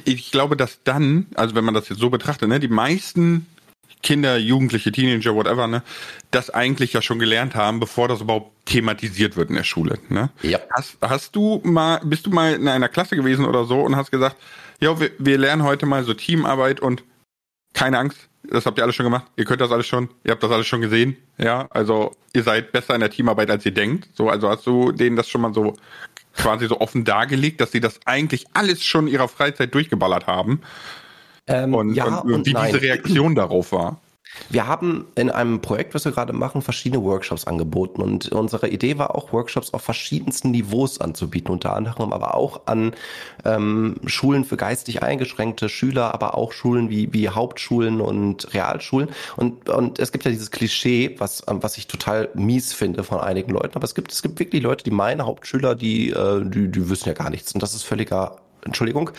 ich 0.05 0.31
glaube, 0.31 0.57
dass 0.57 0.81
dann, 0.85 1.27
also 1.35 1.55
wenn 1.55 1.65
man 1.65 1.75
das 1.75 1.89
jetzt 1.89 2.01
so 2.01 2.11
betrachtet, 2.11 2.49
ne, 2.49 2.61
die 2.61 2.69
meisten 2.69 3.47
Kinder, 4.03 4.37
Jugendliche, 4.37 4.93
Teenager, 4.93 5.35
whatever, 5.35 5.67
ne, 5.67 5.83
das 6.31 6.51
eigentlich 6.51 6.93
ja 6.93 7.03
schon 7.03 7.19
gelernt 7.19 7.55
haben, 7.55 7.81
bevor 7.81 8.09
das 8.09 8.21
überhaupt 8.21 8.53
thematisiert 8.67 9.37
wird 9.37 9.51
in 9.51 9.57
der 9.57 9.65
Schule. 9.65 9.99
Ne? 10.09 10.31
Ja. 10.43 10.59
Hast, 10.71 10.97
hast 11.01 11.37
du 11.37 11.61
mal, 11.65 12.01
bist 12.05 12.27
du 12.27 12.31
mal 12.31 12.55
in 12.55 12.69
einer 12.69 12.89
Klasse 12.89 13.17
gewesen 13.17 13.45
oder 13.45 13.65
so 13.65 13.81
und 13.81 13.97
hast 13.97 14.11
gesagt, 14.11 14.37
ja, 14.81 14.99
wir, 14.99 15.11
wir 15.19 15.39
lernen 15.39 15.63
heute 15.63 15.87
mal 15.87 16.05
so 16.05 16.15
Teamarbeit 16.15 16.81
und 16.81 17.05
keine 17.75 17.99
Angst, 17.99 18.29
das 18.45 18.67
habt 18.67 18.79
ihr 18.79 18.85
alles 18.85 18.97
schon 18.97 19.05
gemacht, 19.05 19.27
ihr 19.37 19.45
könnt 19.45 19.61
das 19.61 19.71
alles 19.71 19.87
schon, 19.87 20.09
ihr 20.25 20.33
habt 20.33 20.43
das 20.43 20.51
alles 20.51 20.67
schon 20.67 20.81
gesehen, 20.81 21.17
ja, 21.39 21.69
also 21.71 22.17
ihr 22.35 22.43
seid 22.43 22.73
besser 22.73 22.95
in 22.95 23.01
der 23.01 23.11
Teamarbeit, 23.11 23.51
als 23.51 23.65
ihr 23.65 23.73
denkt. 23.73 24.09
So, 24.15 24.29
also 24.29 24.49
hast 24.49 24.67
du 24.67 24.93
denen 24.93 25.17
das 25.17 25.29
schon 25.29 25.41
mal 25.41 25.55
so 25.55 25.75
quasi 26.35 26.67
so 26.67 26.81
offen 26.81 27.05
dargelegt, 27.05 27.61
dass 27.61 27.73
sie 27.73 27.81
das 27.81 28.01
eigentlich 28.07 28.47
alles 28.55 28.83
schon 28.83 29.07
in 29.07 29.13
ihrer 29.13 29.29
Freizeit 29.29 29.75
durchgeballert 29.75 30.27
haben 30.27 30.63
Ähm, 31.47 31.75
und, 31.75 31.95
ja 31.95 32.19
und, 32.19 32.33
und, 32.33 32.47
wie 32.47 32.53
nein. 32.53 32.73
diese 32.73 32.83
Reaktion 32.83 33.35
darauf 33.35 33.73
war. 33.73 34.01
Wir 34.49 34.67
haben 34.67 35.07
in 35.15 35.31
einem 35.31 35.61
Projekt, 35.61 35.95
was 35.95 36.05
wir 36.05 36.13
gerade 36.13 36.33
machen, 36.33 36.63
verschiedene 36.63 37.03
Workshops 37.03 37.47
angeboten 37.47 38.01
und 38.01 38.31
unsere 38.33 38.69
Idee 38.69 38.97
war 38.97 39.15
auch, 39.15 39.33
Workshops 39.33 39.75
auf 39.75 39.83
verschiedensten 39.83 40.51
Niveaus 40.51 41.01
anzubieten, 41.01 41.53
unter 41.53 41.75
anderem 41.77 42.13
aber 42.13 42.35
auch 42.35 42.63
an 42.67 42.93
ähm, 43.45 43.97
Schulen 44.07 44.45
für 44.45 44.57
geistig 44.57 45.03
eingeschränkte 45.03 45.69
Schüler, 45.69 46.15
aber 46.15 46.37
auch 46.37 46.53
Schulen 46.53 46.89
wie, 46.89 47.13
wie 47.13 47.29
Hauptschulen 47.29 48.01
und 48.01 48.55
Realschulen. 48.55 49.11
Und, 49.37 49.69
und 49.69 49.99
es 49.99 50.13
gibt 50.13 50.25
ja 50.25 50.31
dieses 50.31 50.51
Klischee, 50.51 51.15
was, 51.19 51.43
ähm, 51.49 51.63
was 51.63 51.77
ich 51.77 51.87
total 51.87 52.31
mies 52.35 52.73
finde 52.73 53.05
von 53.05 53.21
einigen 53.21 53.53
Leuten, 53.53 53.75
aber 53.75 53.85
es 53.85 53.95
gibt, 53.95 54.13
es 54.13 54.23
gibt 54.23 54.39
wirklich 54.39 54.63
Leute, 54.63 54.85
die 54.85 54.91
meinen 54.91 55.27
Hauptschüler, 55.27 55.75
die, 55.75 56.11
äh, 56.11 56.43
die, 56.45 56.69
die 56.69 56.89
wissen 56.89 57.09
ja 57.09 57.15
gar 57.15 57.29
nichts. 57.29 57.53
Und 57.53 57.63
das 57.63 57.75
ist 57.75 57.83
völliger, 57.83 58.39
Entschuldigung, 58.65 59.11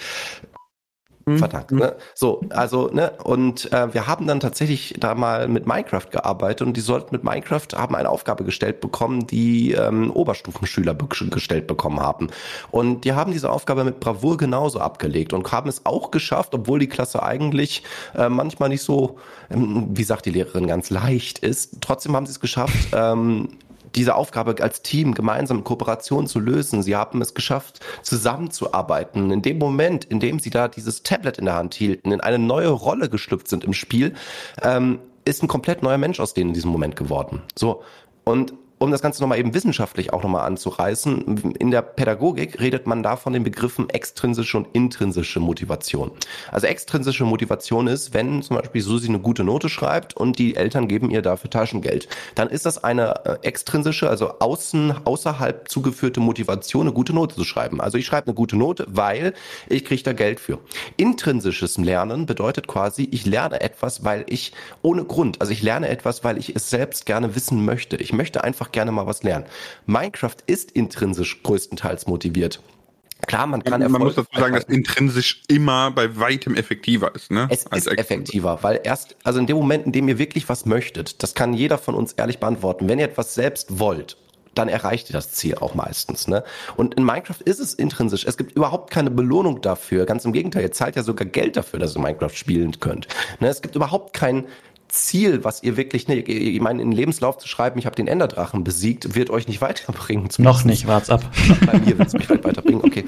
Verdammt, 1.26 1.72
ne? 1.72 1.96
So, 2.16 2.42
also, 2.50 2.90
ne, 2.92 3.14
und 3.24 3.72
äh, 3.72 3.94
wir 3.94 4.08
haben 4.08 4.28
dann 4.28 4.42
tatsächlich 4.42 4.96
da 5.00 5.16
mal 5.16 5.48
mit 5.48 5.66
Minecraft 5.66 6.10
gearbeitet 6.12 6.68
und 6.68 6.76
die 6.76 6.82
sollten 6.82 7.16
mit 7.16 7.24
Minecraft 7.24 7.68
haben 7.76 7.96
eine 7.96 8.10
Aufgabe 8.10 8.44
gestellt 8.44 8.82
bekommen, 8.82 9.26
die 9.28 9.72
ähm, 9.72 10.12
Oberstufenschüler 10.12 10.94
be 10.94 11.08
gestellt 11.08 11.68
bekommen 11.68 12.02
haben. 12.02 12.28
Und 12.72 13.06
die 13.06 13.14
haben 13.14 13.32
diese 13.32 13.52
Aufgabe 13.52 13.86
mit 13.86 14.02
Bravour 14.02 14.36
genauso 14.36 14.80
abgelegt 14.80 15.32
und 15.32 15.50
haben 15.52 15.70
es 15.70 15.86
auch 15.86 16.12
geschafft, 16.12 16.54
obwohl 16.56 16.80
die 16.80 16.88
Klasse 16.88 17.24
eigentlich 17.24 17.84
äh, 18.16 18.28
manchmal 18.28 18.68
nicht 18.70 18.84
so, 18.84 19.18
ähm, 19.50 19.88
wie 19.92 20.04
sagt 20.04 20.26
die 20.26 20.32
Lehrerin, 20.32 20.68
ganz 20.68 20.90
leicht 20.90 21.40
ist. 21.40 21.78
Trotzdem 21.80 22.16
haben 22.16 22.26
sie 22.26 22.34
es 22.34 22.40
geschafft, 22.42 22.90
ähm, 22.92 23.50
diese 23.96 24.16
Aufgabe 24.16 24.56
als 24.62 24.82
Team 24.82 25.14
gemeinsam 25.14 25.60
in 25.60 25.64
Kooperation 25.64 26.28
zu 26.28 26.40
lösen. 26.40 26.84
Sie 26.84 26.96
haben 26.96 27.22
es 27.22 27.34
geschafft, 27.34 27.80
zusammenzuarbeiten. 28.02 29.32
In 29.32 29.42
dem 29.42 29.58
Moment, 29.58 30.06
in 30.06 30.20
dem 30.20 30.40
sie 30.40 30.50
da 30.50 30.68
dieses 30.68 31.04
Tablet 31.04 31.38
in 31.38 31.46
der 31.46 31.56
Hand 31.56 31.74
hielten, 31.74 32.12
in 32.12 32.22
eine 32.22 32.40
neue 32.40 32.70
Rolle 32.70 33.10
geschlüpft 33.10 33.48
sind 33.48 33.64
im 33.64 33.74
Spiel, 33.74 34.14
ähm, 34.62 35.00
ist 35.26 35.42
ein 35.42 35.48
komplett 35.48 35.84
neuer 35.84 35.98
Mensch 35.98 36.20
aus 36.20 36.34
denen 36.34 36.50
in 36.50 36.54
diesem 36.54 36.72
Moment 36.72 36.96
geworden. 36.96 37.42
So. 37.56 37.84
Und 38.26 38.54
um 38.84 38.92
das 38.92 39.02
Ganze 39.02 39.22
nochmal 39.22 39.40
eben 39.40 39.54
wissenschaftlich 39.54 40.12
auch 40.12 40.24
nochmal 40.24 40.46
anzureißen, 40.46 41.54
in 41.58 41.72
der 41.72 41.82
Pädagogik 41.82 42.60
redet 42.60 42.86
man 42.86 43.02
da 43.02 43.16
von 43.16 43.32
den 43.32 43.44
Begriffen 43.44 43.90
extrinsische 43.90 44.58
und 44.58 44.68
intrinsische 44.74 45.40
Motivation. 45.40 46.12
Also 46.52 46.68
extrinsische 46.68 47.24
Motivation 47.24 47.88
ist, 47.88 48.14
wenn 48.14 48.42
zum 48.42 48.58
Beispiel 48.58 48.82
Susi 48.82 49.08
eine 49.08 49.20
gute 49.20 49.46
Note 49.46 49.70
schreibt 49.70 50.18
und 50.18 50.38
die 50.38 50.58
Eltern 50.58 50.90
geben 50.90 51.12
ihr 51.12 51.22
dafür 51.22 51.50
Taschengeld, 51.50 52.10
dann 52.36 52.50
ist 52.50 52.66
das 52.66 52.84
eine 52.84 53.26
äh, 53.26 53.38
extrinsische, 53.44 54.10
also 54.10 54.40
außen, 54.40 55.06
außerhalb 55.06 55.70
zugeführte 55.70 56.20
Motivation, 56.20 56.82
eine 56.82 56.92
gute 56.92 57.14
Note 57.14 57.36
zu 57.36 57.46
schreiben. 57.46 57.80
Also 57.80 57.98
ich 57.98 58.06
schreibe 58.06 58.28
eine 58.28 58.34
gute 58.34 58.58
Note, 58.58 58.86
weil 58.90 59.34
ich 59.70 59.86
kriege 59.86 60.04
da 60.04 60.12
Geld 60.12 60.42
für. 60.42 60.60
Intrinsisches 60.98 61.78
Lernen 61.78 62.26
bedeutet 62.26 62.68
quasi, 62.68 63.08
ich 63.12 63.26
lerne 63.26 63.62
etwas, 63.62 64.04
weil 64.04 64.26
ich 64.28 64.52
ohne 64.82 65.06
Grund, 65.06 65.40
also 65.40 65.54
ich 65.54 65.64
lerne 65.64 65.88
etwas, 65.88 66.26
weil 66.26 66.38
ich 66.38 66.54
es 66.54 66.70
selbst 66.70 67.06
gerne 67.06 67.34
wissen 67.34 67.64
möchte. 67.64 67.96
Ich 67.96 68.12
möchte 68.12 68.44
einfach 68.44 68.73
gerne 68.74 68.92
mal 68.92 69.08
was 69.08 69.24
lernen. 69.24 69.46
Minecraft 69.86 70.36
ist 70.46 70.72
intrinsisch 70.72 71.42
größtenteils 71.44 72.08
motiviert. 72.08 72.62
Klar, 73.26 73.48
man 73.48 73.64
kann 73.64 73.80
Man, 73.80 73.92
man 73.92 74.02
muss 74.02 74.16
dazu 74.16 74.28
sagen, 74.38 74.54
dass 74.54 74.66
intrinsisch 74.66 75.44
immer 75.48 75.92
bei 75.92 76.18
weitem 76.18 76.56
effektiver 76.56 77.16
ist, 77.16 77.32
ne? 77.32 77.48
es 77.50 77.66
Als 77.68 77.88
ist 77.88 77.98
effektiver, 77.98 78.60
weil 78.62 78.82
erst, 78.84 79.16
also 79.24 79.40
in 79.40 79.48
dem 79.48 79.56
Moment, 79.56 79.86
in 79.86 79.92
dem 79.92 80.08
ihr 80.10 80.18
wirklich 80.18 80.50
was 80.50 80.66
möchtet, 80.66 81.24
das 81.24 81.34
kann 81.34 81.54
jeder 81.54 81.78
von 81.78 81.96
uns 81.96 82.14
ehrlich 82.14 82.40
beantworten. 82.40 82.90
Wenn 82.90 83.00
ihr 83.00 83.06
etwas 83.06 83.34
selbst 83.34 83.80
wollt, 83.80 84.18
dann 84.56 84.70
erreicht 84.70 85.10
ihr 85.10 85.14
das 85.14 85.32
Ziel 85.32 85.56
auch 85.56 85.74
meistens. 85.74 86.28
Ne? 86.28 86.44
Und 86.76 86.96
in 86.96 87.04
Minecraft 87.04 87.42
ist 87.44 87.60
es 87.60 87.74
intrinsisch. 87.74 88.26
Es 88.26 88.38
gibt 88.38 88.56
überhaupt 88.56 88.92
keine 88.92 89.10
Belohnung 89.10 89.62
dafür. 89.62 90.06
Ganz 90.06 90.26
im 90.26 90.34
Gegenteil, 90.34 90.64
ihr 90.64 90.72
zahlt 90.72 90.96
ja 90.96 91.04
sogar 91.04 91.28
Geld 91.28 91.58
dafür, 91.58 91.80
dass 91.80 91.96
ihr 91.96 92.02
Minecraft 92.02 92.36
spielen 92.36 92.80
könnt. 92.80 93.08
Ne? 93.40 93.48
Es 93.48 93.62
gibt 93.62 93.76
überhaupt 93.76 94.14
kein 94.14 94.46
Ziel, 94.94 95.44
was 95.44 95.64
ihr 95.64 95.76
wirklich, 95.76 96.08
ne, 96.08 96.20
ich 96.20 96.62
meine, 96.62 96.82
in 96.82 96.92
den 96.92 96.96
Lebenslauf 96.96 97.40
zu 97.40 97.48
schreiben, 97.48 97.80
ich 97.80 97.88
habe 97.88 97.96
den 97.96 98.08
Enderdrachen 98.08 98.64
besiegt, 98.64 99.16
wird 99.16 99.32
euch 99.32 99.48
nicht 99.48 99.60
weiterbringen. 99.62 100.30
Noch 100.38 100.64
nicht, 100.64 100.88
wart's 100.88 101.10
ab. 101.10 101.24
Bei 101.66 101.80
mir 101.80 101.98
wird 101.98 102.08
es 102.08 102.14
mich 102.14 102.30
weit 102.30 102.44
weiterbringen, 102.44 102.84
okay. 102.84 103.06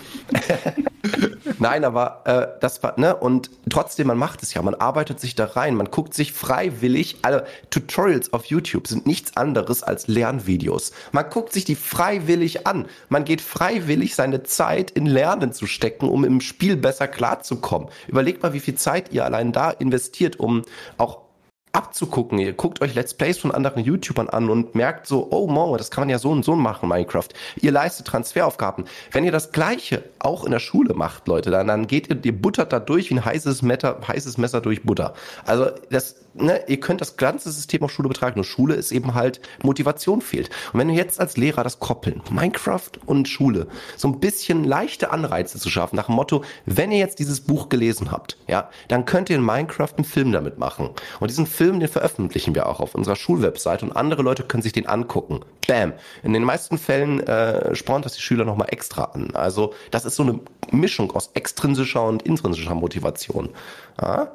Nein, 1.59 1.85
aber 1.85 2.21
äh, 2.25 2.59
das 2.59 2.81
war, 2.81 2.99
ne, 2.99 3.15
und 3.15 3.51
trotzdem, 3.69 4.07
man 4.07 4.17
macht 4.17 4.41
es 4.41 4.53
ja, 4.53 4.61
man 4.63 4.73
arbeitet 4.73 5.19
sich 5.19 5.35
da 5.35 5.45
rein, 5.45 5.75
man 5.75 5.91
guckt 5.91 6.15
sich 6.15 6.33
freiwillig, 6.33 7.17
alle 7.21 7.45
Tutorials 7.69 8.33
auf 8.33 8.45
YouTube 8.45 8.87
sind 8.87 9.05
nichts 9.05 9.37
anderes 9.37 9.83
als 9.83 10.07
Lernvideos. 10.07 10.91
Man 11.11 11.29
guckt 11.29 11.53
sich 11.53 11.65
die 11.65 11.75
freiwillig 11.75 12.65
an. 12.65 12.87
Man 13.09 13.25
geht 13.25 13.41
freiwillig 13.41 14.15
seine 14.15 14.43
Zeit 14.43 14.91
in 14.91 15.05
Lernen 15.05 15.53
zu 15.53 15.67
stecken, 15.67 16.09
um 16.09 16.23
im 16.25 16.41
Spiel 16.41 16.77
besser 16.77 17.07
klarzukommen. 17.07 17.89
Überlegt 18.07 18.41
mal, 18.41 18.53
wie 18.53 18.59
viel 18.59 18.75
Zeit 18.75 19.13
ihr 19.13 19.23
allein 19.23 19.51
da 19.51 19.69
investiert, 19.69 20.39
um 20.39 20.63
auch 20.97 21.24
abzugucken. 21.75 22.39
Ihr 22.39 22.53
guckt 22.53 22.81
euch 22.81 22.95
Let's 22.95 23.13
Plays 23.13 23.37
von 23.37 23.51
anderen 23.51 23.83
YouTubern 23.83 24.29
an 24.29 24.49
und 24.49 24.75
merkt 24.75 25.07
so, 25.07 25.27
oh 25.29 25.47
Mo, 25.47 25.75
das 25.77 25.91
kann 25.91 26.03
man 26.03 26.09
ja 26.09 26.19
so 26.19 26.31
und 26.31 26.45
so 26.45 26.55
machen, 26.55 26.87
Minecraft. 26.87 27.27
Ihr 27.57 27.71
leistet 27.71 28.07
Transferaufgaben. 28.07 28.85
Wenn 29.11 29.25
ihr 29.25 29.31
das 29.31 29.51
Gleiche 29.51 30.03
auch 30.19 30.45
in 30.45 30.51
der 30.51 30.59
Schule 30.59 30.93
macht, 30.93 31.27
Leute, 31.27 31.51
dann, 31.51 31.67
dann 31.67 31.87
geht 31.87 32.09
ihr, 32.09 32.17
ihr 32.23 32.41
buttert 32.41 32.71
da 32.71 32.79
durch 32.79 33.09
wie 33.09 33.15
ein 33.15 33.25
heißes 33.25 33.61
Messer, 33.61 33.99
heißes 34.07 34.37
Messer 34.37 34.61
durch 34.61 34.83
Butter. 34.83 35.13
Also 35.45 35.69
das, 35.89 36.24
ne, 36.35 36.63
ihr 36.67 36.79
könnt 36.79 37.01
das 37.01 37.17
ganze 37.17 37.51
System 37.51 37.83
auf 37.83 37.91
Schule 37.91 38.09
betragen. 38.09 38.35
Nur 38.35 38.43
Schule 38.43 38.75
ist 38.75 38.91
eben 38.91 39.13
halt, 39.13 39.41
Motivation 39.63 40.21
fehlt. 40.21 40.49
Und 40.73 40.79
wenn 40.79 40.89
ihr 40.89 40.95
jetzt 40.95 41.19
als 41.19 41.37
Lehrer 41.37 41.63
das 41.63 41.79
koppeln, 41.79 42.21
Minecraft 42.29 42.91
und 43.05 43.27
Schule, 43.27 43.67
so 43.95 44.07
ein 44.07 44.19
bisschen 44.19 44.63
leichte 44.63 45.11
Anreize 45.11 45.59
zu 45.59 45.69
schaffen, 45.69 45.95
nach 45.95 46.07
dem 46.07 46.15
Motto, 46.15 46.43
wenn 46.65 46.91
ihr 46.91 46.97
jetzt 46.97 47.19
dieses 47.19 47.41
Buch 47.41 47.69
gelesen 47.69 48.11
habt, 48.11 48.37
ja, 48.47 48.69
dann 48.87 49.05
könnt 49.05 49.29
ihr 49.29 49.37
in 49.37 49.45
Minecraft 49.45 49.93
einen 49.95 50.05
Film 50.05 50.31
damit 50.31 50.57
machen. 50.57 50.89
Und 51.19 51.29
diesen 51.29 51.47
Film, 51.47 51.79
den 51.79 51.89
veröffentlichen 51.89 52.55
wir 52.55 52.67
auch 52.67 52.79
auf 52.79 52.95
unserer 52.95 53.15
Schulwebseite 53.15 53.85
und 53.85 53.93
andere 53.93 54.21
Leute 54.21 54.43
können 54.43 54.63
sich 54.63 54.73
den 54.73 54.87
angucken. 54.87 55.41
Bam. 55.67 55.93
In 56.23 56.33
den 56.33 56.43
meisten 56.43 56.77
Fällen 56.77 57.21
äh, 57.21 57.73
spornt 57.75 58.05
das 58.05 58.13
die 58.13 58.21
Schüler 58.21 58.45
nochmal 58.45 58.67
extra 58.71 59.05
an. 59.05 59.31
Also 59.33 59.73
das 59.91 60.05
ist 60.05 60.15
so 60.15 60.23
eine 60.23 60.39
Mischung 60.71 61.11
aus 61.11 61.31
extrinsischer 61.33 62.03
und 62.03 62.23
intrinsischer 62.23 62.75
Motivation. 62.75 63.49
Ja? 63.99 64.31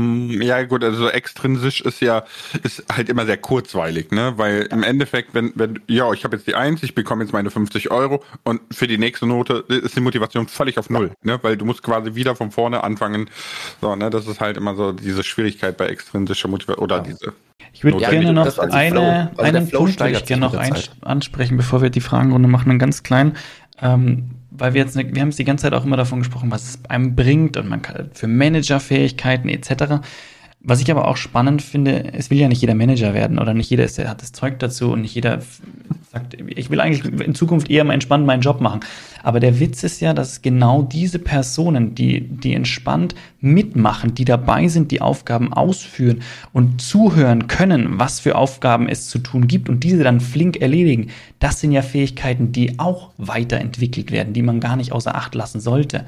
Hm, 0.00 0.42
Ja, 0.42 0.62
gut, 0.62 0.82
also 0.84 1.08
extrinsisch 1.08 1.80
ist 1.80 2.00
ja, 2.00 2.24
ist 2.62 2.84
halt 2.90 3.08
immer 3.08 3.26
sehr 3.26 3.36
kurzweilig, 3.36 4.10
ne? 4.10 4.34
Weil 4.36 4.62
im 4.70 4.82
Endeffekt, 4.82 5.34
wenn, 5.34 5.52
wenn, 5.54 5.80
ja, 5.86 6.10
ich 6.12 6.24
habe 6.24 6.36
jetzt 6.36 6.46
die 6.46 6.54
Eins, 6.54 6.82
ich 6.82 6.94
bekomme 6.94 7.24
jetzt 7.24 7.32
meine 7.32 7.50
50 7.50 7.90
Euro 7.90 8.22
und 8.44 8.60
für 8.72 8.86
die 8.86 8.98
nächste 8.98 9.26
Note 9.26 9.64
ist 9.68 9.96
die 9.96 10.00
Motivation 10.00 10.48
völlig 10.48 10.78
auf 10.78 10.90
Null, 10.90 11.12
ne? 11.22 11.38
Weil 11.42 11.56
du 11.56 11.64
musst 11.64 11.82
quasi 11.82 12.14
wieder 12.14 12.34
von 12.36 12.50
vorne 12.50 12.82
anfangen. 12.82 13.28
So, 13.80 13.94
ne? 13.94 14.10
Das 14.10 14.26
ist 14.26 14.40
halt 14.40 14.56
immer 14.56 14.74
so 14.74 14.92
diese 14.92 15.22
Schwierigkeit 15.22 15.76
bei 15.76 15.86
extrinsischer 15.86 16.48
Motivation 16.48 16.82
oder 16.84 16.96
Ja. 16.96 17.02
diese. 17.02 17.32
Ich 17.72 17.84
würde 17.84 17.98
gerne 17.98 18.32
noch 18.32 18.46
also 18.46 18.60
eine. 18.62 19.30
Also 19.36 19.42
einen 19.42 19.70
Punkt 19.70 20.00
würde 20.00 20.12
ich 20.12 20.24
gerne 20.24 20.46
noch 20.46 20.54
ansprechen, 21.02 21.56
bevor 21.56 21.82
wir 21.82 21.90
die 21.90 22.00
Fragenrunde 22.00 22.48
machen, 22.48 22.70
einen 22.70 22.78
ganz 22.78 23.02
kleinen. 23.02 23.36
Ähm, 23.82 24.30
weil 24.50 24.74
wir 24.74 24.82
jetzt, 24.82 24.96
ne, 24.96 25.08
wir 25.12 25.22
haben 25.22 25.28
es 25.28 25.36
die 25.36 25.44
ganze 25.44 25.62
Zeit 25.62 25.72
auch 25.74 25.84
immer 25.84 25.96
davon 25.96 26.18
gesprochen, 26.20 26.50
was 26.50 26.68
es 26.68 26.84
einem 26.86 27.14
bringt 27.14 27.56
und 27.56 27.68
man 27.68 27.82
kann 27.82 28.10
für 28.12 28.26
Managerfähigkeiten 28.26 29.48
etc. 29.48 30.02
Was 30.62 30.82
ich 30.82 30.90
aber 30.90 31.08
auch 31.08 31.16
spannend 31.16 31.62
finde, 31.62 32.12
es 32.12 32.28
will 32.28 32.38
ja 32.38 32.46
nicht 32.46 32.60
jeder 32.60 32.74
Manager 32.74 33.14
werden 33.14 33.38
oder 33.38 33.54
nicht 33.54 33.70
jeder 33.70 33.84
ist, 33.84 33.98
hat 33.98 34.20
das 34.20 34.32
Zeug 34.32 34.58
dazu 34.58 34.92
und 34.92 35.00
nicht 35.00 35.14
jeder 35.14 35.38
sagt, 36.12 36.34
ich 36.34 36.68
will 36.68 36.80
eigentlich 36.80 37.04
in 37.20 37.34
Zukunft 37.34 37.70
eher 37.70 37.82
mal 37.84 37.94
entspannt 37.94 38.26
meinen 38.26 38.42
Job 38.42 38.60
machen. 38.60 38.80
Aber 39.22 39.40
der 39.40 39.58
Witz 39.58 39.82
ist 39.84 40.00
ja, 40.00 40.12
dass 40.12 40.42
genau 40.42 40.82
diese 40.82 41.18
Personen, 41.18 41.94
die, 41.94 42.20
die 42.28 42.52
entspannt 42.52 43.14
mitmachen, 43.40 44.14
die 44.14 44.26
dabei 44.26 44.68
sind, 44.68 44.90
die 44.90 45.00
Aufgaben 45.00 45.50
ausführen 45.52 46.20
und 46.52 46.82
zuhören 46.82 47.46
können, 47.46 47.98
was 47.98 48.20
für 48.20 48.36
Aufgaben 48.36 48.86
es 48.86 49.08
zu 49.08 49.18
tun 49.18 49.46
gibt 49.46 49.70
und 49.70 49.82
diese 49.82 50.02
dann 50.02 50.20
flink 50.20 50.60
erledigen, 50.60 51.08
das 51.38 51.60
sind 51.60 51.72
ja 51.72 51.80
Fähigkeiten, 51.80 52.52
die 52.52 52.78
auch 52.78 53.12
weiterentwickelt 53.16 54.10
werden, 54.10 54.34
die 54.34 54.42
man 54.42 54.60
gar 54.60 54.76
nicht 54.76 54.92
außer 54.92 55.14
Acht 55.14 55.34
lassen 55.34 55.60
sollte 55.60 56.04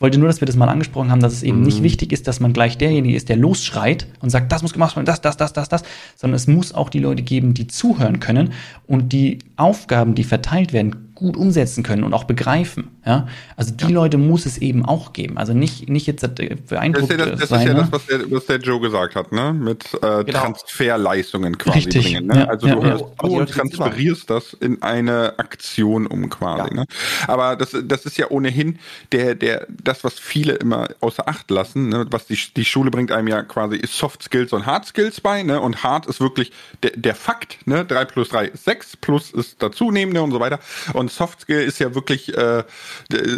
wollte 0.00 0.18
nur, 0.18 0.28
dass 0.28 0.40
wir 0.40 0.46
das 0.46 0.56
mal 0.56 0.68
angesprochen 0.68 1.10
haben, 1.10 1.20
dass 1.20 1.32
es 1.32 1.42
eben 1.42 1.58
mhm. 1.58 1.64
nicht 1.64 1.82
wichtig 1.82 2.12
ist, 2.12 2.26
dass 2.28 2.40
man 2.40 2.52
gleich 2.52 2.78
derjenige 2.78 3.16
ist, 3.16 3.28
der 3.28 3.36
losschreit 3.36 4.06
und 4.20 4.30
sagt, 4.30 4.50
das 4.52 4.62
muss 4.62 4.72
gemacht 4.72 4.96
werden, 4.96 5.06
das, 5.06 5.20
das, 5.20 5.36
das, 5.36 5.52
das, 5.52 5.68
das, 5.68 5.82
sondern 6.16 6.36
es 6.36 6.46
muss 6.46 6.74
auch 6.74 6.88
die 6.88 6.98
Leute 6.98 7.22
geben, 7.22 7.54
die 7.54 7.66
zuhören 7.66 8.20
können 8.20 8.52
und 8.86 9.12
die 9.12 9.38
Aufgaben, 9.56 10.14
die 10.14 10.24
verteilt 10.24 10.72
werden, 10.72 11.11
gut 11.22 11.36
umsetzen 11.36 11.82
können 11.82 12.04
und 12.04 12.12
auch 12.14 12.24
begreifen. 12.24 12.90
Ja? 13.06 13.28
Also 13.56 13.72
die 13.72 13.84
ja. 13.84 13.90
Leute 13.90 14.18
muss 14.18 14.46
es 14.46 14.58
eben 14.58 14.84
auch 14.84 15.12
geben. 15.12 15.38
Also 15.38 15.54
nicht, 15.54 15.88
nicht 15.88 16.06
jetzt 16.06 16.22
beeindruckt 16.68 17.10
Das 17.10 17.16
ist 17.16 17.18
ja 17.18 17.26
das, 17.26 17.40
das, 17.40 17.48
sein, 17.48 17.60
ist 17.60 17.66
ja 17.66 17.74
ne? 17.74 17.80
das 17.80 17.92
was, 17.92 18.06
der, 18.06 18.30
was 18.30 18.46
der 18.46 18.58
Joe 18.58 18.80
gesagt 18.80 19.14
hat, 19.16 19.32
ne? 19.32 19.52
Mit 19.52 19.84
äh, 19.94 20.24
genau. 20.24 20.40
Transferleistungen 20.40 21.56
quasi 21.58 21.78
Richtig. 21.78 22.04
bringen. 22.04 22.26
Ne? 22.26 22.40
Ja, 22.40 22.44
also 22.46 22.66
du, 22.66 22.82
hörst, 22.82 23.04
du 23.22 23.44
transferierst 23.44 24.30
das 24.30 24.52
in 24.54 24.82
eine 24.82 25.38
Aktion 25.38 26.06
um 26.06 26.28
quasi. 26.28 26.74
Ne? 26.74 26.84
Aber 27.26 27.56
das, 27.56 27.76
das 27.84 28.04
ist 28.04 28.18
ja 28.18 28.30
ohnehin 28.30 28.78
der, 29.12 29.34
der, 29.34 29.66
das, 29.68 30.04
was 30.04 30.18
viele 30.18 30.54
immer 30.54 30.88
außer 31.00 31.28
Acht 31.28 31.50
lassen, 31.50 31.88
ne? 31.88 32.06
was 32.10 32.26
die, 32.26 32.38
die 32.56 32.64
Schule 32.64 32.90
bringt 32.90 33.12
einem 33.12 33.28
ja 33.28 33.42
quasi 33.42 33.80
Soft 33.86 34.22
Skills 34.22 34.52
und 34.52 34.66
Hard 34.66 34.86
Skills 34.86 35.20
bei, 35.20 35.42
ne? 35.42 35.60
Und 35.60 35.82
Hard 35.82 36.06
ist 36.06 36.20
wirklich 36.20 36.52
der, 36.82 36.92
der 36.96 37.14
Fakt, 37.14 37.66
ne? 37.66 37.84
3 37.84 38.04
plus 38.06 38.28
3 38.30 38.46
ist 38.46 38.64
6, 38.64 38.96
plus 38.96 39.30
ist 39.30 39.62
dazunehmende 39.62 40.22
und 40.22 40.32
so 40.32 40.40
weiter. 40.40 40.58
Und 40.92 41.11
Soft 41.14 41.42
Skill 41.42 41.60
ist 41.60 41.78
ja 41.78 41.94
wirklich 41.94 42.36
äh, 42.36 42.64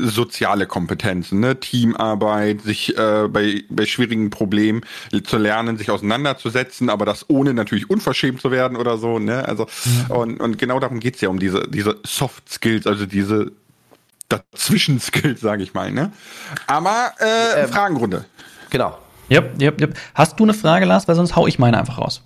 soziale 0.02 0.66
Kompetenzen, 0.66 1.40
ne? 1.40 1.58
Teamarbeit, 1.60 2.62
sich 2.62 2.96
äh, 2.96 3.28
bei, 3.28 3.64
bei 3.68 3.86
schwierigen 3.86 4.30
Problemen 4.30 4.82
zu 5.24 5.38
lernen, 5.38 5.76
sich 5.76 5.90
auseinanderzusetzen, 5.90 6.90
aber 6.90 7.04
das 7.04 7.28
ohne 7.28 7.54
natürlich 7.54 7.90
unverschämt 7.90 8.40
zu 8.40 8.50
werden 8.50 8.76
oder 8.76 8.98
so. 8.98 9.18
Ne? 9.18 9.46
Also 9.46 9.66
mhm. 9.84 10.16
und, 10.16 10.40
und 10.40 10.58
genau 10.58 10.80
darum 10.80 11.00
geht's 11.00 11.20
ja 11.20 11.28
um 11.28 11.38
diese, 11.38 11.68
diese 11.68 11.98
Soft 12.04 12.50
Skills, 12.50 12.86
also 12.86 13.06
diese 13.06 13.52
Dazwischen-Skills, 14.28 15.40
sage 15.40 15.62
ich 15.62 15.74
mal. 15.74 15.90
Ne? 15.90 16.12
Aber 16.66 17.12
äh, 17.20 17.62
ähm, 17.62 17.68
Fragenrunde. 17.68 18.24
Genau. 18.70 18.98
Yep, 19.30 19.60
yep, 19.60 19.80
yep. 19.80 19.96
Hast 20.14 20.38
du 20.38 20.44
eine 20.44 20.54
Frage, 20.54 20.84
Lars? 20.84 21.08
Weil 21.08 21.14
sonst 21.14 21.36
hau 21.36 21.46
ich 21.46 21.58
meine 21.58 21.78
einfach 21.78 21.98
raus. 21.98 22.22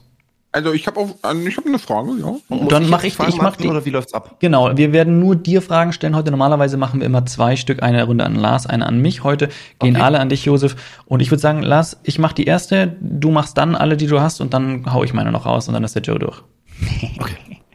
Also 0.50 0.72
ich 0.72 0.86
habe 0.86 1.00
äh, 1.00 1.48
ich 1.48 1.56
habe 1.58 1.68
eine 1.68 1.78
Frage, 1.78 2.12
ja. 2.20 2.36
Und 2.48 2.72
dann 2.72 2.88
mache 2.88 3.06
ich, 3.06 3.18
ich 3.18 3.36
mach 3.36 3.56
die 3.56 3.68
oder 3.68 3.84
wie 3.84 3.90
läuft's 3.90 4.14
ab? 4.14 4.36
Genau, 4.40 4.76
wir 4.76 4.92
werden 4.92 5.20
nur 5.20 5.36
dir 5.36 5.60
Fragen 5.60 5.92
stellen 5.92 6.16
heute. 6.16 6.30
Normalerweise 6.30 6.78
machen 6.78 7.00
wir 7.00 7.06
immer 7.06 7.26
zwei 7.26 7.56
Stück, 7.56 7.82
eine 7.82 8.02
Runde 8.04 8.24
an 8.24 8.34
Lars, 8.34 8.66
eine 8.66 8.86
an 8.86 9.00
mich. 9.00 9.24
Heute 9.24 9.48
gehen 9.78 9.96
okay. 9.96 10.04
alle 10.04 10.20
an 10.20 10.30
dich, 10.30 10.46
Josef. 10.46 10.74
Und 11.04 11.20
ich 11.20 11.30
würde 11.30 11.42
sagen, 11.42 11.62
Lars, 11.62 12.00
ich 12.02 12.18
mache 12.18 12.34
die 12.34 12.44
erste, 12.44 12.96
du 13.00 13.30
machst 13.30 13.58
dann 13.58 13.74
alle, 13.74 13.98
die 13.98 14.06
du 14.06 14.20
hast, 14.20 14.40
und 14.40 14.54
dann 14.54 14.90
hau 14.92 15.04
ich 15.04 15.12
meine 15.12 15.32
noch 15.32 15.44
raus 15.44 15.68
und 15.68 15.74
dann 15.74 15.84
ist 15.84 15.94
der 15.94 16.02
Joe 16.02 16.18
durch. 16.18 16.42
Okay. 17.18 17.34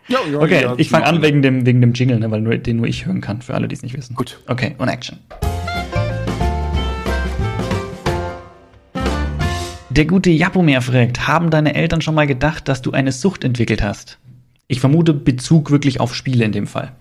Ja, 0.10 0.20
ja, 0.30 0.38
okay, 0.38 0.62
ja, 0.62 0.74
ich 0.78 0.90
fange 0.90 1.06
an 1.06 1.22
wegen 1.22 1.42
dem, 1.42 1.66
wegen 1.66 1.80
dem 1.80 1.94
Jingle, 1.94 2.20
ne, 2.20 2.30
weil 2.30 2.42
nur, 2.42 2.58
den 2.58 2.78
nur 2.78 2.88
ich 2.88 3.06
hören 3.06 3.22
kann, 3.22 3.42
für 3.42 3.54
alle, 3.54 3.70
die 3.70 3.76
es 3.76 3.84
nicht 3.84 3.96
wissen. 3.96 4.16
Gut. 4.16 4.38
Okay, 4.48 4.76
und 4.78 4.90
Action. 4.90 5.18
Der 9.96 10.06
gute 10.06 10.32
Japomer 10.32 10.82
fragt, 10.82 11.28
haben 11.28 11.52
deine 11.52 11.76
Eltern 11.76 12.02
schon 12.02 12.16
mal 12.16 12.26
gedacht, 12.26 12.68
dass 12.68 12.82
du 12.82 12.94
eine 12.94 13.12
Sucht 13.12 13.44
entwickelt 13.44 13.84
hast? 13.84 14.18
Ich 14.68 14.80
vermute 14.80 15.14
Bezug 15.14 15.70
wirklich 15.70 16.00
auf 16.00 16.16
Spiele 16.16 16.46
in 16.46 16.52
dem 16.52 16.66
Fall. 16.66 16.94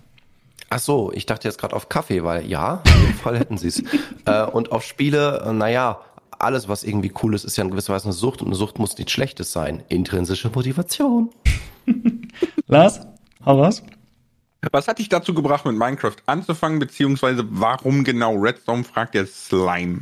Ach 0.68 0.78
so, 0.78 1.10
ich 1.14 1.24
dachte 1.24 1.48
jetzt 1.48 1.58
gerade 1.58 1.74
auf 1.74 1.88
Kaffee, 1.88 2.22
weil 2.22 2.46
ja, 2.46 2.82
in 2.84 3.06
dem 3.06 3.14
Fall 3.14 3.38
hätten 3.38 3.56
sie 3.56 3.68
es. 3.68 3.82
äh, 4.26 4.44
und 4.44 4.72
auf 4.72 4.84
Spiele, 4.84 5.42
äh, 5.46 5.54
naja, 5.54 6.00
alles, 6.38 6.68
was 6.68 6.84
irgendwie 6.84 7.10
cool 7.22 7.34
ist, 7.34 7.44
ist 7.44 7.56
ja 7.56 7.64
in 7.64 7.70
gewisser 7.70 7.94
Weise 7.94 8.04
eine 8.04 8.12
Sucht 8.12 8.42
und 8.42 8.48
eine 8.48 8.56
Sucht 8.56 8.78
muss 8.78 8.98
nichts 8.98 9.12
Schlechtes 9.12 9.52
sein. 9.52 9.82
Intrinsische 9.88 10.50
Motivation. 10.50 11.30
Lars, 12.66 13.00
hau 13.46 13.58
was? 13.58 13.82
Was 14.70 14.86
hat 14.86 14.98
dich 14.98 15.08
dazu 15.08 15.32
gebracht, 15.32 15.64
mit 15.64 15.78
Minecraft 15.78 16.16
anzufangen, 16.26 16.78
beziehungsweise 16.78 17.42
warum 17.48 18.04
genau 18.04 18.36
Redstone 18.36 18.84
fragt 18.84 19.14
der 19.14 19.24
Slime? 19.24 20.00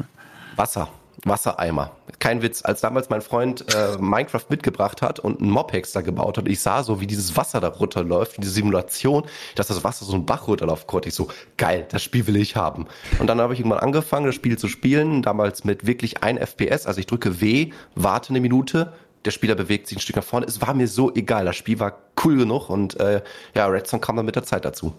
Wasser. 0.57 0.89
Wassereimer. 1.25 1.93
Kein 2.19 2.43
Witz, 2.43 2.65
als 2.65 2.81
damals 2.81 3.11
mein 3.11 3.21
Freund 3.21 3.65
äh, 3.75 3.97
Minecraft 3.99 4.45
mitgebracht 4.49 5.03
hat 5.03 5.19
und 5.19 5.41
einen 5.41 5.51
Mobhex 5.51 5.93
da 5.93 6.01
gebaut 6.01 6.39
hat, 6.39 6.49
ich 6.49 6.61
sah 6.61 6.83
so, 6.83 7.01
wie 7.01 7.07
dieses 7.07 7.37
Wasser 7.37 7.61
da 7.61 7.69
runterläuft, 7.69 8.37
diese 8.39 8.53
Simulation, 8.53 9.25
dass 9.55 9.69
das 9.69 9.85
Wasser 9.85 10.05
so 10.05 10.15
einen 10.15 10.27
Bach 10.27 10.49
runterläuft, 10.49 10.87
konnte 10.87 11.09
ich 11.09 11.15
so, 11.15 11.29
geil, 11.57 11.87
das 11.91 12.03
Spiel 12.03 12.27
will 12.27 12.37
ich 12.37 12.57
haben. 12.57 12.87
Und 13.19 13.27
dann 13.27 13.41
habe 13.41 13.55
ich 13.55 13.61
irgendwann 13.61 13.81
angefangen, 13.81 14.27
das 14.27 14.35
Spiel 14.35 14.59
zu 14.59 14.69
spielen, 14.69 15.23
damals 15.23 15.65
mit 15.65 15.87
wirklich 15.87 16.23
ein 16.23 16.39
FPS, 16.39 16.87
also 16.87 17.01
ich 17.01 17.07
drücke 17.07 17.41
W, 17.41 17.73
warte 17.95 18.31
eine 18.31 18.41
Minute, 18.41 18.93
der 19.25 19.31
Spieler 19.31 19.55
bewegt 19.55 19.87
sich 19.87 19.99
ein 19.99 20.01
Stück 20.01 20.17
nach 20.17 20.25
vorne. 20.25 20.47
Es 20.47 20.63
war 20.63 20.75
mir 20.75 20.89
so 20.89 21.15
egal, 21.15 21.45
das 21.45 21.57
Spiel 21.57 21.79
war 21.79 21.99
cool 22.25 22.39
genug 22.39 22.71
und 22.71 22.99
äh, 22.99 23.23
ja, 23.55 23.67
Redstone 23.67 24.01
kam 24.01 24.17
dann 24.17 24.27
mit 24.27 24.37
der 24.37 24.45
Zeit 24.45 24.65
dazu. 24.65 24.95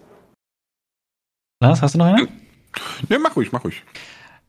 Lars, 1.60 1.82
hast 1.82 1.94
du 1.94 1.98
noch 1.98 2.06
eine? 2.06 2.28
Ne, 3.08 3.18
mach 3.18 3.36
ruhig, 3.36 3.52
mach 3.52 3.64
ruhig. 3.64 3.82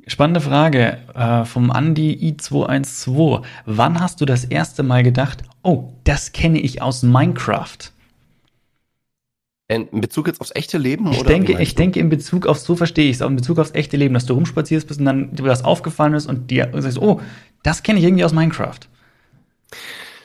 Spannende 0.06 0.41
Frage 0.41 0.97
äh, 1.16 1.45
vom 1.45 1.72
Andi 1.72 2.36
i212. 2.38 3.43
Wann 3.66 3.99
hast 3.99 4.20
du 4.20 4.26
das 4.26 4.43
erste 4.43 4.84
Mal 4.84 5.04
gedacht, 5.04 5.43
oh, 5.62 5.93
das 6.04 6.34
kenne 6.34 6.60
ich 6.60 6.82
aus 6.82 7.04
Minecraft? 7.04 7.78
In 9.70 10.01
Bezug 10.01 10.28
jetzt 10.28 10.41
aufs 10.41 10.51
echte 10.54 10.78
Leben? 10.78 11.10
Ich, 11.14 11.24
denke, 11.24 11.62
ich 11.62 11.76
denke 11.76 11.99
in 11.99 12.10
Bezug 12.10 12.47
auf, 12.47 12.60
so 12.60 12.76
verstehe 12.76 13.10
ich 13.10 13.16
es, 13.16 13.22
in 13.22 13.36
Bezug 13.38 13.60
aufs 13.60 13.74
echte 13.74 13.95
Leben, 13.95 14.14
dass 14.14 14.26
du 14.26 14.34
rumspazierst 14.34 14.88
bist 14.88 14.99
und 14.99 15.06
dann 15.06 15.34
dir 15.36 15.43
das 15.43 15.64
aufgefallen 15.64 16.14
ist 16.14 16.26
und 16.26 16.51
dir 16.51 16.70
sagst, 16.74 17.01
oh, 17.01 17.22
das 17.64 17.82
kenne 17.82 17.99
ich 17.99 18.06
irgendwie 18.06 18.26
aus 18.26 18.34
Minecraft. 18.34 18.80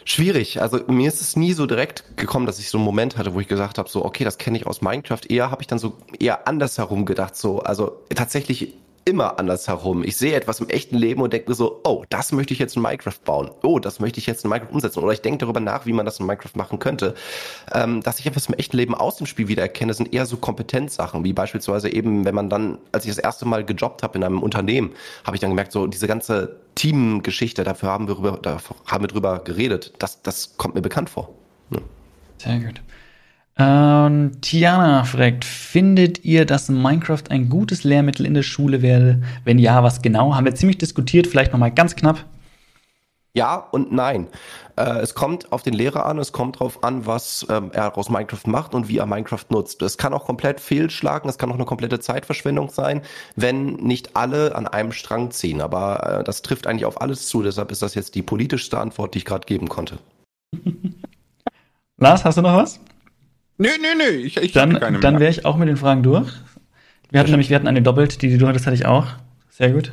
Schwierig. 0.04 0.60
Also 0.60 0.80
mir 0.88 1.06
ist 1.06 1.20
es 1.20 1.36
nie 1.36 1.52
so 1.52 1.66
direkt 1.66 2.16
gekommen, 2.16 2.46
dass 2.46 2.58
ich 2.58 2.68
so 2.68 2.78
einen 2.78 2.84
Moment 2.84 3.16
hatte, 3.16 3.34
wo 3.34 3.40
ich 3.40 3.46
gesagt 3.46 3.78
habe, 3.78 3.88
so 3.88 4.04
okay, 4.04 4.24
das 4.24 4.38
kenne 4.38 4.58
ich 4.58 4.66
aus 4.66 4.80
Minecraft. 4.82 5.20
Eher 5.28 5.50
habe 5.50 5.62
ich 5.62 5.68
dann 5.68 5.78
so 5.78 5.98
eher 6.18 6.48
andersherum 6.48 7.04
gedacht, 7.04 7.36
so 7.36 7.60
also 7.60 8.02
tatsächlich 8.14 8.74
immer 9.08 9.38
andersherum. 9.38 10.04
Ich 10.04 10.16
sehe 10.16 10.34
etwas 10.34 10.60
im 10.60 10.68
echten 10.68 10.96
Leben 10.96 11.22
und 11.22 11.32
denke 11.32 11.48
mir 11.48 11.54
so, 11.54 11.80
oh, 11.84 12.04
das 12.10 12.30
möchte 12.32 12.52
ich 12.52 12.60
jetzt 12.60 12.76
in 12.76 12.82
Minecraft 12.82 13.18
bauen. 13.24 13.50
Oh, 13.62 13.78
das 13.78 14.00
möchte 14.00 14.20
ich 14.20 14.26
jetzt 14.26 14.44
in 14.44 14.50
Minecraft 14.50 14.72
umsetzen. 14.72 15.02
Oder 15.02 15.12
ich 15.12 15.22
denke 15.22 15.38
darüber 15.38 15.60
nach, 15.60 15.86
wie 15.86 15.92
man 15.92 16.04
das 16.04 16.20
in 16.20 16.26
Minecraft 16.26 16.54
machen 16.54 16.78
könnte. 16.78 17.14
Ähm, 17.72 18.02
dass 18.02 18.18
ich 18.18 18.26
etwas 18.26 18.46
im 18.46 18.54
echten 18.54 18.76
Leben 18.76 18.94
aus 18.94 19.16
dem 19.16 19.26
Spiel 19.26 19.48
wiedererkenne, 19.48 19.94
sind 19.94 20.12
eher 20.12 20.26
so 20.26 20.36
Kompetenzsachen, 20.36 21.24
wie 21.24 21.32
beispielsweise 21.32 21.90
eben, 21.90 22.24
wenn 22.24 22.34
man 22.34 22.50
dann, 22.50 22.78
als 22.92 23.04
ich 23.04 23.10
das 23.10 23.18
erste 23.18 23.46
Mal 23.46 23.64
gejobbt 23.64 24.02
habe 24.02 24.18
in 24.18 24.24
einem 24.24 24.42
Unternehmen, 24.42 24.92
habe 25.24 25.36
ich 25.36 25.40
dann 25.40 25.50
gemerkt, 25.50 25.72
so 25.72 25.86
diese 25.86 26.06
ganze 26.06 26.56
Teamgeschichte, 26.74 27.64
dafür 27.64 27.88
haben 27.88 28.06
wir 28.06 28.14
drüber, 28.14 28.38
dafür 28.40 28.76
haben 28.86 29.04
wir 29.04 29.08
drüber 29.08 29.38
geredet. 29.40 29.94
Das, 29.98 30.22
das 30.22 30.56
kommt 30.56 30.74
mir 30.74 30.82
bekannt 30.82 31.10
vor. 31.10 31.30
Ja. 31.70 31.80
Sehr 32.38 32.58
gut. 32.60 32.80
Ähm, 33.60 34.40
Tiana 34.40 35.02
fragt, 35.02 35.44
findet 35.44 36.24
ihr, 36.24 36.46
dass 36.46 36.68
Minecraft 36.68 37.24
ein 37.30 37.48
gutes 37.48 37.82
Lehrmittel 37.82 38.24
in 38.24 38.34
der 38.34 38.44
Schule 38.44 38.82
wäre? 38.82 39.20
Wenn 39.44 39.58
ja, 39.58 39.82
was 39.82 40.00
genau? 40.00 40.34
Haben 40.34 40.44
wir 40.44 40.54
ziemlich 40.54 40.78
diskutiert, 40.78 41.26
vielleicht 41.26 41.52
nochmal 41.52 41.72
ganz 41.72 41.96
knapp. 41.96 42.24
Ja 43.34 43.56
und 43.56 43.92
nein. 43.92 44.28
Äh, 44.76 44.98
es 45.00 45.14
kommt 45.14 45.52
auf 45.52 45.62
den 45.62 45.74
Lehrer 45.74 46.06
an, 46.06 46.18
es 46.18 46.32
kommt 46.32 46.56
darauf 46.56 46.84
an, 46.84 47.06
was 47.06 47.46
ähm, 47.50 47.70
er 47.72 47.96
aus 47.98 48.10
Minecraft 48.10 48.46
macht 48.46 48.74
und 48.74 48.88
wie 48.88 48.98
er 48.98 49.06
Minecraft 49.06 49.44
nutzt. 49.50 49.82
Es 49.82 49.98
kann 49.98 50.14
auch 50.14 50.24
komplett 50.24 50.60
fehlschlagen, 50.60 51.28
es 51.28 51.36
kann 51.36 51.50
auch 51.50 51.56
eine 51.56 51.64
komplette 51.64 51.98
Zeitverschwendung 51.98 52.70
sein, 52.70 53.02
wenn 53.34 53.74
nicht 53.74 54.16
alle 54.16 54.54
an 54.54 54.66
einem 54.68 54.92
Strang 54.92 55.32
ziehen. 55.32 55.60
Aber 55.60 56.20
äh, 56.20 56.24
das 56.24 56.42
trifft 56.42 56.68
eigentlich 56.68 56.84
auf 56.84 57.00
alles 57.00 57.28
zu, 57.28 57.42
deshalb 57.42 57.72
ist 57.72 57.82
das 57.82 57.94
jetzt 57.94 58.14
die 58.14 58.22
politischste 58.22 58.78
Antwort, 58.78 59.14
die 59.14 59.18
ich 59.18 59.24
gerade 59.24 59.46
geben 59.46 59.68
konnte. 59.68 59.98
Lars, 61.98 62.24
hast 62.24 62.38
du 62.38 62.42
noch 62.42 62.56
was? 62.56 62.80
Nö, 63.58 63.68
nö, 63.80 63.88
nö, 63.96 64.10
ich, 64.10 64.36
ich 64.36 64.52
dann, 64.52 64.78
keine. 64.78 65.00
Dann 65.00 65.18
wäre 65.18 65.30
ich 65.30 65.44
auch 65.44 65.56
mit 65.56 65.68
den 65.68 65.76
Fragen 65.76 66.02
durch. 66.02 66.32
Wir 67.10 67.20
hatten 67.20 67.30
nämlich, 67.30 67.50
wir 67.50 67.56
hatten 67.56 67.66
eine 67.66 67.82
doppelt, 67.82 68.22
die, 68.22 68.28
die 68.28 68.38
du 68.38 68.46
hattest, 68.46 68.66
hatte 68.66 68.76
ich 68.76 68.86
auch. 68.86 69.06
Sehr 69.50 69.72
gut. 69.72 69.90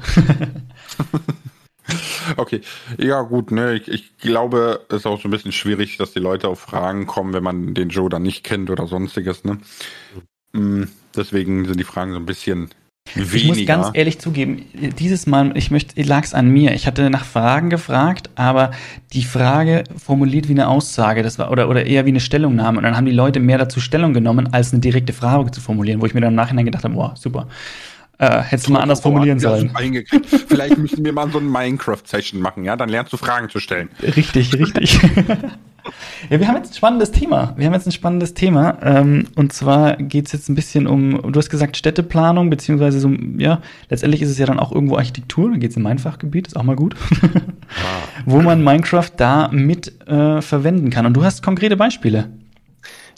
okay, 2.38 2.62
ja 3.00 3.22
gut, 3.22 3.50
ne, 3.52 3.74
ich, 3.74 3.88
ich 3.88 4.18
glaube, 4.18 4.86
es 4.90 4.98
ist 4.98 5.06
auch 5.08 5.20
so 5.20 5.28
ein 5.28 5.32
bisschen 5.32 5.52
schwierig, 5.52 5.98
dass 5.98 6.14
die 6.14 6.20
Leute 6.20 6.48
auf 6.48 6.60
Fragen 6.60 7.08
kommen, 7.08 7.34
wenn 7.34 7.44
man 7.44 7.74
den 7.74 7.90
Joe 7.90 8.10
dann 8.10 8.22
nicht 8.22 8.44
kennt 8.44 8.70
oder 8.70 8.86
sonstiges, 8.86 9.44
ne. 9.44 9.58
Mm, 10.54 10.84
deswegen 11.16 11.66
sind 11.66 11.80
die 11.80 11.86
Fragen 11.86 12.12
so 12.12 12.20
ein 12.20 12.28
bisschen 12.28 12.70
Weniger. 13.16 13.36
Ich 13.36 13.48
muss 13.48 13.66
ganz 13.66 13.88
ehrlich 13.94 14.20
zugeben, 14.20 14.66
dieses 14.74 15.26
Mal, 15.26 15.56
ich 15.56 15.72
möchte, 15.72 16.02
lag 16.02 16.24
es 16.24 16.34
an 16.34 16.50
mir. 16.50 16.74
Ich 16.74 16.86
hatte 16.86 17.10
nach 17.10 17.24
Fragen 17.24 17.70
gefragt, 17.70 18.30
aber 18.36 18.72
die 19.14 19.24
Frage 19.24 19.86
formuliert 19.98 20.50
wie 20.50 20.54
eine 20.54 20.68
Aussage, 20.68 21.24
das 21.24 21.40
war 21.40 21.50
oder 21.50 21.70
oder 21.70 21.86
eher 21.86 22.06
wie 22.06 22.10
eine 22.10 22.20
Stellungnahme. 22.20 22.80
Und 22.80 22.84
dann 22.84 22.98
haben 22.98 23.06
die 23.06 23.14
Leute 23.14 23.40
mehr 23.40 23.58
dazu 23.58 23.80
Stellung 23.80 24.14
genommen, 24.14 24.54
als 24.54 24.74
eine 24.74 24.82
direkte 24.82 25.14
Frage 25.14 25.52
zu 25.52 25.62
formulieren, 25.62 26.02
wo 26.02 26.06
ich 26.06 26.14
mir 26.14 26.22
dann 26.22 26.32
im 26.32 26.36
Nachhinein 26.36 26.66
gedacht 26.66 26.84
habe, 26.84 26.96
boah, 26.96 27.14
super. 27.16 27.48
Äh, 28.18 28.42
hättest 28.42 28.68
du 28.68 28.74
mal 28.74 28.82
anders 28.82 29.02
formulieren 29.02 29.40
sollen. 29.40 29.72
Vielleicht 30.48 30.78
müssen 30.78 31.04
wir 31.04 31.12
mal 31.12 31.30
so 31.30 31.40
ein 31.40 31.50
Minecraft-Session 31.50 32.42
machen, 32.42 32.64
ja? 32.64 32.78
Dann 32.78 32.88
lernst 32.88 33.12
du 33.12 33.18
Fragen 33.18 33.50
zu 33.50 33.60
stellen. 33.60 33.90
Richtig, 34.02 34.54
richtig. 34.58 35.00
ja, 36.30 36.40
wir 36.40 36.48
haben 36.48 36.56
jetzt 36.56 36.72
ein 36.72 36.76
spannendes 36.76 37.12
Thema. 37.12 37.54
Wir 37.58 37.66
haben 37.66 37.74
jetzt 37.74 37.86
ein 37.86 37.92
spannendes 37.92 38.34
Thema. 38.34 38.78
Ähm, 38.82 39.28
und 39.36 39.54
zwar 39.54 39.96
geht 39.98 40.28
es 40.28 40.32
jetzt 40.34 40.50
ein 40.50 40.56
bisschen 40.56 40.88
um, 40.88 41.32
du 41.32 41.38
hast 41.38 41.50
gesagt, 41.50 41.78
Städteplanung, 41.78 42.50
beziehungsweise 42.50 43.00
so, 43.00 43.10
ja, 43.38 43.62
letztendlich 43.90 44.22
ist 44.22 44.30
es 44.30 44.38
ja 44.38 44.46
dann 44.46 44.60
auch 44.60 44.72
irgendwo 44.72 44.98
Architektur, 44.98 45.52
da 45.52 45.58
geht 45.58 45.72
es 45.72 45.78
in 45.78 45.84
mein 45.84 46.00
Fachgebiet, 46.00 46.48
ist 46.48 46.58
auch 46.58 46.64
mal 46.64 46.76
gut. 46.76 46.96
ah. 47.24 47.28
Wo 48.26 48.42
man 48.42 48.64
Minecraft 48.64 49.12
da 49.18 49.50
mit 49.50 50.08
äh, 50.08 50.42
verwenden 50.42 50.90
kann. 50.90 51.06
Und 51.06 51.14
du 51.14 51.24
hast 51.24 51.44
konkrete 51.44 51.78
Beispiele. 51.78 52.30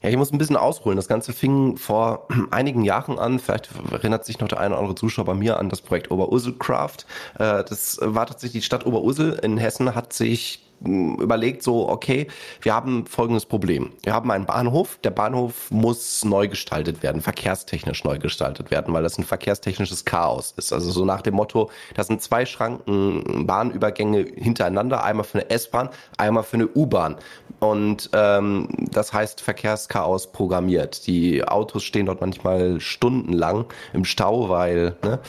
Ja, 0.04 0.10
ich 0.10 0.18
muss 0.18 0.32
ein 0.32 0.38
bisschen 0.38 0.58
ausholen. 0.58 0.96
Das 0.96 1.08
Ganze 1.08 1.34
fing 1.34 1.78
vor 1.78 2.28
einigen 2.52 2.84
Jahren 2.84 3.18
an. 3.18 3.40
Vielleicht 3.40 3.70
erinnert 3.92 4.26
sich 4.26 4.40
noch 4.40 4.48
der 4.48 4.60
eine 4.60 4.74
oder 4.74 4.80
andere 4.80 4.96
Zuschauer 4.96 5.26
bei 5.26 5.34
mir 5.34 5.58
an 5.60 5.70
das 5.70 5.82
Projekt 5.82 6.12
Oberursel-Craft. 6.12 7.06
Äh, 7.40 7.64
das 7.64 8.00
war 8.02 8.26
tatsächlich 8.26 8.64
die 8.64 8.66
Stadt 8.66 8.86
Oberursel 8.86 9.40
in 9.42 9.58
Hessen 9.58 9.96
hat 9.96 10.14
sich 10.14 10.67
überlegt 10.84 11.64
so, 11.64 11.90
okay, 11.90 12.28
wir 12.62 12.74
haben 12.74 13.06
folgendes 13.08 13.46
Problem. 13.46 13.92
Wir 14.04 14.14
haben 14.14 14.30
einen 14.32 14.46
Bahnhof. 14.46 15.00
Der 15.04 15.12
Bahnhof 15.12 15.72
muss 15.72 16.24
neu 16.24 16.48
gestaltet 16.48 17.02
werden, 17.02 17.22
verkehrstechnisch 17.22 18.04
neu 18.04 18.20
gestaltet 18.20 18.70
werden, 18.70 18.94
weil 18.94 19.04
das 19.04 19.18
ein 19.18 19.24
verkehrstechnisches 19.24 20.06
Chaos 20.06 20.54
ist. 20.56 20.72
Also 20.74 20.92
so 20.92 21.06
nach 21.06 21.22
dem 21.22 21.36
Motto, 21.36 21.72
das 21.96 22.08
sind 22.08 22.22
zwei 22.22 22.46
Schranken 22.46 23.48
Bahnübergänge 23.48 24.26
hintereinander, 24.36 25.04
einmal 25.04 25.26
für 25.26 25.40
eine 25.40 25.50
S-Bahn, 25.50 25.90
einmal 26.18 26.44
für 26.44 26.58
eine 26.58 26.68
U-Bahn. 26.68 27.16
Und 27.60 28.12
ähm, 28.14 28.70
das 28.92 29.14
heißt 29.14 29.42
Verkehrschaos 29.42 30.32
programmiert. 30.32 31.08
Die 31.08 31.44
Autos 31.44 31.84
stehen 31.84 32.06
dort 32.06 32.22
manchmal 32.22 32.80
stundenlang 32.80 33.66
im 33.94 34.06
Stau, 34.06 34.50
weil 34.50 34.96
ne, 35.02 35.20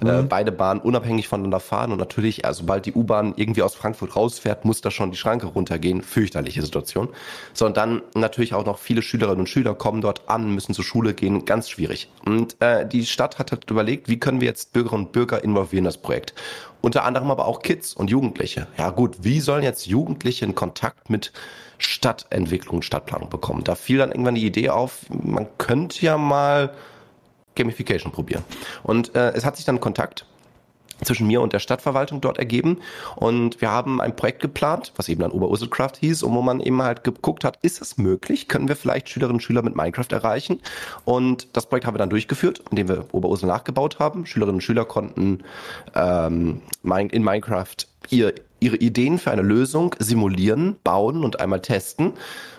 äh, 0.00 0.04
mhm. 0.04 0.10
äh, 0.10 0.22
beide 0.22 0.50
Bahnen 0.50 0.80
unabhängig 0.80 1.28
voneinander 1.28 1.60
fahren. 1.60 1.92
Und 1.92 1.98
natürlich, 1.98 2.46
also 2.46 2.60
sobald 2.60 2.86
die 2.86 2.94
U-Bahn 2.94 3.34
irgendwie 3.36 3.62
aus 3.62 3.74
Frankfurt 3.74 4.16
rausfährt, 4.16 4.64
muss 4.64 4.80
das 4.80 4.93
schon 4.94 5.10
die 5.10 5.16
Schranke 5.16 5.46
runtergehen. 5.46 6.02
Fürchterliche 6.02 6.62
Situation. 6.62 7.08
So, 7.52 7.66
und 7.66 7.76
dann 7.76 8.02
natürlich 8.14 8.54
auch 8.54 8.64
noch 8.64 8.78
viele 8.78 9.02
Schülerinnen 9.02 9.40
und 9.40 9.48
Schüler 9.48 9.74
kommen 9.74 10.00
dort 10.00 10.28
an, 10.28 10.54
müssen 10.54 10.74
zur 10.74 10.84
Schule 10.84 11.14
gehen. 11.14 11.44
Ganz 11.44 11.68
schwierig. 11.68 12.10
Und 12.24 12.60
äh, 12.60 12.86
die 12.86 13.04
Stadt 13.06 13.38
hat 13.38 13.52
halt 13.52 13.70
überlegt, 13.70 14.08
wie 14.08 14.18
können 14.18 14.40
wir 14.40 14.48
jetzt 14.48 14.72
Bürgerinnen 14.72 15.06
und 15.06 15.12
Bürger 15.12 15.42
involvieren 15.42 15.84
in 15.84 15.84
das 15.84 15.98
Projekt. 15.98 16.34
Unter 16.80 17.04
anderem 17.04 17.30
aber 17.30 17.46
auch 17.46 17.62
Kids 17.62 17.94
und 17.94 18.10
Jugendliche. 18.10 18.66
Ja 18.76 18.90
gut, 18.90 19.16
wie 19.22 19.40
sollen 19.40 19.62
jetzt 19.62 19.86
Jugendliche 19.86 20.44
in 20.44 20.54
Kontakt 20.54 21.08
mit 21.08 21.32
Stadtentwicklung, 21.78 22.82
Stadtplanung 22.82 23.30
bekommen? 23.30 23.64
Da 23.64 23.74
fiel 23.74 23.98
dann 23.98 24.10
irgendwann 24.10 24.34
die 24.34 24.44
Idee 24.44 24.68
auf, 24.68 25.06
man 25.08 25.46
könnte 25.56 26.04
ja 26.04 26.18
mal 26.18 26.74
Gamification 27.54 28.12
probieren. 28.12 28.44
Und 28.82 29.14
äh, 29.14 29.32
es 29.32 29.44
hat 29.44 29.56
sich 29.56 29.64
dann 29.64 29.80
Kontakt 29.80 30.26
zwischen 31.02 31.26
mir 31.26 31.40
und 31.40 31.52
der 31.52 31.58
Stadtverwaltung 31.58 32.20
dort 32.20 32.38
ergeben. 32.38 32.78
Und 33.16 33.60
wir 33.60 33.70
haben 33.70 34.00
ein 34.00 34.16
Projekt 34.16 34.40
geplant, 34.40 34.92
was 34.96 35.08
eben 35.08 35.22
dann 35.22 35.30
Oberurselcraft 35.30 35.96
hieß, 36.00 36.22
und 36.22 36.34
wo 36.34 36.42
man 36.42 36.60
eben 36.60 36.82
halt 36.82 37.04
geguckt 37.04 37.44
hat, 37.44 37.58
ist 37.62 37.80
das 37.80 37.98
möglich? 37.98 38.48
Können 38.48 38.68
wir 38.68 38.76
vielleicht 38.76 39.08
Schülerinnen 39.08 39.36
und 39.36 39.42
Schüler 39.42 39.62
mit 39.62 39.76
Minecraft 39.76 40.10
erreichen? 40.10 40.60
Und 41.04 41.48
das 41.56 41.66
Projekt 41.66 41.86
haben 41.86 41.94
wir 41.94 41.98
dann 41.98 42.10
durchgeführt, 42.10 42.62
indem 42.70 42.88
wir 42.88 43.06
Oberursel 43.12 43.48
nachgebaut 43.48 43.98
haben. 43.98 44.26
Schülerinnen 44.26 44.56
und 44.56 44.62
Schüler 44.62 44.84
konnten 44.84 45.42
ähm, 45.94 46.62
in 46.82 47.22
Minecraft 47.22 47.76
ihr, 48.10 48.34
ihre 48.60 48.76
Ideen 48.76 49.18
für 49.18 49.30
eine 49.30 49.42
Lösung 49.42 49.94
simulieren, 49.98 50.76
bauen 50.84 51.24
und 51.24 51.40
einmal 51.40 51.60
testen 51.60 52.12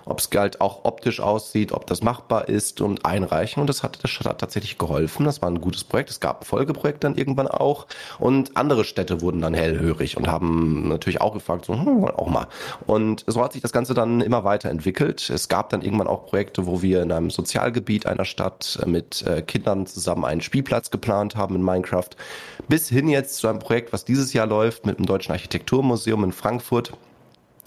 ob 0.06 0.20
es 0.20 0.30
halt 0.36 0.62
auch 0.62 0.86
optisch 0.86 1.20
aussieht, 1.20 1.72
ob 1.72 1.88
das 1.88 2.04
machbar 2.04 2.48
ist 2.48 2.82
und 2.82 3.06
einreichen. 3.06 3.62
Und 3.62 3.68
das 3.68 3.84
hat 3.84 4.02
der 4.04 4.08
Stadt 4.08 4.40
tatsächlich 4.40 4.78
geholfen. 4.78 5.26
Das 5.26 5.42
war 5.42 5.50
ein 5.50 5.62
gutes 5.62 5.84
Projekt. 5.84 6.10
Es 6.10 6.20
gab 6.20 6.42
ein 6.42 6.46
Folgeprojekt 6.46 7.04
dann 7.04 7.16
irgendwann 7.16 7.48
auch. 7.48 7.88
Und 8.20 8.56
andere 8.56 8.84
Städte 8.84 9.22
wurden 9.22 9.42
dann 9.42 9.54
hellhörig 9.54 10.18
und 10.18 10.28
haben 10.28 10.88
natürlich 10.88 11.22
auch 11.22 11.34
gefragt, 11.34 11.66
so, 11.66 11.74
hm, 11.74 12.06
auch 12.06 12.28
mal. 12.28 12.48
Und 12.86 13.24
so 13.28 13.44
hat 13.44 13.54
sich 13.54 13.62
das 13.62 13.72
Ganze 13.72 13.94
dann 13.94 14.22
immer 14.22 14.44
weiterentwickelt. 14.44 15.30
Es 15.30 15.50
gab 15.50 15.70
dann 15.70 15.82
irgendwann 15.82 16.08
auch 16.08 16.26
Projekte, 16.26 16.66
wo 16.66 16.82
wir 16.82 17.02
in 17.02 17.12
einem 17.12 17.30
Sozialgebiet 17.30 18.06
einer 18.06 18.26
Stadt 18.26 18.80
mit 18.86 19.24
äh, 19.24 19.42
Kindern 19.42 19.88
zusammen 19.88 20.26
einen 20.26 20.42
Spielplatz 20.42 20.92
geplant 20.92 21.36
haben 21.36 21.56
in 21.56 21.64
Minecraft. 21.64 22.10
Bis 22.68 22.90
hin 22.90 23.10
jetzt 23.10 23.38
zu 23.38 23.48
einem 23.48 23.60
Projekt, 23.60 23.94
was 23.94 24.06
dieses 24.06 24.34
Jahr 24.34 24.48
läuft 24.48 24.86
mit 24.86 24.98
dem 24.98 25.06
Deutschen 25.06 25.32
Architekturmuseum 25.32 26.24
in 26.24 26.32
Frankfurt 26.32 26.94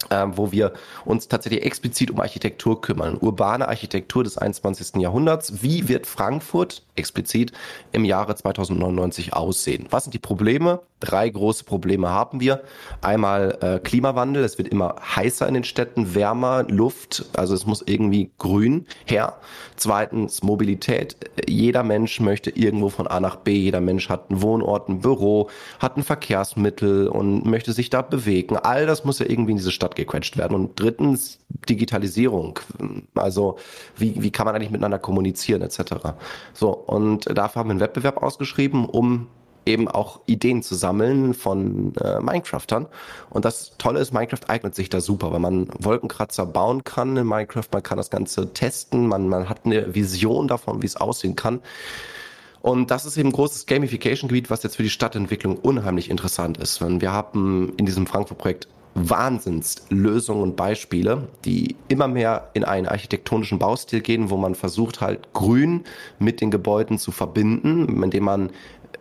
wo 0.09 0.51
wir 0.51 0.73
uns 1.05 1.27
tatsächlich 1.27 1.63
explizit 1.63 2.11
um 2.11 2.19
Architektur 2.19 2.81
kümmern. 2.81 3.17
Urbane 3.19 3.67
Architektur 3.67 4.23
des 4.23 4.37
21. 4.37 5.01
Jahrhunderts. 5.01 5.61
Wie 5.61 5.87
wird 5.87 6.07
Frankfurt 6.07 6.83
explizit 6.95 7.51
im 7.91 8.05
Jahre 8.05 8.35
2099 8.35 9.33
aussehen? 9.33 9.87
Was 9.89 10.03
sind 10.03 10.13
die 10.13 10.19
Probleme? 10.19 10.81
Drei 10.99 11.29
große 11.29 11.63
Probleme 11.63 12.09
haben 12.09 12.41
wir. 12.41 12.61
Einmal 13.01 13.57
äh, 13.61 13.79
Klimawandel. 13.79 14.43
Es 14.43 14.57
wird 14.57 14.67
immer 14.67 14.95
heißer 15.15 15.47
in 15.47 15.53
den 15.53 15.63
Städten, 15.63 16.13
wärmer, 16.13 16.63
Luft. 16.63 17.25
Also 17.37 17.53
es 17.55 17.65
muss 17.65 17.81
irgendwie 17.85 18.31
grün 18.37 18.85
her. 19.05 19.37
Zweitens 19.77 20.43
Mobilität. 20.43 21.15
Jeder 21.47 21.83
Mensch 21.83 22.19
möchte 22.19 22.49
irgendwo 22.49 22.89
von 22.89 23.07
A 23.07 23.21
nach 23.21 23.37
B. 23.37 23.53
Jeder 23.53 23.79
Mensch 23.79 24.09
hat 24.09 24.29
einen 24.29 24.41
Wohnort, 24.41 24.89
ein 24.89 24.99
Büro, 24.99 25.49
hat 25.79 25.95
ein 25.95 26.03
Verkehrsmittel 26.03 27.07
und 27.07 27.45
möchte 27.45 27.71
sich 27.71 27.89
da 27.89 28.01
bewegen. 28.01 28.57
All 28.57 28.85
das 28.85 29.05
muss 29.05 29.19
ja 29.19 29.25
irgendwie 29.25 29.51
in 29.51 29.57
diese 29.57 29.71
Stadt 29.71 29.95
gequetscht 29.95 30.37
werden. 30.37 30.53
Und 30.53 30.77
drittens 30.79 31.39
Digitalisierung. 31.69 32.59
Also 33.15 33.57
wie, 33.95 34.21
wie 34.21 34.31
kann 34.31 34.45
man 34.45 34.55
eigentlich 34.55 34.71
miteinander 34.71 34.99
kommunizieren 34.99 35.61
etc. 35.61 35.79
So, 36.53 36.71
und 36.71 37.25
dafür 37.37 37.61
haben 37.61 37.69
wir 37.69 37.71
einen 37.71 37.79
Wettbewerb 37.79 38.21
ausgeschrieben, 38.21 38.85
um 38.85 39.27
eben 39.69 39.87
auch 39.87 40.21
Ideen 40.25 40.63
zu 40.63 40.75
sammeln 40.75 41.33
von 41.33 41.95
äh, 41.95 42.19
Minecraftern. 42.19 42.87
Und 43.29 43.45
das 43.45 43.77
Tolle 43.77 43.99
ist, 43.99 44.13
Minecraft 44.13 44.47
eignet 44.47 44.75
sich 44.75 44.89
da 44.89 44.99
super, 44.99 45.31
weil 45.31 45.39
man 45.39 45.67
Wolkenkratzer 45.79 46.45
bauen 46.45 46.83
kann 46.83 47.15
in 47.15 47.27
Minecraft, 47.27 47.67
man 47.71 47.83
kann 47.83 47.97
das 47.97 48.09
Ganze 48.09 48.53
testen, 48.53 49.07
man, 49.07 49.27
man 49.27 49.47
hat 49.47 49.65
eine 49.65 49.95
Vision 49.95 50.47
davon, 50.47 50.81
wie 50.81 50.87
es 50.87 50.97
aussehen 50.97 51.35
kann. 51.35 51.61
Und 52.61 52.91
das 52.91 53.05
ist 53.05 53.17
eben 53.17 53.29
ein 53.29 53.33
großes 53.33 53.67
Gamification-Gebiet, 53.67 54.49
was 54.49 54.63
jetzt 54.63 54.75
für 54.75 54.83
die 54.83 54.89
Stadtentwicklung 54.89 55.57
unheimlich 55.57 56.09
interessant 56.09 56.57
ist. 56.57 56.81
Wir 56.81 57.11
haben 57.11 57.73
in 57.77 57.85
diesem 57.85 58.05
Frankfurt-Projekt 58.05 58.67
Wahnsinnslösungen 58.95 60.43
und 60.43 60.55
Beispiele, 60.55 61.27
die 61.45 61.75
immer 61.87 62.07
mehr 62.07 62.49
in 62.53 62.63
einen 62.63 62.87
architektonischen 62.87 63.59
Baustil 63.59 64.01
gehen, 64.01 64.29
wo 64.29 64.37
man 64.37 64.55
versucht 64.55 64.99
halt 64.99 65.31
Grün 65.33 65.83
mit 66.17 66.41
den 66.41 66.51
Gebäuden 66.51 66.97
zu 66.97 67.11
verbinden, 67.11 68.01
indem 68.03 68.23
man 68.25 68.49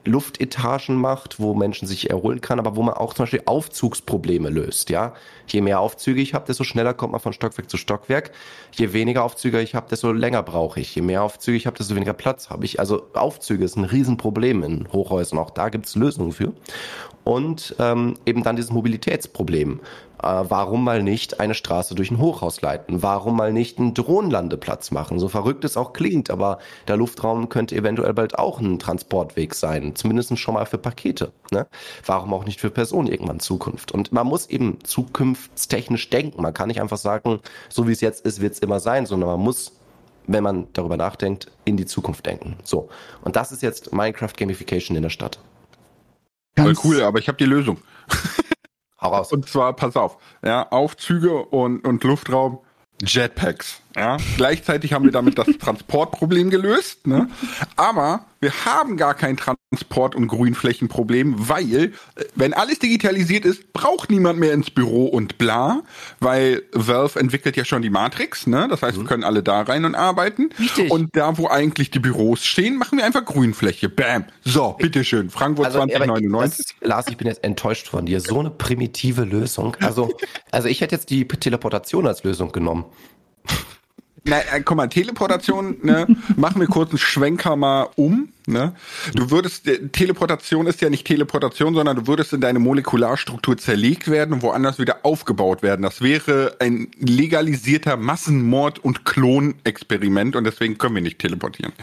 Luftetagen 0.08 0.96
macht, 0.96 1.38
wo 1.38 1.54
Menschen 1.54 1.86
sich 1.86 2.10
erholen 2.10 2.40
kann, 2.40 2.58
aber 2.58 2.76
wo 2.76 2.82
man 2.82 2.94
auch 2.94 3.14
zum 3.14 3.24
Beispiel 3.24 3.42
Aufzugsprobleme 3.44 4.50
löst. 4.50 4.90
Ja, 4.90 5.14
je 5.46 5.60
mehr 5.60 5.80
Aufzüge 5.80 6.20
ich 6.20 6.34
habe, 6.34 6.46
desto 6.46 6.64
schneller 6.64 6.94
kommt 6.94 7.12
man 7.12 7.20
von 7.20 7.32
Stockwerk 7.32 7.70
zu 7.70 7.76
Stockwerk. 7.76 8.32
Je 8.72 8.92
weniger 8.92 9.24
Aufzüge 9.24 9.60
ich 9.60 9.74
habe, 9.74 9.88
desto 9.88 10.12
länger 10.12 10.42
brauche 10.42 10.80
ich. 10.80 10.94
Je 10.94 11.02
mehr 11.02 11.22
Aufzüge 11.22 11.56
ich 11.56 11.66
habe, 11.66 11.76
desto 11.76 11.94
weniger 11.94 12.14
Platz 12.14 12.50
habe 12.50 12.64
ich. 12.64 12.80
Also 12.80 13.06
Aufzüge 13.14 13.64
ist 13.64 13.76
ein 13.76 13.84
Riesenproblem 13.84 14.62
in 14.62 14.92
Hochhäusern. 14.92 15.38
Auch 15.38 15.50
da 15.50 15.68
gibt 15.68 15.86
es 15.86 15.94
Lösungen 15.94 16.32
für. 16.32 16.52
Und 17.28 17.76
ähm, 17.78 18.16
eben 18.24 18.42
dann 18.42 18.56
dieses 18.56 18.72
Mobilitätsproblem. 18.72 19.80
Äh, 20.22 20.44
warum 20.48 20.82
mal 20.82 21.02
nicht 21.02 21.40
eine 21.40 21.52
Straße 21.52 21.94
durch 21.94 22.10
ein 22.10 22.18
Hochhaus 22.18 22.62
leiten? 22.62 23.02
Warum 23.02 23.36
mal 23.36 23.52
nicht 23.52 23.78
einen 23.78 23.92
Drohnenlandeplatz 23.92 24.92
machen? 24.92 25.18
So 25.18 25.28
verrückt 25.28 25.62
es 25.66 25.76
auch 25.76 25.92
klingt, 25.92 26.30
aber 26.30 26.56
der 26.86 26.96
Luftraum 26.96 27.50
könnte 27.50 27.76
eventuell 27.76 28.14
bald 28.14 28.38
auch 28.38 28.60
ein 28.60 28.78
Transportweg 28.78 29.54
sein, 29.54 29.94
zumindest 29.94 30.38
schon 30.38 30.54
mal 30.54 30.64
für 30.64 30.78
Pakete. 30.78 31.32
Ne? 31.50 31.66
Warum 32.06 32.32
auch 32.32 32.46
nicht 32.46 32.60
für 32.62 32.70
Personen 32.70 33.08
irgendwann 33.08 33.40
Zukunft? 33.40 33.92
Und 33.92 34.10
man 34.10 34.26
muss 34.26 34.46
eben 34.46 34.78
zukunftstechnisch 34.82 36.08
denken. 36.08 36.40
Man 36.40 36.54
kann 36.54 36.68
nicht 36.68 36.80
einfach 36.80 36.96
sagen, 36.96 37.40
so 37.68 37.86
wie 37.86 37.92
es 37.92 38.00
jetzt 38.00 38.24
ist, 38.24 38.40
wird 38.40 38.54
es 38.54 38.60
immer 38.60 38.80
sein, 38.80 39.04
sondern 39.04 39.28
man 39.28 39.40
muss 39.40 39.72
wenn 40.30 40.44
man 40.44 40.66
darüber 40.74 40.98
nachdenkt, 40.98 41.50
in 41.64 41.78
die 41.78 41.86
Zukunft 41.86 42.26
denken. 42.26 42.56
So. 42.62 42.90
Und 43.22 43.34
das 43.36 43.50
ist 43.50 43.62
jetzt 43.62 43.94
Minecraft 43.94 44.34
Gamification 44.36 44.94
in 44.94 45.02
der 45.02 45.08
Stadt. 45.08 45.38
Voll 46.62 46.76
cool, 46.84 47.02
aber 47.02 47.18
ich 47.18 47.28
habe 47.28 47.38
die 47.38 47.44
Lösung. 47.44 47.78
Hau 49.00 49.08
raus. 49.08 49.32
Und 49.32 49.48
zwar, 49.48 49.74
pass 49.74 49.96
auf, 49.96 50.18
ja, 50.44 50.68
Aufzüge 50.70 51.44
und, 51.44 51.86
und 51.86 52.02
Luftraum, 52.04 52.58
Jetpacks. 53.02 53.80
Ja, 53.98 54.16
gleichzeitig 54.36 54.92
haben 54.92 55.04
wir 55.04 55.12
damit 55.12 55.38
das 55.38 55.46
Transportproblem 55.60 56.50
gelöst. 56.50 57.06
Ne? 57.06 57.28
Aber 57.76 58.26
wir 58.40 58.52
haben 58.64 58.96
gar 58.96 59.14
kein 59.14 59.36
Transport- 59.36 60.14
und 60.14 60.28
Grünflächenproblem, 60.28 61.48
weil, 61.48 61.74
äh, 61.74 61.90
wenn 62.36 62.54
alles 62.54 62.78
digitalisiert 62.78 63.44
ist, 63.44 63.72
braucht 63.72 64.10
niemand 64.10 64.38
mehr 64.38 64.52
ins 64.52 64.70
Büro 64.70 65.06
und 65.06 65.38
bla, 65.38 65.82
weil 66.20 66.62
Valve 66.72 67.18
entwickelt 67.18 67.56
ja 67.56 67.64
schon 67.64 67.82
die 67.82 67.90
Matrix, 67.90 68.46
ne? 68.46 68.68
Das 68.70 68.82
heißt, 68.82 68.96
mhm. 68.96 69.02
wir 69.02 69.08
können 69.08 69.24
alle 69.24 69.42
da 69.42 69.62
rein 69.62 69.84
und 69.84 69.96
arbeiten. 69.96 70.50
Richtig. 70.58 70.90
Und 70.90 71.16
da, 71.16 71.36
wo 71.36 71.48
eigentlich 71.48 71.90
die 71.90 71.98
Büros 71.98 72.44
stehen, 72.44 72.76
machen 72.76 72.98
wir 72.98 73.04
einfach 73.04 73.24
Grünfläche. 73.24 73.88
Bam. 73.88 74.24
So, 74.44 74.76
bitteschön. 74.78 75.30
Frankfurt 75.30 75.66
also, 75.66 75.78
2099. 75.78 76.76
Das, 76.80 76.88
Lars, 76.88 77.08
ich 77.08 77.16
bin 77.16 77.26
jetzt 77.26 77.42
enttäuscht 77.42 77.88
von 77.88 78.06
dir. 78.06 78.20
So 78.20 78.38
eine 78.38 78.50
primitive 78.50 79.24
Lösung. 79.24 79.76
Also, 79.80 80.14
also 80.52 80.68
ich 80.68 80.80
hätte 80.80 80.94
jetzt 80.94 81.10
die 81.10 81.26
Teleportation 81.26 82.06
als 82.06 82.22
Lösung 82.22 82.52
genommen. 82.52 82.84
Na, 84.28 84.40
äh, 84.40 84.60
guck 84.64 84.76
mal, 84.76 84.88
Teleportation, 84.88 85.76
ne, 85.82 86.06
machen 86.36 86.60
wir 86.60 86.68
kurz 86.68 86.90
einen 86.90 86.98
Schwenker 86.98 87.56
mal 87.56 87.88
um, 87.96 88.28
Ne? 88.48 88.72
Du 89.14 89.30
würdest, 89.30 89.68
Teleportation 89.92 90.66
ist 90.66 90.80
ja 90.80 90.88
nicht 90.88 91.06
Teleportation, 91.06 91.74
sondern 91.74 91.96
du 91.96 92.06
würdest 92.06 92.32
in 92.32 92.40
deine 92.40 92.58
Molekularstruktur 92.58 93.58
zerlegt 93.58 94.10
werden 94.10 94.32
und 94.32 94.42
woanders 94.42 94.78
wieder 94.78 95.00
aufgebaut 95.02 95.62
werden. 95.62 95.82
Das 95.82 96.00
wäre 96.00 96.56
ein 96.58 96.88
legalisierter 96.98 97.98
Massenmord- 97.98 98.78
und 98.78 99.04
Klonexperiment 99.04 100.34
und 100.34 100.44
deswegen 100.44 100.78
können 100.78 100.94
wir 100.94 101.02
nicht 101.02 101.18
teleportieren. 101.18 101.74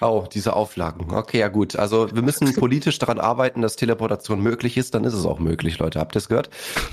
Oh, 0.00 0.24
diese 0.32 0.54
Auflagen. 0.54 1.12
Okay, 1.12 1.40
ja 1.40 1.48
gut. 1.48 1.76
Also 1.76 2.14
wir 2.14 2.22
müssen 2.22 2.54
politisch 2.54 2.98
daran 2.98 3.18
arbeiten, 3.18 3.62
dass 3.62 3.76
Teleportation 3.76 4.40
möglich 4.40 4.76
ist. 4.76 4.94
Dann 4.94 5.04
ist 5.04 5.14
es 5.14 5.26
auch 5.26 5.40
möglich, 5.40 5.78
Leute. 5.78 5.98
Habt 5.98 6.14
ihr 6.14 6.18
es 6.18 6.28
gehört? 6.28 6.50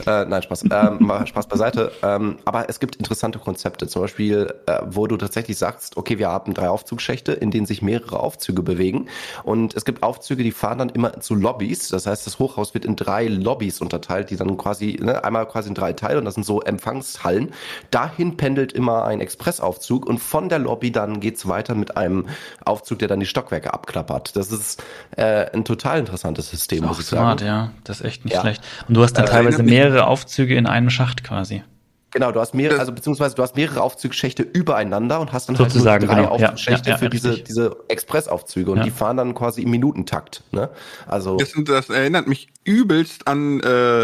Äh, 0.08 0.26
nein, 0.26 0.42
Spaß. 0.42 0.66
Ähm, 0.72 1.12
Spaß 1.26 1.48
beiseite. 1.48 1.92
Ähm, 2.02 2.38
aber 2.46 2.68
es 2.70 2.80
gibt 2.80 2.96
interessante 2.96 3.38
Konzepte. 3.38 3.88
Zum 3.88 4.02
Beispiel, 4.02 4.54
äh, 4.66 4.80
wo 4.86 5.06
du 5.06 5.18
tatsächlich 5.18 5.58
sagst, 5.58 5.98
okay, 5.98 6.18
wir 6.18 6.30
haben 6.30 6.54
drei 6.56 6.70
Aufzugschächte, 6.70 7.32
in 7.34 7.52
denen 7.52 7.68
sich 7.68 7.84
mehrere 7.84 8.20
Aufzüge 8.20 8.64
bewegen. 8.64 9.08
Und 9.44 9.76
es 9.76 9.86
gibt 9.86 10.02
Aufzüge, 10.02 10.42
die 10.42 10.52
fahren 10.52 10.80
dann 10.80 10.90
immer 10.90 11.20
zu 11.22 11.36
Lobbys. 11.36 11.90
Das 11.90 12.08
heißt, 12.08 12.26
das 12.26 12.40
Hochhaus 12.40 12.74
wird 12.74 12.86
in 12.86 12.96
drei 12.96 13.28
Lobbys 13.28 13.82
unterteilt, 13.82 14.32
die 14.32 14.36
dann 14.36 14.58
quasi, 14.58 14.98
ne, 15.00 15.24
einmal 15.24 15.48
quasi 15.48 15.70
in 15.70 15.76
drei 15.76 15.94
Teile 15.94 16.18
und 16.18 16.26
das 16.26 16.34
sind 16.34 16.46
so 16.46 16.62
Empfangshallen. 16.62 17.54
Dahin 17.92 18.36
pendelt 18.38 18.74
immer 18.74 19.06
ein 19.06 19.22
Expressaufzug 19.22 20.08
und 20.08 20.18
von 20.18 20.50
der 20.50 20.60
Lobby 20.60 20.92
dann 20.92 21.20
geht's 21.20 21.48
weiter 21.48 21.76
mit 21.76 21.98
einem 21.98 22.26
Aufzug 22.66 22.95
Aufzug, 22.96 23.00
der 23.00 23.08
dann 23.08 23.20
die 23.20 23.26
Stockwerke 23.26 23.74
abklappert. 23.74 24.36
Das 24.36 24.52
ist 24.52 24.84
äh, 25.18 25.52
ein 25.54 25.66
total 25.66 26.00
interessantes 26.00 26.50
System, 26.50 26.86
muss 26.86 27.00
ich 27.00 27.06
smart, 27.06 27.40
sagen. 27.42 27.48
ja. 27.52 27.72
Das 27.84 28.00
ist 28.00 28.06
echt 28.06 28.26
nicht 28.26 28.34
Ja. 28.36 28.42
schlecht. 28.42 28.64
Und 28.88 28.96
du 28.96 29.04
hast 29.04 29.14
dann 29.14 29.26
Äh, 29.26 29.30
teilweise 29.30 29.64
mehrere 29.64 30.08
Aufzüge 30.08 30.56
in 30.56 30.66
einem 30.68 30.90
Schacht 30.90 31.24
quasi. 31.24 31.64
Genau, 32.12 32.32
du 32.32 32.40
hast 32.40 32.54
mehrere, 32.54 32.76
Das- 32.76 32.80
also 32.82 32.94
beziehungsweise 32.94 33.36
du 33.36 33.44
hast 33.44 33.58
mehrere 33.58 33.82
Aufzugsschächte 33.82 34.42
übereinander 34.44 35.20
und 35.20 35.34
hast 35.34 35.50
dann 35.50 35.58
Sozusagen, 35.58 35.90
halt 35.90 36.02
nur 36.04 36.10
drei 36.10 36.22
genau. 36.22 36.40
Ja, 36.40 36.46
Aufzugsschächte 36.50 36.90
ja, 36.90 36.96
ja, 36.96 36.98
für 36.98 37.10
diese, 37.10 37.30
richtig. 37.30 37.44
diese 37.46 37.76
Expressaufzüge 37.90 38.72
und 38.72 38.78
Ja. 38.78 38.84
die 38.86 38.92
fahren 38.92 39.18
dann 39.18 39.34
quasi 39.36 39.62
im 39.64 39.70
Minutentakt. 39.72 40.42
Ne? 40.52 40.70
Also 41.08 41.36
Das, 41.38 41.52
das 41.66 41.90
erinnert 41.90 42.28
mich 42.28 42.48
übelst 42.64 43.28
an, 43.28 43.60
äh, 43.60 44.04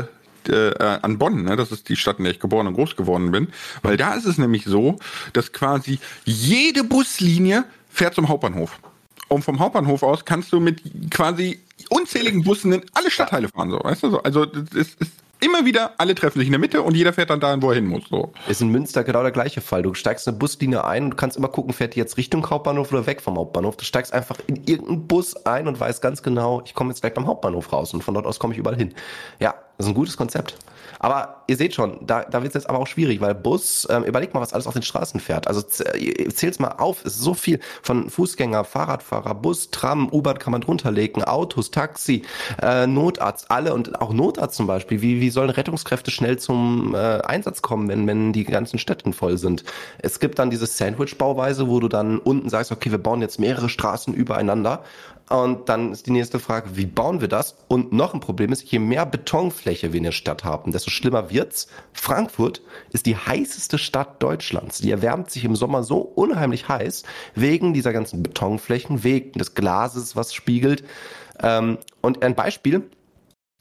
äh, 0.49 0.73
an 1.01 1.17
Bonn, 1.19 1.43
ne? 1.43 1.55
das 1.55 1.71
ist 1.71 1.87
die 1.87 1.95
Stadt, 1.95 2.17
in 2.17 2.25
der 2.25 2.33
ich 2.33 2.39
geboren 2.41 2.67
und 2.67 2.73
groß 2.73 2.97
geworden 2.97 3.31
bin, 3.31 3.47
weil 3.81 3.95
da 3.95 4.13
ist 4.15 4.25
es 4.25 4.37
nämlich 4.37 4.65
so, 4.65 4.97
dass 5.31 5.53
quasi 5.53 5.99
jede 6.25 6.83
Buslinie 6.83 7.63
fährt 7.91 8.15
zum 8.15 8.29
Hauptbahnhof. 8.29 8.79
Und 9.27 9.43
vom 9.43 9.59
Hauptbahnhof 9.59 10.03
aus 10.03 10.25
kannst 10.25 10.51
du 10.51 10.59
mit 10.59 10.81
quasi 11.09 11.59
unzähligen 11.89 12.43
Bussen 12.43 12.73
in 12.73 12.81
alle 12.93 13.09
Stadtteile 13.09 13.47
fahren, 13.47 13.69
so, 13.71 13.79
weißt 13.81 14.03
du, 14.03 14.09
so. 14.09 14.23
Also, 14.23 14.45
das 14.45 14.73
ist, 14.73 14.97
immer 15.41 15.65
wieder, 15.65 15.93
alle 15.97 16.15
treffen 16.15 16.39
sich 16.39 16.47
in 16.47 16.51
der 16.51 16.59
Mitte 16.59 16.81
und 16.81 16.95
jeder 16.95 17.11
fährt 17.13 17.29
dann 17.29 17.39
dahin, 17.39 17.61
wo 17.61 17.69
er 17.69 17.75
hin 17.75 17.87
muss, 17.87 18.03
so. 18.09 18.31
ist 18.47 18.61
in 18.61 18.69
Münster 18.69 19.03
genau 19.03 19.23
der 19.23 19.31
gleiche 19.31 19.59
Fall. 19.59 19.81
Du 19.81 19.93
steigst 19.93 20.27
eine 20.27 20.37
Buslinie 20.37 20.85
ein 20.85 21.05
und 21.05 21.17
kannst 21.17 21.35
immer 21.35 21.47
gucken, 21.47 21.73
fährt 21.73 21.95
die 21.95 21.99
jetzt 21.99 22.17
Richtung 22.17 22.47
Hauptbahnhof 22.47 22.91
oder 22.91 23.05
weg 23.07 23.21
vom 23.21 23.37
Hauptbahnhof. 23.37 23.75
Du 23.75 23.83
steigst 23.83 24.13
einfach 24.13 24.37
in 24.47 24.63
irgendeinen 24.65 25.07
Bus 25.07 25.35
ein 25.45 25.67
und 25.67 25.79
weißt 25.79 26.01
ganz 26.01 26.21
genau, 26.23 26.61
ich 26.65 26.73
komme 26.73 26.91
jetzt 26.91 27.01
direkt 27.03 27.17
am 27.17 27.27
Hauptbahnhof 27.27 27.73
raus 27.73 27.93
und 27.93 28.03
von 28.03 28.13
dort 28.13 28.27
aus 28.27 28.39
komme 28.39 28.53
ich 28.53 28.59
überall 28.59 28.77
hin. 28.77 28.93
Ja, 29.39 29.55
das 29.77 29.87
ist 29.87 29.91
ein 29.91 29.95
gutes 29.95 30.15
Konzept. 30.15 30.57
Aber 31.03 31.41
ihr 31.47 31.57
seht 31.57 31.73
schon, 31.73 31.97
da, 32.05 32.23
da 32.23 32.43
wird 32.43 32.51
es 32.55 32.61
jetzt 32.61 32.69
aber 32.69 32.77
auch 32.77 32.85
schwierig, 32.85 33.21
weil 33.21 33.33
Bus, 33.33 33.87
ähm, 33.89 34.03
überlegt 34.03 34.35
mal, 34.35 34.39
was 34.39 34.53
alles 34.53 34.67
auf 34.67 34.73
den 34.73 34.83
Straßen 34.83 35.19
fährt. 35.19 35.47
Also 35.47 35.63
z- 35.63 35.97
ihr 35.99 36.29
zählt's 36.29 36.59
mal 36.59 36.75
auf, 36.77 37.03
es 37.03 37.15
ist 37.15 37.21
so 37.21 37.33
viel 37.33 37.59
von 37.81 38.07
Fußgänger, 38.07 38.63
Fahrradfahrer, 38.65 39.33
Bus, 39.33 39.71
Tram, 39.71 40.09
U-Bahn 40.13 40.37
kann 40.37 40.51
man 40.51 40.61
drunter 40.61 40.91
legen, 40.91 41.23
Autos, 41.23 41.71
Taxi, 41.71 42.21
äh, 42.61 42.85
Notarzt, 42.85 43.49
alle 43.49 43.73
und 43.73 43.99
auch 43.99 44.13
Notarzt 44.13 44.55
zum 44.55 44.67
Beispiel. 44.67 45.01
Wie, 45.01 45.21
wie 45.21 45.31
sollen 45.31 45.49
Rettungskräfte 45.49 46.11
schnell 46.11 46.37
zum 46.37 46.93
äh, 46.93 46.97
Einsatz 47.21 47.63
kommen, 47.63 47.87
wenn, 47.87 48.05
wenn 48.05 48.31
die 48.31 48.43
ganzen 48.43 48.77
Städten 48.77 49.11
voll 49.11 49.39
sind? 49.39 49.63
Es 49.97 50.19
gibt 50.19 50.37
dann 50.37 50.51
diese 50.51 50.67
Sandwich-Bauweise, 50.67 51.67
wo 51.67 51.79
du 51.79 51.87
dann 51.87 52.19
unten 52.19 52.47
sagst, 52.49 52.71
okay, 52.71 52.91
wir 52.91 52.99
bauen 52.99 53.21
jetzt 53.21 53.39
mehrere 53.39 53.69
Straßen 53.69 54.13
übereinander. 54.13 54.83
Und 55.31 55.69
dann 55.69 55.93
ist 55.93 56.07
die 56.07 56.11
nächste 56.11 56.39
Frage, 56.39 56.75
wie 56.75 56.85
bauen 56.85 57.21
wir 57.21 57.29
das? 57.29 57.55
Und 57.69 57.93
noch 57.93 58.13
ein 58.13 58.19
Problem 58.19 58.51
ist, 58.51 58.69
je 58.69 58.79
mehr 58.79 59.05
Betonfläche 59.05 59.93
wir 59.93 59.97
in 59.97 60.03
der 60.03 60.11
Stadt 60.11 60.43
haben, 60.43 60.73
desto 60.73 60.89
schlimmer 60.89 61.31
wird's. 61.31 61.67
Frankfurt 61.93 62.61
ist 62.91 63.05
die 63.05 63.15
heißeste 63.15 63.77
Stadt 63.77 64.21
Deutschlands. 64.21 64.79
Die 64.79 64.91
erwärmt 64.91 65.31
sich 65.31 65.45
im 65.45 65.55
Sommer 65.55 65.83
so 65.83 65.99
unheimlich 65.99 66.67
heiß, 66.67 67.03
wegen 67.33 67.73
dieser 67.73 67.93
ganzen 67.93 68.23
Betonflächen, 68.23 69.05
wegen 69.05 69.39
des 69.39 69.55
Glases, 69.55 70.17
was 70.17 70.33
spiegelt. 70.33 70.83
Ähm, 71.41 71.77
und 72.01 72.23
ein 72.23 72.35
Beispiel, 72.35 72.89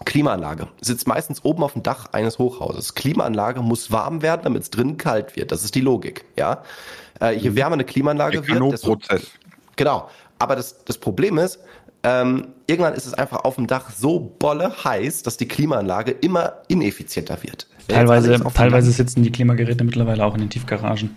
Klimaanlage 0.04 0.66
sitzt 0.80 1.06
meistens 1.06 1.44
oben 1.44 1.62
auf 1.62 1.74
dem 1.74 1.84
Dach 1.84 2.06
eines 2.12 2.40
Hochhauses. 2.40 2.94
Klimaanlage 2.94 3.60
muss 3.60 3.92
warm 3.92 4.22
werden, 4.22 4.40
damit 4.42 4.62
es 4.62 4.70
drinnen 4.70 4.96
kalt 4.96 5.36
wird. 5.36 5.52
Das 5.52 5.62
ist 5.62 5.76
die 5.76 5.82
Logik, 5.82 6.24
ja. 6.36 6.64
Äh, 7.20 7.36
je 7.36 7.54
wärmer 7.54 7.74
eine 7.74 7.84
Klimaanlage 7.84 8.40
Der 8.40 8.60
wird, 8.60 8.72
desto. 8.72 8.98
Genau. 9.76 10.08
Aber 10.40 10.56
das, 10.56 10.84
das 10.84 10.98
Problem 10.98 11.38
ist, 11.38 11.60
ähm, 12.02 12.48
irgendwann 12.66 12.94
ist 12.94 13.06
es 13.06 13.14
einfach 13.14 13.44
auf 13.44 13.56
dem 13.56 13.66
Dach 13.66 13.90
so 13.90 14.18
bolle 14.38 14.72
heiß, 14.84 15.22
dass 15.22 15.36
die 15.36 15.46
Klimaanlage 15.46 16.12
immer 16.12 16.54
ineffizienter 16.68 17.42
wird. 17.42 17.68
Wenn 17.86 17.96
Teilweise, 17.96 18.40
teilweise 18.54 18.90
sitzen 18.90 19.22
die 19.22 19.30
Klimageräte 19.30 19.84
mittlerweile 19.84 20.24
auch 20.24 20.34
in 20.34 20.40
den 20.40 20.50
Tiefgaragen. 20.50 21.14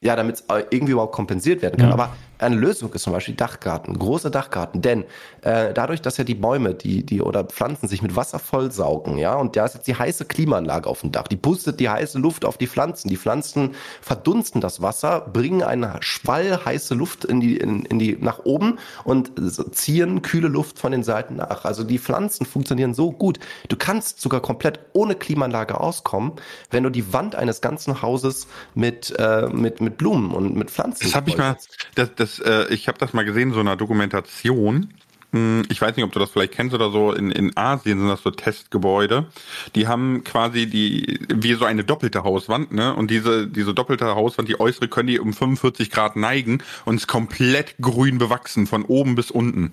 Ja, 0.00 0.14
damit 0.14 0.36
es 0.36 0.44
irgendwie 0.70 0.92
überhaupt 0.92 1.14
kompensiert 1.14 1.62
werden 1.62 1.76
kann. 1.76 1.88
Ja. 1.88 1.94
Aber 1.94 2.14
eine 2.38 2.56
Lösung 2.56 2.92
ist 2.92 3.02
zum 3.02 3.12
Beispiel 3.12 3.34
Dachgarten, 3.34 3.98
große 3.98 4.30
Dachgarten. 4.30 4.82
Denn 4.82 5.04
äh, 5.42 5.72
dadurch, 5.72 6.02
dass 6.02 6.16
ja 6.16 6.24
die 6.24 6.34
Bäume, 6.34 6.74
die, 6.74 7.04
die 7.04 7.22
oder 7.22 7.44
Pflanzen 7.44 7.88
sich 7.88 8.02
mit 8.02 8.16
Wasser 8.16 8.38
vollsaugen, 8.38 9.18
ja, 9.18 9.34
und 9.34 9.56
da 9.56 9.64
ist 9.64 9.74
jetzt 9.74 9.86
die 9.86 9.94
heiße 9.94 10.24
Klimaanlage 10.24 10.88
auf 10.88 11.00
dem 11.00 11.12
Dach, 11.12 11.28
die 11.28 11.36
pustet 11.36 11.80
die 11.80 11.88
heiße 11.88 12.18
Luft 12.18 12.44
auf 12.44 12.58
die 12.58 12.66
Pflanzen. 12.66 13.08
Die 13.08 13.16
Pflanzen 13.16 13.74
verdunsten 14.00 14.60
das 14.60 14.82
Wasser, 14.82 15.20
bringen 15.20 15.62
eine 15.62 15.96
Schwall 16.00 16.64
heiße 16.64 16.94
Luft 16.94 17.24
in 17.24 17.40
die, 17.40 17.56
in, 17.56 17.84
in 17.84 17.98
die 17.98 18.16
nach 18.20 18.40
oben 18.44 18.78
und 19.04 19.32
ziehen 19.72 20.22
kühle 20.22 20.48
Luft 20.48 20.78
von 20.78 20.92
den 20.92 21.02
Seiten 21.02 21.36
nach. 21.36 21.64
Also 21.64 21.84
die 21.84 21.98
Pflanzen 21.98 22.46
funktionieren 22.46 22.94
so 22.94 23.12
gut. 23.12 23.38
Du 23.68 23.76
kannst 23.76 24.20
sogar 24.20 24.40
komplett 24.40 24.80
ohne 24.92 25.14
Klimaanlage 25.14 25.80
auskommen, 25.80 26.32
wenn 26.70 26.82
du 26.82 26.90
die 26.90 27.12
Wand 27.12 27.34
eines 27.34 27.60
ganzen 27.60 28.02
Hauses 28.02 28.46
mit, 28.74 29.14
äh, 29.18 29.48
mit, 29.48 29.80
mit 29.80 29.96
Blumen 29.96 30.32
und 30.32 30.54
mit 30.56 30.70
Pflanzen 30.70 31.04
Das 31.04 31.14
habe 31.14 31.30
ich 31.30 31.36
mal, 31.36 31.54
vollsetzt. 31.54 31.88
das, 32.16 32.33
das, 32.38 32.46
äh, 32.46 32.72
ich 32.72 32.88
habe 32.88 32.98
das 32.98 33.12
mal 33.12 33.24
gesehen, 33.24 33.52
so 33.52 33.60
einer 33.60 33.76
Dokumentation. 33.76 34.92
Hm, 35.32 35.62
Ich 35.68 35.80
weiß 35.80 35.96
nicht, 35.96 36.04
ob 36.04 36.12
du 36.12 36.18
das 36.20 36.30
vielleicht 36.30 36.52
kennst 36.52 36.74
oder 36.74 36.90
so. 36.90 37.12
In, 37.12 37.30
in 37.30 37.56
Asien 37.56 37.98
sind 37.98 38.08
das 38.08 38.22
so 38.22 38.30
Testgebäude. 38.30 39.26
Die 39.74 39.88
haben 39.88 40.22
quasi 40.24 40.66
die, 40.66 41.18
wie 41.34 41.54
so 41.54 41.64
eine 41.64 41.84
doppelte 41.84 42.24
Hauswand, 42.24 42.72
ne? 42.72 42.94
Und 42.94 43.10
diese, 43.10 43.46
diese 43.48 43.74
doppelte 43.74 44.14
Hauswand, 44.14 44.48
die 44.48 44.60
äußere, 44.60 44.88
können 44.88 45.08
die 45.08 45.18
um 45.18 45.32
45 45.32 45.90
Grad 45.90 46.16
neigen 46.16 46.62
und 46.84 46.96
ist 46.96 47.08
komplett 47.08 47.76
grün 47.80 48.18
bewachsen, 48.18 48.66
von 48.66 48.84
oben 48.84 49.14
bis 49.16 49.30
unten. 49.30 49.72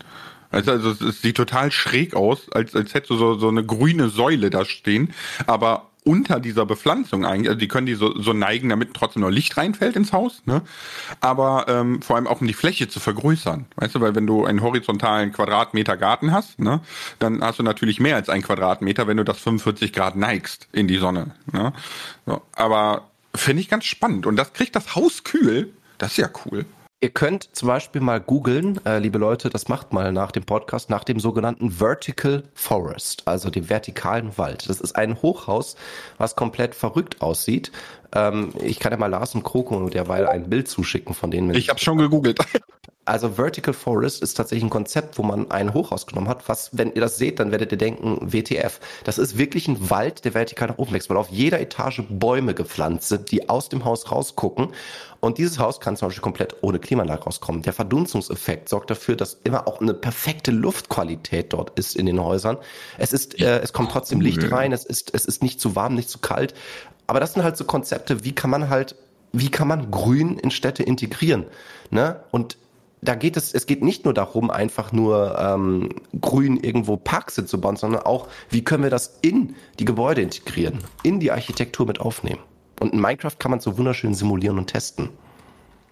Also, 0.50 0.72
also 0.72 0.92
es, 0.92 1.02
es 1.02 1.22
sieht 1.22 1.38
total 1.38 1.72
schräg 1.72 2.14
aus, 2.16 2.50
als, 2.52 2.76
als 2.76 2.94
hättest 2.94 3.12
du 3.12 3.16
so, 3.18 3.36
so 3.36 3.48
eine 3.48 3.64
grüne 3.66 4.10
Säule 4.10 4.50
da 4.50 4.66
stehen. 4.66 5.14
Aber 5.48 5.91
unter 6.04 6.40
dieser 6.40 6.66
Bepflanzung 6.66 7.26
eigentlich, 7.26 7.50
also 7.50 7.60
die 7.60 7.68
können 7.68 7.86
die 7.86 7.94
so, 7.94 8.20
so 8.20 8.34
neigen, 8.34 8.70
damit 8.70 8.94
trotzdem 8.94 9.22
noch 9.22 9.30
Licht 9.30 9.56
reinfällt 9.58 9.96
ins 9.96 10.14
Haus, 10.14 10.42
ne? 10.46 10.62
Aber 11.20 11.66
ähm, 11.68 12.02
vor 12.02 12.16
allem 12.16 12.28
auch 12.28 12.42
um 12.42 12.48
die 12.48 12.54
Fläche 12.54 12.88
zu 12.88 13.00
vergrößern. 13.00 13.66
Weißt 13.76 13.94
du, 13.94 14.02
weil 14.02 14.16
wenn 14.16 14.26
du 14.26 14.46
einen 14.46 14.62
horizontalen 14.62 15.32
Quadratmeter 15.32 15.98
Garten 15.98 16.32
hast, 16.32 16.60
ne, 16.60 16.82
dann 17.20 17.44
hast 17.44 17.60
du 17.60 17.64
natürlich 17.64 18.00
mehr 18.00 18.16
als 18.16 18.30
ein 18.30 18.42
Quadratmeter, 18.42 19.08
wenn 19.08 19.18
du 19.18 19.24
das 19.24 19.40
45 19.40 19.94
Grad 19.94 20.16
neigst 20.16 20.68
in 20.72 20.88
die 20.88 20.98
Sonne. 20.98 21.36
Ne? 21.52 21.74
So, 22.26 22.42
aber 22.54 23.10
finde 23.36 23.62
ich 23.62 23.70
ganz 23.70 23.86
spannend. 23.86 24.26
Und 24.26 24.36
das 24.38 24.54
kriegt 24.54 24.76
das 24.76 24.96
Haus 24.96 25.24
kühl. 25.24 25.72
Das 25.98 26.12
ist 26.12 26.18
ja 26.18 26.30
cool. 26.46 26.66
Ihr 27.04 27.10
könnt 27.10 27.56
zum 27.56 27.68
Beispiel 27.68 28.00
mal 28.00 28.22
googeln, 28.22 28.80
äh, 28.86 29.00
liebe 29.00 29.18
Leute, 29.18 29.50
das 29.50 29.68
macht 29.68 29.92
mal 29.92 30.12
nach 30.12 30.32
dem 30.32 30.44
Podcast, 30.44 30.92
nach 30.92 31.04
dem 31.04 31.20
sogenannten 31.20 31.72
Vertical 31.72 32.44
Forest, 32.54 33.24
also 33.26 33.50
dem 33.50 33.72
vertikalen 33.72 34.38
Wald. 34.38 34.70
Das 34.70 34.80
ist 34.80 34.96
ein 34.96 35.20
Hochhaus, 35.20 35.76
was 36.20 36.36
komplett 36.36 36.76
verrückt 36.76 37.20
aussieht. 37.24 37.72
Ähm, 38.14 38.54
ich 38.62 38.78
kann 38.78 38.92
ja 38.92 39.00
mal 39.00 39.08
Lars 39.08 39.34
und 39.34 39.42
Kroko 39.42 39.90
derweil 39.90 40.28
ein 40.28 40.48
Bild 40.48 40.68
zuschicken 40.68 41.16
von 41.16 41.32
denen. 41.32 41.56
Ich 41.56 41.70
habe 41.70 41.80
schon 41.80 41.98
gegoogelt. 41.98 42.38
Also 43.04 43.32
Vertical 43.32 43.74
Forest 43.74 44.22
ist 44.22 44.36
tatsächlich 44.36 44.64
ein 44.64 44.70
Konzept, 44.70 45.18
wo 45.18 45.24
man 45.24 45.50
ein 45.50 45.74
Hochhaus 45.74 46.06
genommen 46.06 46.28
hat, 46.28 46.48
was, 46.48 46.70
wenn 46.78 46.94
ihr 46.94 47.02
das 47.02 47.18
seht, 47.18 47.40
dann 47.40 47.50
werdet 47.52 47.72
ihr 47.72 47.78
denken, 47.78 48.32
WTF. 48.32 48.80
Das 49.04 49.18
ist 49.18 49.40
wirklich 49.40 49.68
ein 49.68 49.90
Wald, 49.90 50.24
der 50.24 50.36
vertikal 50.36 50.68
nach 50.68 50.78
oben 50.78 50.94
wächst, 50.94 51.10
weil 51.10 51.18
auf 51.18 51.30
jeder 51.30 51.60
Etage 51.60 52.04
Bäume 52.10 52.54
gepflanzt 52.54 53.10
sind, 53.10 53.32
die 53.32 53.50
aus 53.50 53.70
dem 53.70 53.86
Haus 53.86 54.12
rausgucken. 54.12 54.70
Und 55.22 55.38
dieses 55.38 55.60
Haus 55.60 55.80
kann 55.80 55.96
zum 55.96 56.08
Beispiel 56.08 56.24
komplett 56.24 56.56
ohne 56.62 56.80
Klimaanlage 56.80 57.24
rauskommen. 57.24 57.62
Der 57.62 57.74
Verdunstungseffekt 57.74 58.68
sorgt 58.68 58.90
dafür, 58.90 59.16
dass 59.16 59.40
immer 59.44 59.68
auch 59.68 59.80
eine 59.80 59.94
perfekte 59.94 60.52
Luftqualität 60.52 61.54
dort 61.54 61.78
ist 61.78 61.96
in 61.96 62.08
den 62.08 62.22
Häusern. 62.22 62.58
Es 62.98 63.14
ist, 63.14 63.40
äh, 63.40 63.60
es 63.60 63.72
kommt 63.72 63.92
trotzdem 63.92 64.20
Licht 64.20 64.52
rein, 64.52 64.72
es 64.72 64.84
ist, 64.84 65.14
es 65.14 65.26
ist 65.26 65.44
nicht 65.44 65.62
zu 65.62 65.76
warm, 65.76 65.94
nicht 65.94 66.10
zu 66.10 66.20
kalt. 66.20 66.56
Aber 67.06 67.20
das 67.20 67.34
sind 67.34 67.44
halt 67.44 67.56
so 67.56 67.66
Konzepte, 67.66 68.24
wie 68.24 68.34
kann 68.34 68.50
man 68.50 68.70
halt, 68.70 68.96
wie 69.32 69.52
kann 69.52 69.68
man 69.68 69.92
Grün 69.92 70.40
in 70.40 70.50
Städte 70.50 70.82
integrieren? 70.82 71.46
Ne? 71.92 72.20
Und 72.32 72.58
da 73.02 73.14
geht 73.16 73.38
es, 73.38 73.54
es 73.54 73.68
geht 73.68 73.84
nicht 73.84 74.06
nur 74.06 74.16
darum, 74.16 74.50
einfach 74.50 74.92
nur 74.92 75.38
ähm, 75.40 75.90
grün 76.20 76.58
irgendwo 76.58 76.98
Parks 76.98 77.36
zu 77.46 77.62
bauen, 77.62 77.76
sondern 77.76 78.04
auch, 78.04 78.28
wie 78.50 78.64
können 78.64 78.84
wir 78.84 78.90
das 78.90 79.20
in 79.22 79.56
die 79.80 79.86
Gebäude 79.86 80.22
integrieren, 80.22 80.80
in 81.04 81.20
die 81.20 81.32
Architektur 81.32 81.86
mit 81.86 82.00
aufnehmen. 82.00 82.40
Und 82.82 82.94
in 82.94 83.00
Minecraft 83.00 83.38
kann 83.38 83.52
man 83.52 83.60
es 83.60 83.64
so 83.64 83.78
wunderschön 83.78 84.16
simulieren 84.16 84.58
und 84.58 84.66
testen. 84.66 85.10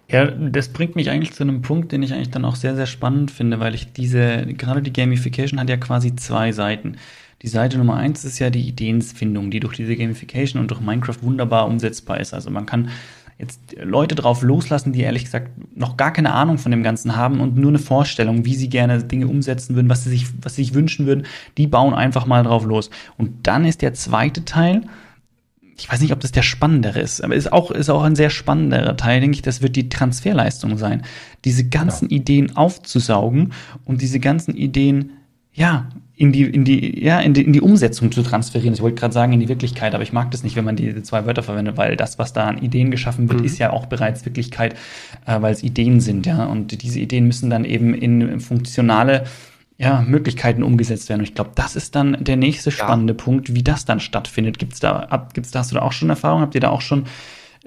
Ja, 0.08 0.26
das 0.26 0.70
bringt 0.70 0.96
mich 0.96 1.08
eigentlich 1.08 1.32
zu 1.32 1.44
einem 1.44 1.62
Punkt, 1.62 1.92
den 1.92 2.02
ich 2.02 2.12
eigentlich 2.12 2.32
dann 2.32 2.44
auch 2.44 2.56
sehr, 2.56 2.74
sehr 2.74 2.86
spannend 2.86 3.30
finde, 3.30 3.60
weil 3.60 3.76
ich 3.76 3.92
diese, 3.92 4.44
gerade 4.46 4.82
die 4.82 4.92
Gamification 4.92 5.60
hat 5.60 5.70
ja 5.70 5.76
quasi 5.76 6.16
zwei 6.16 6.50
Seiten. 6.50 6.96
Die 7.42 7.48
Seite 7.48 7.78
Nummer 7.78 7.94
eins 7.94 8.24
ist 8.24 8.40
ja 8.40 8.50
die 8.50 8.66
Ideenfindung, 8.66 9.52
die 9.52 9.60
durch 9.60 9.76
diese 9.76 9.94
Gamification 9.94 10.60
und 10.60 10.72
durch 10.72 10.80
Minecraft 10.80 11.22
wunderbar 11.22 11.68
umsetzbar 11.68 12.18
ist. 12.18 12.34
Also 12.34 12.50
man 12.50 12.66
kann 12.66 12.90
jetzt 13.38 13.60
Leute 13.80 14.16
drauf 14.16 14.42
loslassen, 14.42 14.92
die 14.92 15.02
ehrlich 15.02 15.26
gesagt 15.26 15.52
noch 15.76 15.96
gar 15.96 16.12
keine 16.12 16.32
Ahnung 16.32 16.58
von 16.58 16.72
dem 16.72 16.82
Ganzen 16.82 17.14
haben 17.14 17.38
und 17.38 17.56
nur 17.56 17.70
eine 17.70 17.78
Vorstellung, 17.78 18.44
wie 18.44 18.56
sie 18.56 18.68
gerne 18.68 19.04
Dinge 19.04 19.28
umsetzen 19.28 19.76
würden, 19.76 19.88
was 19.88 20.02
sie 20.02 20.10
sich, 20.10 20.26
was 20.42 20.56
sie 20.56 20.64
sich 20.64 20.74
wünschen 20.74 21.06
würden, 21.06 21.24
die 21.56 21.68
bauen 21.68 21.94
einfach 21.94 22.26
mal 22.26 22.42
drauf 22.42 22.64
los. 22.64 22.90
Und 23.16 23.46
dann 23.46 23.64
ist 23.64 23.80
der 23.80 23.94
zweite 23.94 24.44
Teil, 24.44 24.82
ich 25.80 25.90
weiß 25.90 26.00
nicht, 26.00 26.12
ob 26.12 26.20
das 26.20 26.30
der 26.30 26.42
spannendere 26.42 27.00
ist, 27.00 27.24
aber 27.24 27.34
ist 27.34 27.52
auch, 27.52 27.70
ist 27.70 27.88
auch 27.88 28.02
ein 28.02 28.14
sehr 28.14 28.30
spannenderer 28.30 28.96
Teil, 28.96 29.20
denke 29.20 29.36
ich, 29.36 29.42
das 29.42 29.62
wird 29.62 29.76
die 29.76 29.88
Transferleistung 29.88 30.76
sein. 30.76 31.02
Diese 31.44 31.68
ganzen 31.68 32.10
ja. 32.10 32.16
Ideen 32.18 32.56
aufzusaugen 32.56 33.52
und 33.86 34.02
diese 34.02 34.20
ganzen 34.20 34.54
Ideen, 34.54 35.12
ja, 35.54 35.88
in 36.16 36.32
die, 36.32 36.42
in 36.42 36.66
die, 36.66 37.02
ja, 37.02 37.18
in 37.18 37.32
die, 37.32 37.42
in 37.42 37.54
die 37.54 37.62
Umsetzung 37.62 38.12
zu 38.12 38.22
transferieren. 38.22 38.74
Ich 38.74 38.82
wollte 38.82 39.00
gerade 39.00 39.14
sagen, 39.14 39.32
in 39.32 39.40
die 39.40 39.48
Wirklichkeit, 39.48 39.94
aber 39.94 40.02
ich 40.02 40.12
mag 40.12 40.30
das 40.30 40.42
nicht, 40.42 40.54
wenn 40.54 40.66
man 40.66 40.76
diese 40.76 41.02
zwei 41.02 41.24
Wörter 41.24 41.42
verwendet, 41.42 41.78
weil 41.78 41.96
das, 41.96 42.18
was 42.18 42.34
da 42.34 42.46
an 42.46 42.58
Ideen 42.58 42.90
geschaffen 42.90 43.30
wird, 43.30 43.40
mhm. 43.40 43.46
ist 43.46 43.58
ja 43.58 43.70
auch 43.72 43.86
bereits 43.86 44.26
Wirklichkeit, 44.26 44.74
äh, 45.24 45.40
weil 45.40 45.54
es 45.54 45.62
Ideen 45.62 46.00
sind, 46.00 46.26
ja. 46.26 46.44
Und 46.44 46.82
diese 46.82 47.00
Ideen 47.00 47.26
müssen 47.26 47.48
dann 47.48 47.64
eben 47.64 47.94
in 47.94 48.38
funktionale 48.38 49.24
ja, 49.80 50.02
Möglichkeiten 50.02 50.62
umgesetzt 50.62 51.08
werden. 51.08 51.20
Und 51.20 51.28
ich 51.28 51.34
glaube, 51.34 51.52
das 51.54 51.74
ist 51.74 51.94
dann 51.94 52.22
der 52.22 52.36
nächste 52.36 52.70
spannende 52.70 53.14
ja. 53.14 53.24
Punkt, 53.24 53.54
wie 53.54 53.62
das 53.62 53.86
dann 53.86 53.98
stattfindet. 53.98 54.58
Gibt's 54.58 54.78
da, 54.78 55.00
ab, 55.00 55.32
gibt's 55.32 55.52
da, 55.52 55.60
hast 55.60 55.70
du 55.70 55.76
da 55.76 55.82
auch 55.82 55.92
schon 55.92 56.10
Erfahrung? 56.10 56.42
Habt 56.42 56.54
ihr 56.54 56.60
da 56.60 56.68
auch 56.68 56.82
schon 56.82 57.06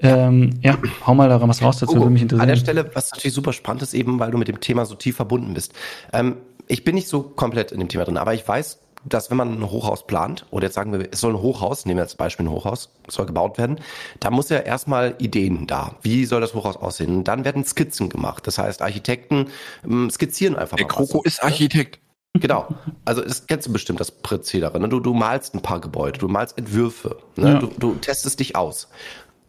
ähm, 0.00 0.58
ja, 0.60 0.76
hau 1.06 1.14
mal 1.14 1.28
da 1.28 1.40
was 1.46 1.62
raus 1.62 1.78
dazu, 1.78 1.94
würde 1.94 2.10
mich 2.10 2.22
interessieren. 2.22 2.42
An 2.42 2.48
der 2.48 2.56
Stelle, 2.56 2.90
was 2.94 3.12
natürlich 3.12 3.32
super 3.34 3.52
spannend 3.52 3.82
ist, 3.82 3.94
eben 3.94 4.18
weil 4.18 4.32
du 4.32 4.38
mit 4.38 4.48
dem 4.48 4.60
Thema 4.60 4.86
so 4.86 4.96
tief 4.96 5.16
verbunden 5.16 5.54
bist. 5.54 5.72
Ähm, 6.12 6.36
ich 6.66 6.82
bin 6.82 6.96
nicht 6.96 7.08
so 7.08 7.22
komplett 7.22 7.70
in 7.70 7.78
dem 7.78 7.88
Thema 7.88 8.04
drin, 8.04 8.16
aber 8.16 8.34
ich 8.34 8.46
weiß, 8.46 8.80
dass 9.04 9.30
wenn 9.30 9.36
man 9.36 9.52
ein 9.52 9.70
Hochhaus 9.70 10.06
plant, 10.06 10.46
oder 10.50 10.64
jetzt 10.64 10.74
sagen 10.74 10.92
wir, 10.92 11.08
es 11.12 11.20
soll 11.20 11.34
ein 11.34 11.42
Hochhaus, 11.42 11.84
nehmen 11.84 11.98
wir 11.98 12.02
als 12.02 12.16
Beispiel 12.16 12.46
ein 12.46 12.50
Hochhaus, 12.50 12.90
soll 13.06 13.26
gebaut 13.26 13.58
werden, 13.58 13.78
da 14.18 14.30
muss 14.30 14.48
ja 14.48 14.58
erstmal 14.58 15.14
Ideen 15.18 15.66
da. 15.66 15.96
Wie 16.02 16.24
soll 16.24 16.40
das 16.40 16.54
Hochhaus 16.54 16.76
aussehen? 16.76 17.18
Und 17.18 17.28
dann 17.28 17.44
werden 17.44 17.64
Skizzen 17.64 18.08
gemacht. 18.08 18.46
Das 18.46 18.58
heißt, 18.58 18.82
Architekten 18.82 19.48
ähm, 19.84 20.10
skizzieren 20.10 20.56
einfach 20.56 20.76
Der 20.76 20.86
mal. 20.86 20.88
Der 20.88 21.06
Kroko 21.06 21.22
ist 21.22 21.42
Architekt. 21.42 22.00
Genau. 22.34 22.66
Also 23.04 23.22
das 23.22 23.46
kennst 23.46 23.68
du 23.68 23.72
bestimmt 23.72 24.00
das 24.00 24.10
Prozedere. 24.10 24.80
Ne? 24.80 24.88
Du, 24.88 25.00
du 25.00 25.14
malst 25.14 25.54
ein 25.54 25.62
paar 25.62 25.80
Gebäude, 25.80 26.18
du 26.18 26.28
malst 26.28 26.58
Entwürfe, 26.58 27.16
ne? 27.36 27.52
Ja. 27.52 27.58
du, 27.58 27.68
du 27.78 27.94
testest 27.94 28.40
dich 28.40 28.56
aus. 28.56 28.88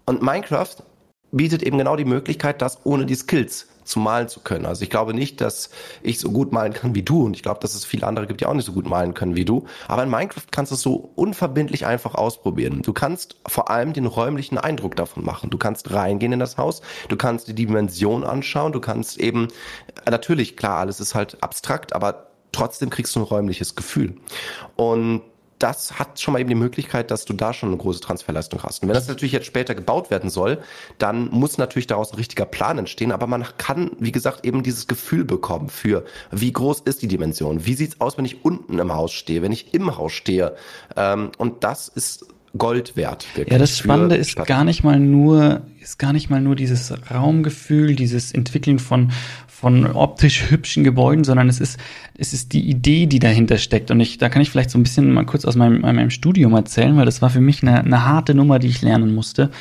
Und 0.06 0.22
Minecraft 0.22 0.76
bietet 1.32 1.64
eben 1.64 1.78
genau 1.78 1.96
die 1.96 2.06
Möglichkeit, 2.06 2.62
das 2.62 2.80
ohne 2.86 3.06
die 3.06 3.16
Skills 3.16 3.68
zu 3.86 4.00
malen 4.00 4.28
zu 4.28 4.40
können. 4.40 4.66
Also 4.66 4.84
ich 4.84 4.90
glaube 4.90 5.14
nicht, 5.14 5.42
dass 5.42 5.70
ich 6.02 6.20
so 6.20 6.32
gut 6.32 6.52
malen 6.52 6.74
kann 6.74 6.96
wie 6.96 7.04
du 7.04 7.24
und 7.24 7.36
ich 7.36 7.44
glaube, 7.44 7.60
dass 7.60 7.76
es 7.76 7.86
viele 7.86 8.08
andere 8.08 8.28
gibt, 8.28 8.42
die 8.42 8.46
auch 8.46 8.54
nicht 8.54 8.66
so 8.66 8.74
gut 8.74 8.90
malen 8.90 9.14
können 9.14 9.36
wie 9.36 9.46
du. 9.46 9.66
Aber 9.88 10.04
in 10.04 10.10
Minecraft 10.10 10.46
kannst 10.52 10.72
du 10.72 10.76
es 10.76 10.82
so 10.82 11.12
unverbindlich 11.16 11.86
einfach 11.86 12.16
ausprobieren. 12.16 12.82
Du 12.82 12.94
kannst 12.94 13.36
vor 13.48 13.70
allem 13.70 13.94
den 13.94 14.08
räumlichen 14.08 14.58
Eindruck 14.58 14.96
davon 14.96 15.24
machen. 15.24 15.50
Du 15.50 15.58
kannst 15.58 15.92
reingehen 15.92 16.34
in 16.34 16.40
das 16.40 16.58
Haus, 16.58 16.82
du 17.10 17.16
kannst 17.16 17.48
die 17.48 17.54
Dimension 17.54 18.24
anschauen, 18.24 18.72
du 18.72 18.80
kannst 18.80 19.20
eben, 19.20 19.50
natürlich, 20.10 20.58
klar, 20.58 20.80
alles 20.80 21.00
ist 21.00 21.14
halt 21.14 21.38
abstrakt, 21.42 21.94
aber 21.94 22.28
trotzdem 22.56 22.90
kriegst 22.90 23.16
du 23.16 23.20
ein 23.20 23.24
räumliches 23.24 23.76
Gefühl. 23.76 24.16
Und 24.76 25.22
das 25.60 25.98
hat 25.98 26.20
schon 26.20 26.34
mal 26.34 26.40
eben 26.40 26.50
die 26.50 26.56
Möglichkeit, 26.56 27.12
dass 27.12 27.26
du 27.26 27.34
da 27.34 27.54
schon 27.54 27.70
eine 27.70 27.78
große 27.78 28.02
Transferleistung 28.02 28.62
hast. 28.64 28.84
Und 28.84 28.90
wenn 28.90 28.94
das 28.94 29.08
natürlich 29.08 29.32
jetzt 29.32 29.46
später 29.46 29.74
gebaut 29.74 30.12
werden 30.12 30.30
soll, 30.30 30.60
dann 30.98 31.30
muss 31.30 31.58
natürlich 31.58 31.88
daraus 31.88 32.12
ein 32.12 32.18
richtiger 32.18 32.46
Plan 32.46 32.78
entstehen. 32.78 33.12
Aber 33.12 33.26
man 33.26 33.46
kann, 33.58 33.92
wie 34.00 34.12
gesagt, 34.12 34.46
eben 34.46 34.64
dieses 34.64 34.88
Gefühl 34.88 35.24
bekommen 35.24 35.70
für, 35.70 36.04
wie 36.32 36.52
groß 36.52 36.82
ist 36.82 37.02
die 37.02 37.08
Dimension? 37.08 37.66
Wie 37.66 37.74
sieht's 37.74 38.02
aus, 38.02 38.18
wenn 38.18 38.26
ich 38.26 38.44
unten 38.44 38.80
im 38.80 38.94
Haus 38.94 39.14
stehe, 39.14 39.42
wenn 39.42 39.54
ich 39.54 39.74
im 39.74 39.98
Haus 39.98 40.12
stehe? 40.12 40.56
Ähm, 40.98 41.32
und 41.38 41.64
das 41.64 41.88
ist 41.88 42.26
Gold 42.58 42.96
wert. 42.96 43.26
Ja, 43.36 43.58
das 43.58 43.78
Spannende 43.78 44.16
ist 44.16 44.36
gar 44.46 44.64
nicht 44.64 44.84
mal 44.84 45.00
nur, 45.00 45.64
ist 45.82 46.00
gar 46.00 46.14
nicht 46.14 46.30
mal 46.30 46.42
nur 46.42 46.56
dieses 46.56 46.94
Raumgefühl, 47.12 47.96
dieses 47.96 48.32
Entwickeln 48.32 48.80
von, 48.80 49.12
von 49.56 49.88
optisch 49.88 50.52
hübschen 50.52 50.84
Gebäuden, 50.84 51.24
sondern 51.24 51.48
es 51.48 51.62
ist, 51.62 51.80
es 52.18 52.34
ist 52.34 52.52
die 52.52 52.70
Idee, 52.70 53.06
die 53.06 53.20
dahinter 53.20 53.58
steckt. 53.58 53.90
Und 53.90 54.02
ich, 54.02 54.18
da 54.18 54.28
kann 54.28 54.42
ich 54.42 54.50
vielleicht 54.50 54.70
so 54.70 54.78
ein 54.78 54.84
bisschen 54.84 55.14
mal 55.14 55.26
kurz 55.26 55.46
aus 55.46 55.56
meinem, 55.56 55.80
meinem 55.80 56.10
Studium 56.10 56.54
erzählen, 56.54 56.98
weil 56.98 57.06
das 57.06 57.22
war 57.22 57.30
für 57.30 57.40
mich 57.40 57.64
eine, 57.64 57.80
eine 57.80 58.06
harte 58.06 58.36
Nummer, 58.36 58.60
die 58.60 58.68
ich 58.68 58.82
lernen 58.82 59.16
musste. 59.16 59.52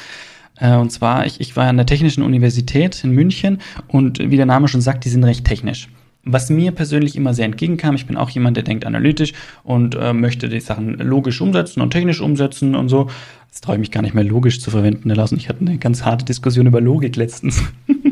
Äh, 0.59 0.75
und 0.75 0.91
zwar, 0.91 1.27
ich, 1.27 1.41
ich 1.41 1.55
war 1.55 1.69
an 1.69 1.77
der 1.77 1.87
Technischen 1.87 2.25
Universität 2.25 3.05
in 3.05 3.13
München 3.13 3.59
und 3.87 4.19
wie 4.19 4.37
der 4.37 4.47
Name 4.47 4.67
schon 4.67 4.81
sagt, 4.81 5.05
die 5.05 5.11
sind 5.11 5.23
recht 5.23 5.45
technisch. 5.45 5.89
Was 6.25 6.51
mir 6.51 6.73
persönlich 6.73 7.15
immer 7.15 7.33
sehr 7.33 7.45
entgegenkam, 7.45 7.95
ich 7.95 8.07
bin 8.07 8.17
auch 8.17 8.31
jemand, 8.31 8.57
der 8.57 8.65
denkt 8.65 8.87
analytisch 8.87 9.33
und 9.63 9.95
äh, 9.95 10.13
möchte 10.13 10.49
die 10.49 10.61
Sachen 10.61 10.99
logisch 10.99 11.41
umsetzen 11.41 11.81
und 11.81 11.91
technisch 11.91 12.21
umsetzen 12.21 12.75
und 12.75 12.89
so. 12.89 13.09
Jetzt 13.47 13.63
traue 13.63 13.77
ich 13.77 13.81
mich 13.81 13.93
gar 13.93 14.03
nicht 14.03 14.15
mehr 14.15 14.25
logisch 14.25 14.61
zu 14.61 14.73
verwenden 14.73 15.11
lassen. 15.11 15.37
Ich 15.37 15.49
hatte 15.49 15.61
eine 15.61 15.79
ganz 15.79 16.05
harte 16.05 16.25
Diskussion 16.25 16.67
über 16.67 16.81
Logik 16.81 17.15
letztens. 17.15 17.63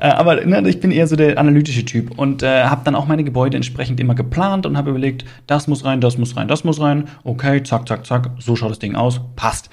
Äh, 0.00 0.08
aber 0.08 0.44
ne, 0.44 0.68
ich 0.68 0.80
bin 0.80 0.90
eher 0.90 1.06
so 1.06 1.16
der 1.16 1.38
analytische 1.38 1.84
Typ 1.84 2.18
und 2.18 2.42
äh, 2.42 2.64
habe 2.64 2.82
dann 2.84 2.94
auch 2.94 3.06
meine 3.06 3.24
Gebäude 3.24 3.56
entsprechend 3.56 4.00
immer 4.00 4.14
geplant 4.14 4.66
und 4.66 4.76
habe 4.76 4.90
überlegt, 4.90 5.24
das 5.46 5.68
muss 5.68 5.84
rein, 5.84 6.00
das 6.00 6.18
muss 6.18 6.36
rein, 6.36 6.48
das 6.48 6.64
muss 6.64 6.80
rein. 6.80 7.08
Okay, 7.24 7.62
zack, 7.62 7.88
zack, 7.88 8.06
zack, 8.06 8.30
so 8.38 8.56
schaut 8.56 8.70
das 8.70 8.78
Ding 8.78 8.94
aus, 8.94 9.20
passt. 9.36 9.70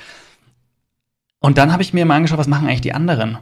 Und 1.40 1.58
dann 1.58 1.72
habe 1.72 1.84
ich 1.84 1.94
mir 1.94 2.06
mal 2.06 2.16
angeschaut, 2.16 2.38
was 2.40 2.48
machen 2.48 2.68
eigentlich 2.68 2.82
die 2.82 2.94
anderen? 2.94 3.38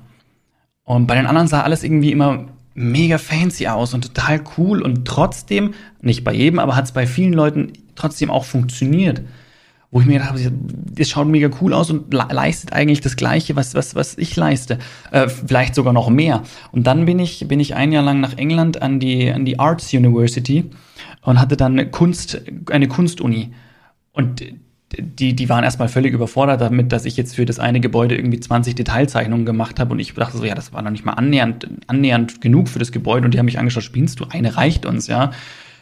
Und 0.84 1.08
bei 1.08 1.16
den 1.16 1.28
anderen 1.28 1.48
sah 1.48 1.62
alles 1.62 1.84
irgendwie 1.84 2.12
immer 2.12 2.48
mega 2.74 3.18
fancy 3.18 3.68
aus 3.68 3.94
und 3.94 4.14
total 4.14 4.42
cool 4.58 4.82
und 4.82 5.06
trotzdem, 5.06 5.74
nicht 6.02 6.24
bei 6.24 6.34
jedem, 6.34 6.60
aber 6.60 6.76
hat 6.76 6.86
es 6.86 6.94
bei 6.94 7.06
vielen 7.06 7.34
Leuten 7.34 7.74
trotzdem 7.96 8.32
auch 8.32 8.46
funktioniert. 8.46 9.22
Wo 9.92 10.00
ich 10.00 10.06
mir 10.06 10.14
gedacht 10.14 10.30
habe, 10.30 10.52
das 10.96 11.10
schaut 11.10 11.28
mega 11.28 11.50
cool 11.60 11.74
aus 11.74 11.90
und 11.90 12.14
leistet 12.14 12.72
eigentlich 12.72 13.02
das 13.02 13.18
Gleiche, 13.18 13.58
was, 13.58 13.76
was, 13.76 13.94
was 13.94 14.18
ich 14.18 14.36
leiste. 14.38 14.80
Äh, 15.12 15.28
vielleicht 15.28 15.76
sogar 15.76 15.92
noch 15.92 16.10
mehr. 16.10 16.44
Und 16.72 16.88
dann 16.88 17.06
bin 17.06 17.20
ich, 17.20 17.46
bin 17.50 17.60
ich 17.60 17.76
ein 17.76 17.92
Jahr 17.92 18.04
lang 18.04 18.22
nach 18.22 18.38
England 18.38 18.82
an 18.82 19.02
die, 19.02 19.30
an 19.30 19.44
die 19.44 19.60
Arts 19.60 19.94
University 19.94 20.70
und 21.24 21.40
hatte 21.42 21.58
dann 21.58 21.92
Kunst, 21.92 22.42
eine 22.70 22.88
Kunstuni. 22.88 23.52
Und 24.14 24.42
die, 24.98 25.36
die 25.36 25.50
waren 25.50 25.64
erstmal 25.64 25.88
völlig 25.88 26.14
überfordert 26.14 26.62
damit, 26.62 26.92
dass 26.92 27.06
ich 27.06 27.18
jetzt 27.18 27.36
für 27.36 27.46
das 27.46 27.60
eine 27.60 27.80
Gebäude 27.80 28.16
irgendwie 28.16 28.40
20 28.40 28.76
Detailzeichnungen 28.76 29.46
gemacht 29.46 29.80
habe 29.80 29.92
und 29.92 30.00
ich 30.00 30.14
dachte 30.14 30.38
so, 30.38 30.44
ja, 30.44 30.56
das 30.56 30.74
war 30.74 30.82
noch 30.82 30.92
nicht 30.92 31.06
mal 31.06 31.14
annähernd, 31.14 31.68
annähernd 31.88 32.42
genug 32.42 32.68
für 32.68 32.80
das 32.80 32.92
Gebäude 32.92 33.26
und 33.26 33.34
die 33.34 33.40
haben 33.40 33.46
mich 33.46 33.60
angeschaut, 33.60 33.84
spielst 33.84 34.20
du, 34.20 34.26
eine 34.30 34.58
reicht 34.58 34.86
uns, 34.86 35.08
ja. 35.08 35.32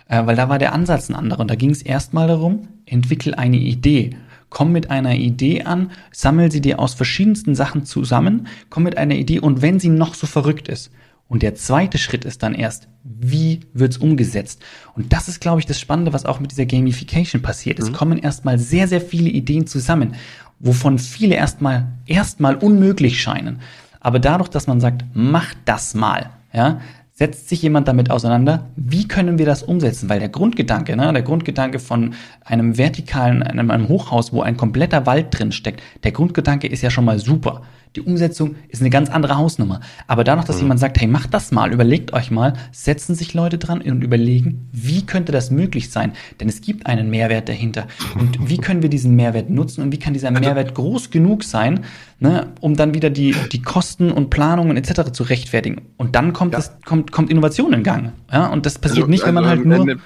Äh, 0.10 0.26
weil 0.26 0.36
da 0.36 0.49
war 0.49 0.60
der 0.60 0.74
Ansatz 0.74 1.10
ein 1.10 1.16
anderer 1.16 1.39
und 1.39 1.49
da 1.49 1.55
ging 1.55 1.70
es 1.70 1.82
erstmal 1.82 2.28
darum, 2.28 2.68
entwickel 2.86 3.34
eine 3.36 3.57
Idee. 3.57 4.18
Komm 4.49 4.74
mit 4.74 4.89
einer 4.89 5.16
Idee 5.16 5.64
an, 5.64 5.91
sammel 6.12 6.51
sie 6.51 6.60
dir 6.60 6.80
aus 6.80 6.95
verschiedensten 6.95 7.55
Sachen 7.55 7.86
zusammen, 7.86 8.47
komm 8.70 8.84
mit 8.84 8.97
einer 8.97 9.16
Idee 9.16 9.39
und 9.39 9.62
wenn 9.62 9.80
sie 9.80 9.89
noch 9.89 10.16
so 10.16 10.28
verrückt 10.28 10.68
ist, 10.68 10.91
und 11.30 11.43
der 11.43 11.53
zweite 11.53 11.99
Schritt 11.99 12.26
ist 12.26 12.41
dann 12.41 12.55
erst, 12.55 12.88
wie 13.03 13.60
wird's 13.72 13.97
umgesetzt? 13.97 14.64
Und 14.95 15.14
das 15.14 15.28
ist, 15.28 15.39
glaube 15.39 15.60
ich, 15.60 15.68
das 15.68 15.80
Spannende, 15.80 16.12
was 16.12 16.26
auch 16.26 16.39
mit 16.39 16.49
dieser 16.49 16.66
Gamification 16.66 17.43
passiert. 17.43 17.78
Mhm. 17.78 17.86
Es 17.86 17.93
kommen 17.93 18.18
erstmal 18.18 18.57
sehr, 18.57 18.88
sehr 18.88 18.99
viele 18.99 19.30
Ideen 19.30 19.68
zusammen, 19.68 20.16
wovon 20.60 20.97
viele 20.97 21.36
erstmal, 21.36 21.88
erstmal 22.07 22.55
unmöglich 22.55 23.22
scheinen. 23.22 23.60
Aber 23.99 24.18
dadurch, 24.18 24.49
dass 24.49 24.66
man 24.66 24.82
sagt, 24.82 25.05
mach 25.14 25.53
das 25.66 25.93
mal, 25.93 26.32
ja, 26.51 26.82
setzt 27.20 27.49
sich 27.49 27.61
jemand 27.61 27.86
damit 27.89 28.09
auseinander, 28.11 28.70
wie 28.78 29.05
können 29.05 29.38
wir 29.38 29.45
das 29.45 29.61
umsetzen? 29.61 30.07
Weil 30.07 30.20
der 30.20 30.30
Grundgedanke, 30.30 30.95
ne, 30.95 31.11
der 31.11 31.22
Grundgedanke 31.22 31.78
von 31.78 32.13
einem 32.45 32.78
vertikalen, 32.78 33.43
einem, 33.43 33.72
einem 33.72 33.89
Hochhaus, 33.89 34.32
wo 34.32 34.41
ein 34.41 34.55
kompletter 34.55 35.05
Wald 35.05 35.28
drin 35.38 35.51
steckt, 35.51 35.84
der 36.05 36.13
Grundgedanke 36.13 36.67
ist 36.67 36.82
ja 36.82 36.89
schon 36.89 37.03
mal 37.03 37.20
super. 37.20 37.63
Die 37.96 38.02
Umsetzung 38.02 38.56
ist 38.68 38.82
eine 38.82 38.92
ganz 38.92 39.10
andere 39.10 39.38
Hausnummer. 39.38 39.82
Aber 40.06 40.24
dadurch, 40.24 40.46
dass 40.46 40.58
mhm. 40.58 40.64
jemand 40.64 40.80
sagt, 40.80 41.00
hey, 41.00 41.08
macht 41.08 41.34
das 41.34 41.52
mal, 41.52 41.74
überlegt 41.74 42.14
euch 42.14 42.30
mal, 42.30 42.54
setzen 42.72 43.16
sich 43.16 43.34
Leute 43.34 43.58
dran 43.58 43.82
und 43.82 44.04
überlegen, 44.04 44.70
wie 44.72 45.06
könnte 45.06 45.32
das 45.32 45.50
möglich 45.50 45.90
sein? 45.90 46.14
Denn 46.40 46.48
es 46.48 46.62
gibt 46.62 46.86
einen 46.86 47.10
Mehrwert 47.10 47.50
dahinter. 47.50 47.88
Und 48.20 48.48
wie 48.48 48.58
können 48.58 48.84
wir 48.84 48.90
diesen 48.90 49.16
Mehrwert 49.16 49.50
nutzen 49.50 49.82
und 49.82 49.92
wie 49.92 49.98
kann 49.98 50.14
dieser 50.14 50.30
also 50.30 50.40
Mehrwert 50.40 50.76
groß 50.76 51.10
genug 51.10 51.44
sein, 51.44 51.80
ne, 52.20 52.48
um 52.62 52.76
dann 52.76 52.94
wieder 52.94 53.10
die, 53.10 53.36
die 53.52 53.62
Kosten 53.62 54.12
und 54.12 54.30
Planungen 54.30 54.78
etc. 54.78 55.12
zu 55.12 55.24
rechtfertigen? 55.24 55.82
Und 55.98 56.16
dann 56.16 56.32
kommt, 56.32 56.54
ja. 56.54 56.60
das, 56.60 56.74
kommt, 56.86 57.12
kommt 57.12 57.32
Innovation 57.32 57.74
in 57.74 57.82
Gang. 57.82 58.14
Ja? 58.32 58.48
Und 58.48 58.68
das 58.68 58.78
passiert 58.78 59.06
also, 59.06 59.10
nicht, 59.10 59.26
wenn 59.26 59.34
man 59.34 59.46
also 59.46 59.58
halt 59.58 59.66
nur 59.66 59.98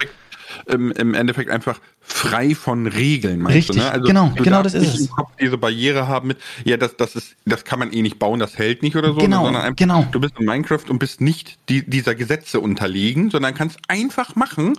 im, 0.68 0.92
im 0.92 1.14
Endeffekt 1.14 1.50
einfach 1.50 1.80
frei 2.02 2.54
von 2.56 2.88
Regeln, 2.88 3.42
meinst 3.42 3.70
Richtig, 3.70 3.76
du, 3.78 3.82
ne? 3.82 3.92
Also 3.92 4.08
genau, 4.08 4.32
genau 4.36 4.62
das 4.62 4.74
ist 4.74 5.00
es. 5.00 5.10
Diese 5.40 5.58
Barriere 5.58 6.08
haben 6.08 6.30
mit, 6.30 6.38
ja, 6.66 6.78
das, 6.78 6.98
das 6.98 7.16
ist, 7.16 7.36
das 7.46 7.64
kann 7.64 7.80
man 7.80 7.94
eh 7.94 8.02
nicht 8.02 8.20
bauen, 8.20 8.40
das 8.40 8.58
hält 8.58 8.84
nicht 8.84 8.96
oder 8.96 9.10
so, 9.10 9.16
genau, 9.16 9.46
sondern 9.46 9.64
einfach, 9.64 9.76
genau. 9.78 10.06
du 10.12 10.20
bist 10.20 10.38
in 10.40 10.46
Minecraft 10.46 10.90
und 10.90 11.00
bist 11.00 11.22
nicht 11.22 11.58
die, 11.70 11.90
dieser 11.90 12.16
Gesetze 12.16 12.60
unterlegen, 12.60 13.30
sondern 13.30 13.54
kannst 13.54 13.80
einfach 13.88 14.36
machen 14.36 14.74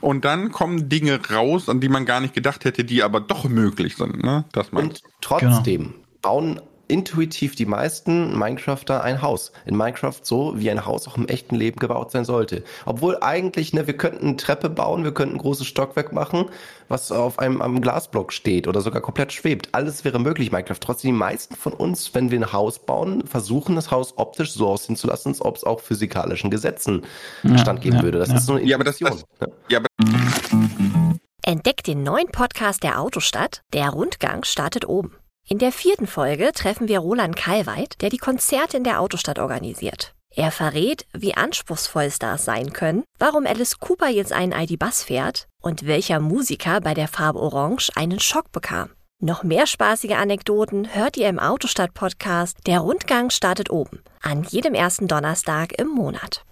und 0.00 0.24
dann 0.24 0.52
kommen 0.52 0.88
Dinge 0.88 1.20
raus, 1.30 1.68
an 1.68 1.80
die 1.80 1.88
man 1.88 2.06
gar 2.06 2.20
nicht 2.20 2.34
gedacht 2.34 2.64
hätte, 2.64 2.84
die 2.84 3.02
aber 3.02 3.20
doch 3.20 3.44
möglich 3.44 3.96
sind, 3.96 4.22
ne? 4.22 4.44
Das 4.52 4.72
meinst 4.72 5.04
Und 5.04 5.12
trotzdem 5.20 5.82
genau. 5.82 5.94
bauen 6.22 6.60
intuitiv 6.90 7.54
die 7.54 7.66
meisten 7.66 8.38
Minecrafter 8.38 9.02
ein 9.02 9.22
Haus. 9.22 9.52
In 9.64 9.76
Minecraft 9.76 10.16
so, 10.22 10.54
wie 10.56 10.70
ein 10.70 10.84
Haus 10.84 11.08
auch 11.08 11.16
im 11.16 11.28
echten 11.28 11.54
Leben 11.54 11.78
gebaut 11.78 12.10
sein 12.10 12.24
sollte. 12.24 12.64
Obwohl 12.84 13.18
eigentlich, 13.20 13.72
ne, 13.72 13.86
wir 13.86 13.96
könnten 13.96 14.26
eine 14.26 14.36
Treppe 14.36 14.68
bauen, 14.68 15.04
wir 15.04 15.14
könnten 15.14 15.36
ein 15.36 15.38
großes 15.38 15.66
Stockwerk 15.66 16.12
machen, 16.12 16.46
was 16.88 17.12
auf 17.12 17.38
einem, 17.38 17.62
einem 17.62 17.80
Glasblock 17.80 18.32
steht 18.32 18.66
oder 18.68 18.80
sogar 18.80 19.00
komplett 19.00 19.32
schwebt. 19.32 19.68
Alles 19.72 20.04
wäre 20.04 20.18
möglich, 20.18 20.52
Minecraft. 20.52 20.80
Trotzdem 20.80 21.14
die 21.14 21.18
meisten 21.18 21.54
von 21.54 21.72
uns, 21.72 22.14
wenn 22.14 22.30
wir 22.30 22.40
ein 22.40 22.52
Haus 22.52 22.80
bauen, 22.80 23.26
versuchen 23.26 23.76
das 23.76 23.90
Haus 23.90 24.14
optisch 24.16 24.52
so 24.52 24.68
aussehen 24.68 24.96
zu 24.96 25.06
lassen, 25.06 25.28
als 25.28 25.40
ob 25.40 25.56
es 25.56 25.64
auch 25.64 25.80
physikalischen 25.80 26.50
Gesetzen 26.50 27.02
ja, 27.44 27.56
standgeben 27.58 27.98
ja, 27.98 28.02
würde. 28.02 28.18
Das 28.18 28.28
ja. 28.30 28.36
ist 28.36 28.46
so 28.46 28.54
eine 28.54 28.62
Intuition. 28.62 28.70
Ja, 29.08 29.14
aber 29.14 29.18
das, 29.18 29.24
das, 29.38 29.48
ja, 29.68 29.78
aber 29.78 29.88
Entdeckt 31.42 31.86
den 31.86 32.02
neuen 32.02 32.28
Podcast 32.28 32.82
der 32.82 33.00
Autostadt. 33.00 33.62
Der 33.72 33.90
Rundgang 33.90 34.44
startet 34.44 34.86
oben. 34.86 35.19
In 35.52 35.58
der 35.58 35.72
vierten 35.72 36.06
Folge 36.06 36.52
treffen 36.52 36.86
wir 36.86 37.00
Roland 37.00 37.34
Kalweit, 37.34 38.00
der 38.02 38.08
die 38.08 38.18
Konzerte 38.18 38.76
in 38.76 38.84
der 38.84 39.00
Autostadt 39.00 39.40
organisiert. 39.40 40.14
Er 40.32 40.52
verrät, 40.52 41.06
wie 41.12 41.34
anspruchsvoll 41.34 42.08
Stars 42.12 42.44
sein 42.44 42.72
können, 42.72 43.02
warum 43.18 43.46
Alice 43.46 43.80
Cooper 43.80 44.06
jetzt 44.06 44.32
einen 44.32 44.52
ID-Bus 44.52 45.02
fährt 45.02 45.48
und 45.60 45.88
welcher 45.88 46.20
Musiker 46.20 46.80
bei 46.80 46.94
der 46.94 47.08
Farbe 47.08 47.40
Orange 47.40 47.90
einen 47.96 48.20
Schock 48.20 48.52
bekam. 48.52 48.90
Noch 49.20 49.42
mehr 49.42 49.66
spaßige 49.66 50.12
Anekdoten 50.12 50.94
hört 50.94 51.16
ihr 51.16 51.28
im 51.28 51.40
Autostadt-Podcast 51.40 52.58
Der 52.68 52.78
Rundgang 52.78 53.30
startet 53.30 53.70
oben, 53.70 54.04
an 54.22 54.44
jedem 54.44 54.74
ersten 54.74 55.08
Donnerstag 55.08 55.76
im 55.80 55.88
Monat. 55.88 56.44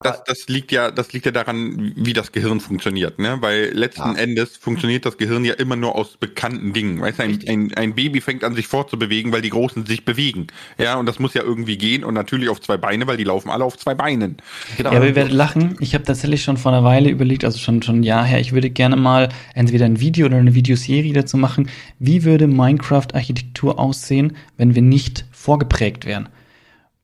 Das, 0.00 0.22
das 0.24 0.46
liegt 0.48 0.72
ja, 0.72 0.90
das 0.90 1.14
liegt 1.14 1.24
ja 1.24 1.32
daran, 1.32 1.94
wie 1.96 2.12
das 2.12 2.30
Gehirn 2.30 2.60
funktioniert, 2.60 3.18
ne? 3.18 3.38
Weil 3.40 3.70
letzten 3.72 4.14
ja. 4.14 4.18
Endes 4.18 4.54
funktioniert 4.58 5.06
das 5.06 5.16
Gehirn 5.16 5.42
ja 5.42 5.54
immer 5.54 5.74
nur 5.74 5.94
aus 5.94 6.18
bekannten 6.18 6.74
Dingen. 6.74 7.00
Weißt 7.00 7.18
du, 7.18 7.22
ein, 7.22 7.38
ein, 7.48 7.74
ein, 7.74 7.94
Baby 7.94 8.20
fängt 8.20 8.44
an, 8.44 8.54
sich 8.54 8.66
fortzubewegen, 8.66 9.32
weil 9.32 9.40
die 9.40 9.48
Großen 9.48 9.86
sich 9.86 10.04
bewegen. 10.04 10.48
Ja, 10.76 10.96
und 10.96 11.06
das 11.06 11.18
muss 11.18 11.32
ja 11.32 11.42
irgendwie 11.42 11.78
gehen 11.78 12.04
und 12.04 12.12
natürlich 12.12 12.50
auf 12.50 12.60
zwei 12.60 12.76
Beine, 12.76 13.06
weil 13.06 13.16
die 13.16 13.24
laufen 13.24 13.48
alle 13.48 13.64
auf 13.64 13.78
zwei 13.78 13.94
Beinen. 13.94 14.36
Genau. 14.76 14.90
Ja, 14.90 14.98
aber 14.98 15.06
ihr 15.06 15.14
werdet 15.14 15.32
lachen. 15.32 15.76
Ich 15.80 15.94
habe 15.94 16.04
tatsächlich 16.04 16.42
schon 16.42 16.58
vor 16.58 16.72
einer 16.72 16.84
Weile 16.84 17.08
überlegt, 17.08 17.46
also 17.46 17.56
schon, 17.58 17.82
schon 17.82 18.00
ein 18.00 18.02
Jahr 18.02 18.24
her, 18.26 18.38
ich 18.38 18.52
würde 18.52 18.68
gerne 18.68 18.96
mal 18.96 19.30
entweder 19.54 19.86
ein 19.86 19.98
Video 19.98 20.26
oder 20.26 20.36
eine 20.36 20.54
Videoserie 20.54 21.14
dazu 21.14 21.38
machen. 21.38 21.70
Wie 21.98 22.22
würde 22.24 22.48
Minecraft-Architektur 22.48 23.78
aussehen, 23.78 24.36
wenn 24.58 24.74
wir 24.74 24.82
nicht 24.82 25.24
vorgeprägt 25.32 26.04
wären? 26.04 26.28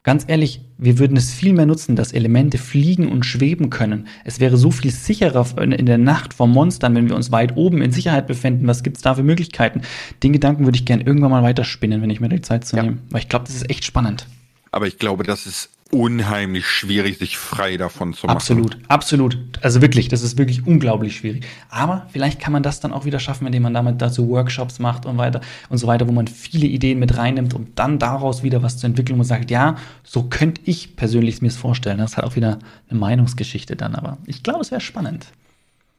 Ganz 0.05 0.25
ehrlich, 0.27 0.63
wir 0.79 0.99
würden 0.99 1.17
es 1.17 1.33
viel 1.33 1.53
mehr 1.53 1.67
nutzen, 1.67 1.95
dass 1.95 2.13
Elemente 2.13 2.59
fliegen 2.59 3.11
und 3.11 3.25
schweben 3.25 3.71
können. 3.71 4.09
Es 4.25 4.41
wäre 4.41 4.57
so 4.57 4.73
viel 4.73 4.91
sicherer 4.91 5.47
in 5.63 5.87
der 5.87 5.99
Nacht 5.99 6.35
vor 6.35 6.49
Monstern, 6.49 6.97
wenn 6.97 7.09
wir 7.09 7.15
uns 7.15 7.31
weit 7.31 7.57
oben 7.57 7.83
in 7.83 7.93
Sicherheit 7.93 8.27
befinden. 8.27 8.67
Was 8.67 8.83
gibt's 8.83 9.03
da 9.03 9.15
für 9.15 9.23
Möglichkeiten? 9.23 9.83
Den 10.25 10.33
Gedanken 10.33 10.65
würde 10.65 10.77
ich 10.77 10.87
gerne 10.87 11.05
irgendwann 11.05 11.31
mal 11.31 11.45
weiterspinnen, 11.45 12.03
wenn 12.03 12.11
ich 12.11 12.19
mir 12.19 12.29
die 12.29 12.41
Zeit 12.41 12.67
zu 12.67 12.77
ja. 12.77 12.83
nehme. 12.83 12.99
Weil 13.11 13.21
ich 13.21 13.29
glaube, 13.29 13.45
das 13.45 13.55
ist 13.55 13.71
echt 13.71 13.85
spannend. 13.85 14.27
Aber 14.73 14.89
ich 14.89 14.99
glaube, 14.99 15.23
das 15.23 15.47
ist 15.47 15.69
unheimlich 15.93 16.67
schwierig, 16.67 17.19
sich 17.19 17.37
frei 17.37 17.77
davon 17.77 18.15
zu 18.15 18.27
machen. 18.27 18.37
Absolut, 18.37 18.79
absolut. 18.89 19.37
Also 19.61 19.83
wirklich, 19.83 20.09
das 20.09 20.23
ist 20.23 20.39
wirklich 20.39 20.67
unglaublich 20.67 21.17
schwierig. 21.17 21.47
Aber 21.69 22.07
vielleicht 22.11 22.41
kann 22.41 22.53
man 22.53 22.63
das 22.63 22.81
dann 22.81 22.93
auch 22.93 23.05
wieder 23.05 23.21
schaffen, 23.21 23.47
indem 23.47 23.63
man 23.65 23.75
damit 23.75 24.01
dazu 24.01 24.29
Workshops 24.31 24.79
macht 24.79 25.05
und 25.05 25.19
weiter 25.19 25.43
und 25.69 25.77
so 25.77 25.87
weiter, 25.87 26.09
wo 26.09 26.13
man 26.13 26.27
viele 26.27 26.67
Ideen 26.67 26.99
mit 26.99 27.19
reinnimmt, 27.19 27.53
um 27.53 27.67
dann 27.75 27.99
daraus 27.99 28.43
wieder 28.43 28.63
was 28.63 28.79
zu 28.79 28.87
entwickeln 28.87 29.19
und 29.19 29.27
sagt, 29.27 29.51
ja, 29.51 29.77
so 30.03 30.25
könnte 30.25 30.63
ich 30.65 30.97
persönlich 30.97 31.43
mir 31.43 31.49
es 31.49 31.57
vorstellen. 31.57 31.99
Das 31.99 32.13
ist 32.13 32.17
halt 32.17 32.27
auch 32.27 32.37
wieder 32.37 32.59
eine 32.89 32.99
Meinungsgeschichte 32.99 33.77
dann, 33.77 33.95
aber 33.95 34.17
ich 34.27 34.43
glaube, 34.43 34.63
es 34.63 34.71
wäre 34.71 34.81
spannend. 34.81 35.27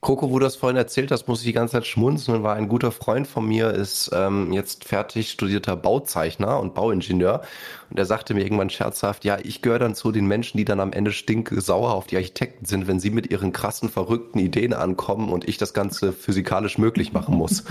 Coco, 0.03 0.29
wo 0.29 0.37
du 0.37 0.45
das 0.45 0.57
vorhin 0.57 0.77
erzählt 0.77 1.11
hast, 1.11 1.27
muss 1.27 1.39
ich 1.39 1.45
die 1.45 1.53
ganze 1.53 1.71
Zeit 1.71 1.87
schmunzeln, 1.87 2.43
weil 2.43 2.57
ein 2.57 2.67
guter 2.67 2.91
Freund 2.91 3.25
von 3.25 3.47
mir 3.47 3.71
ist 3.71 4.11
ähm, 4.13 4.53
jetzt 4.53 4.83
fertig 4.83 5.31
studierter 5.31 5.75
Bauzeichner 5.75 6.59
und 6.59 6.75
Bauingenieur. 6.75 7.41
Und 7.89 7.97
er 7.97 8.05
sagte 8.05 8.33
mir 8.33 8.43
irgendwann 8.43 8.69
scherzhaft, 8.69 9.23
ja, 9.23 9.37
ich 9.41 9.61
gehöre 9.61 9.79
dann 9.79 9.95
zu 9.95 10.11
den 10.11 10.27
Menschen, 10.27 10.57
die 10.57 10.65
dann 10.65 10.79
am 10.79 10.91
Ende 10.91 11.11
stinksauer 11.11 11.93
auf 11.93 12.05
die 12.05 12.17
Architekten 12.17 12.65
sind, 12.65 12.87
wenn 12.87 12.99
sie 12.99 13.11
mit 13.11 13.31
ihren 13.31 13.53
krassen, 13.53 13.89
verrückten 13.89 14.39
Ideen 14.39 14.73
ankommen 14.73 15.29
und 15.29 15.47
ich 15.47 15.57
das 15.57 15.73
Ganze 15.73 16.11
physikalisch 16.11 16.77
möglich 16.77 17.13
machen 17.13 17.35
muss. 17.35 17.63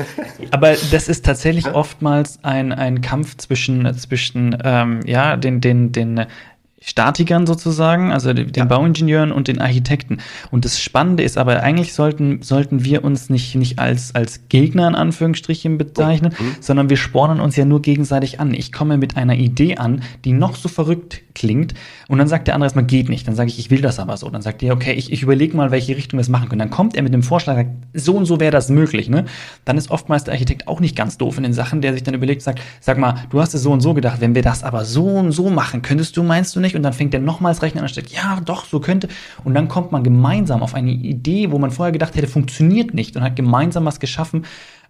Aber 0.52 0.74
das 0.92 1.08
ist 1.08 1.24
tatsächlich 1.24 1.74
oftmals 1.74 2.38
ein, 2.42 2.72
ein 2.72 3.00
Kampf 3.00 3.36
zwischen, 3.36 3.92
zwischen 3.98 4.56
ähm, 4.64 5.00
ja, 5.06 5.36
den, 5.36 5.60
den, 5.60 5.90
den 5.90 6.26
Statikern 6.82 7.46
sozusagen, 7.46 8.10
also 8.10 8.32
den 8.32 8.52
ja. 8.54 8.64
Bauingenieuren 8.64 9.32
und 9.32 9.48
den 9.48 9.60
Architekten. 9.60 10.18
Und 10.50 10.64
das 10.64 10.80
Spannende 10.80 11.22
ist 11.22 11.36
aber, 11.36 11.62
eigentlich 11.62 11.92
sollten, 11.92 12.40
sollten 12.40 12.84
wir 12.84 13.04
uns 13.04 13.28
nicht, 13.28 13.54
nicht 13.54 13.78
als, 13.78 14.14
als 14.14 14.48
Gegner 14.48 14.88
in 14.88 14.94
Anführungsstrichen 14.94 15.76
bezeichnen, 15.76 16.34
mhm. 16.38 16.56
sondern 16.60 16.88
wir 16.88 16.96
spornen 16.96 17.38
uns 17.40 17.54
ja 17.56 17.66
nur 17.66 17.82
gegenseitig 17.82 18.40
an. 18.40 18.54
Ich 18.54 18.72
komme 18.72 18.96
mit 18.96 19.18
einer 19.18 19.34
Idee 19.34 19.76
an, 19.76 20.02
die 20.24 20.32
noch 20.32 20.56
so 20.56 20.70
verrückt 20.70 21.20
klingt 21.34 21.74
und 22.08 22.18
dann 22.18 22.28
sagt 22.28 22.48
der 22.48 22.54
andere 22.54 22.66
erstmal, 22.66 22.86
geht 22.86 23.08
nicht. 23.08 23.28
Dann 23.28 23.34
sage 23.34 23.50
ich, 23.50 23.58
ich 23.58 23.70
will 23.70 23.82
das 23.82 23.98
aber 23.98 24.16
so. 24.16 24.28
Dann 24.30 24.42
sagt 24.42 24.62
er, 24.62 24.74
okay, 24.74 24.92
ich, 24.92 25.12
ich 25.12 25.22
überlege 25.22 25.56
mal, 25.56 25.70
welche 25.70 25.96
Richtung 25.96 26.18
wir 26.18 26.22
es 26.22 26.28
machen 26.28 26.48
können. 26.48 26.58
Dann 26.58 26.70
kommt 26.70 26.96
er 26.96 27.02
mit 27.02 27.12
dem 27.12 27.22
Vorschlag, 27.22 27.56
sagt, 27.56 27.70
so 27.94 28.16
und 28.16 28.24
so 28.24 28.40
wäre 28.40 28.50
das 28.50 28.68
möglich. 28.70 29.08
Ne? 29.08 29.26
Dann 29.64 29.76
ist 29.76 29.90
oftmals 29.90 30.24
der 30.24 30.34
Architekt 30.34 30.66
auch 30.66 30.80
nicht 30.80 30.96
ganz 30.96 31.18
doof 31.18 31.36
in 31.36 31.42
den 31.42 31.52
Sachen, 31.52 31.82
der 31.82 31.92
sich 31.92 32.02
dann 32.02 32.14
überlegt, 32.14 32.42
sagt, 32.42 32.60
sag 32.80 32.98
mal, 32.98 33.26
du 33.30 33.40
hast 33.40 33.54
es 33.54 33.62
so 33.62 33.70
und 33.70 33.80
so 33.80 33.94
gedacht, 33.94 34.20
wenn 34.20 34.34
wir 34.34 34.42
das 34.42 34.64
aber 34.64 34.84
so 34.84 35.06
und 35.06 35.32
so 35.32 35.50
machen, 35.50 35.82
könntest 35.82 36.16
du, 36.16 36.22
meinst 36.22 36.56
du 36.56 36.60
nicht? 36.60 36.69
Und 36.74 36.82
dann 36.82 36.92
fängt 36.92 37.14
er 37.14 37.20
nochmals 37.20 37.62
rechnen 37.62 37.82
an 37.82 37.88
und 37.88 37.94
sagt, 37.94 38.10
ja, 38.10 38.40
doch, 38.40 38.64
so 38.64 38.80
könnte. 38.80 39.08
Und 39.44 39.54
dann 39.54 39.68
kommt 39.68 39.92
man 39.92 40.02
gemeinsam 40.02 40.62
auf 40.62 40.74
eine 40.74 40.92
Idee, 40.92 41.50
wo 41.50 41.58
man 41.58 41.70
vorher 41.70 41.92
gedacht 41.92 42.16
hätte, 42.16 42.26
funktioniert 42.26 42.94
nicht 42.94 43.16
und 43.16 43.22
hat 43.22 43.36
gemeinsam 43.36 43.84
was 43.84 44.00
geschaffen, 44.00 44.44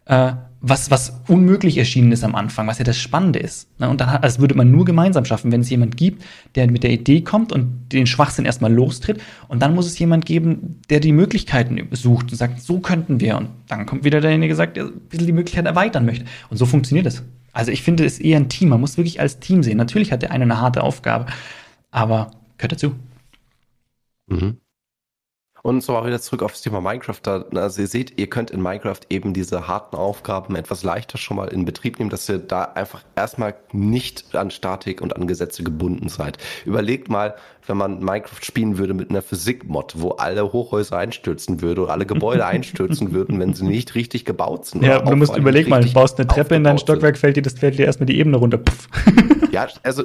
äh, 0.07 0.33
was, 0.63 0.91
was 0.91 1.23
unmöglich 1.27 1.79
erschienen 1.79 2.13
ist 2.13 2.23
am 2.23 2.35
Anfang, 2.35 2.67
was 2.67 2.79
ja 2.79 2.85
das 2.85 2.99
Spannende 2.99 3.39
ist. 3.39 3.69
Ne? 3.81 3.89
Und 3.89 4.03
dann 4.03 4.21
das 4.21 4.41
würde 4.41 4.55
man 4.55 4.71
nur 4.71 4.85
gemeinsam 4.85 5.25
schaffen, 5.25 5.53
wenn 5.53 5.63
es 5.63 5.71
jemand 5.71 5.97
gibt, 5.97 6.23
der 6.55 6.71
mit 6.71 6.83
der 6.83 6.91
Idee 6.91 7.23
kommt 7.23 7.51
und 7.51 7.89
den 7.93 8.07
Schwachsinn 8.07 8.45
erstmal 8.45 8.73
lostritt. 8.73 9.23
Und 9.49 9.63
dann 9.63 9.75
muss 9.75 9.87
es 9.87 9.99
jemand 9.99 10.27
geben, 10.27 10.81
der 10.91 11.01
die 11.01 11.13
Möglichkeiten 11.13 11.89
sucht 11.93 12.31
und 12.31 12.37
sagt, 12.37 12.61
so 12.61 12.81
könnten 12.81 13.21
wir. 13.21 13.39
Und 13.39 13.49
dann 13.69 13.87
kommt 13.87 14.05
wieder 14.05 14.21
derjenige, 14.21 14.51
der 14.51 14.57
sagt, 14.57 14.77
der 14.77 14.85
ein 14.85 15.01
bisschen 15.09 15.27
die 15.27 15.33
Möglichkeit 15.33 15.65
erweitern 15.65 16.05
möchte. 16.05 16.27
Und 16.51 16.59
so 16.59 16.67
funktioniert 16.67 17.07
es. 17.07 17.23
Also 17.53 17.73
ich 17.73 17.83
finde 17.83 18.05
es 18.05 18.19
eher 18.19 18.37
ein 18.37 18.51
Team. 18.51 18.69
Man 18.69 18.81
muss 18.81 18.99
wirklich 18.99 19.19
als 19.21 19.41
Team 19.41 19.63
sehen. 19.63 19.79
Natürlich 19.79 20.13
hat 20.13 20.23
der 20.23 20.31
eine 20.31 20.45
eine 20.45 20.61
harte 20.61 20.83
Aufgabe, 20.83 21.27
aber 21.91 22.31
gehört 22.59 22.73
dazu. 22.73 22.95
Mhm. 24.27 24.61
Und 25.63 25.83
so 25.83 25.95
auch 25.97 26.07
wieder 26.07 26.21
zurück 26.21 26.43
auf 26.43 26.53
das 26.53 26.63
Thema 26.63 26.81
Minecraft. 26.81 27.19
Da, 27.23 27.45
also 27.55 27.83
ihr 27.83 27.87
seht, 27.87 28.19
ihr 28.19 28.31
könnt 28.31 28.51
in 28.51 28.63
Minecraft 28.63 29.01
eben 29.11 29.35
diese 29.35 29.69
harten 29.69 29.95
Aufgaben 29.95 30.57
etwas 30.57 30.83
leichter 30.85 31.19
schon 31.19 31.37
mal 31.37 31.49
in 31.49 31.67
Betrieb 31.67 31.99
nehmen, 31.99 32.09
dass 32.09 32.29
ihr 32.31 32.39
da 32.39 32.65
einfach 32.65 33.05
erstmal 33.15 33.55
nicht 33.73 34.35
an 34.35 34.51
Statik 34.51 35.03
und 35.03 35.15
an 35.17 35.27
Gesetze 35.27 35.63
gebunden 35.63 36.09
seid. 36.09 36.39
Überlegt 36.65 37.11
mal, 37.11 37.35
wenn 37.67 37.77
man 37.77 38.01
Minecraft 38.01 38.43
spielen 38.43 38.79
würde 38.79 38.95
mit 38.95 39.11
einer 39.11 39.23
Physik-Mod, 39.23 39.95
wo 39.97 40.11
alle 40.11 40.53
Hochhäuser 40.53 40.97
einstürzen 40.97 41.61
würde 41.61 41.83
oder 41.83 41.93
alle 41.93 42.07
Gebäude 42.07 42.45
einstürzen 42.47 43.13
würden, 43.13 43.39
wenn 43.39 43.55
sie 43.55 43.65
nicht 43.65 43.95
richtig 43.95 44.25
gebaut 44.25 44.67
sind. 44.67 44.85
Ja, 44.85 45.01
du 45.01 45.17
musst 45.17 45.37
überlegen 45.37 45.71
mal, 45.71 45.83
du 45.83 45.93
baust 45.93 46.19
eine 46.19 46.27
Treppe 46.27 46.55
in 46.55 46.65
dein 46.65 46.79
Stockwerk, 46.79 47.19
fällt 47.19 47.37
dir 47.37 47.43
das 47.43 47.55
fällt 47.55 47.79
dir 47.79 47.87
erstmal 47.87 48.07
die 48.07 48.19
Ebene 48.19 48.37
runter. 48.37 48.59
Puff. 48.59 48.89
Ja, 49.51 49.67
also 49.83 50.05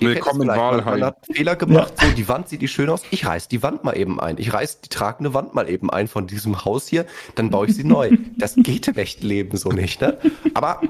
willkommen 0.00 0.42
in 0.42 0.48
Wahlheim. 0.48 0.84
Man, 0.84 1.00
man 1.00 1.08
hat 1.10 1.18
Fehler 1.32 1.54
gemacht, 1.54 1.94
ja. 2.00 2.08
so 2.08 2.14
die 2.14 2.28
Wand 2.28 2.48
sieht 2.48 2.62
die 2.62 2.68
schön 2.68 2.88
aus. 2.88 3.02
Ich 3.12 3.24
reiß 3.24 3.46
die 3.46 3.62
Wand 3.62 3.84
mal 3.84 3.96
eben 3.96 4.18
ein. 4.18 4.38
Ich 4.38 4.52
reiß 4.52 4.80
die 4.80 4.88
tragende 4.88 5.34
Wand 5.34 5.54
mal 5.54 5.68
eben 5.68 5.88
ein 5.88 6.08
von 6.08 6.26
diesem 6.26 6.64
Haus 6.64 6.88
hier, 6.88 7.06
dann 7.36 7.50
baue 7.50 7.68
ich 7.68 7.76
sie 7.76 7.84
neu. 7.84 8.10
Das 8.38 8.54
geht 8.56 8.88
im 8.88 8.96
echten 8.96 9.26
Leben 9.26 9.56
so 9.56 9.70
nicht, 9.70 10.00
ne? 10.00 10.18
Aber 10.52 10.80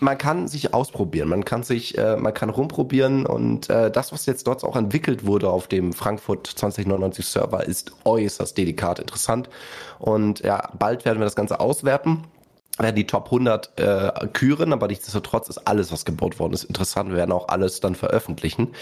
man 0.00 0.18
kann 0.18 0.48
sich 0.48 0.74
ausprobieren, 0.74 1.28
man 1.28 1.44
kann 1.44 1.62
sich, 1.62 1.98
äh, 1.98 2.16
man 2.16 2.34
kann 2.34 2.50
rumprobieren 2.50 3.26
und 3.26 3.70
äh, 3.70 3.90
das, 3.90 4.12
was 4.12 4.26
jetzt 4.26 4.46
dort 4.46 4.64
auch 4.64 4.76
entwickelt 4.76 5.26
wurde 5.26 5.50
auf 5.50 5.68
dem 5.68 5.92
Frankfurt 5.92 6.46
2099 6.46 7.26
Server, 7.26 7.64
ist 7.64 7.92
äußerst 8.04 8.56
delikat 8.56 8.98
interessant 8.98 9.48
und 9.98 10.40
ja, 10.40 10.70
bald 10.78 11.04
werden 11.04 11.18
wir 11.18 11.24
das 11.24 11.36
Ganze 11.36 11.60
auswerten 11.60 12.24
werden 12.78 12.96
die 12.96 13.06
Top 13.06 13.26
100 13.26 13.78
äh, 13.78 14.26
küren, 14.32 14.72
aber 14.72 14.88
nichtsdestotrotz 14.88 15.48
ist 15.48 15.58
alles, 15.58 15.92
was 15.92 16.04
gebaut 16.04 16.40
worden 16.40 16.54
ist, 16.54 16.64
interessant. 16.64 17.10
Wir 17.10 17.18
werden 17.18 17.30
auch 17.30 17.46
alles 17.46 17.78
dann 17.78 17.94
veröffentlichen. 17.94 18.74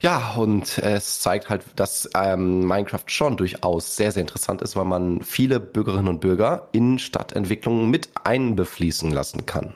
Ja, 0.00 0.34
und 0.36 0.78
es 0.78 1.20
zeigt 1.20 1.48
halt, 1.48 1.62
dass 1.76 2.10
ähm, 2.14 2.66
Minecraft 2.66 3.04
schon 3.06 3.36
durchaus 3.36 3.96
sehr, 3.96 4.12
sehr 4.12 4.20
interessant 4.22 4.60
ist, 4.60 4.76
weil 4.76 4.84
man 4.84 5.22
viele 5.22 5.58
Bürgerinnen 5.58 6.08
und 6.08 6.20
Bürger 6.20 6.68
in 6.72 6.98
Stadtentwicklungen 6.98 7.88
mit 7.90 8.10
einbefließen 8.24 9.10
lassen 9.10 9.46
kann. 9.46 9.74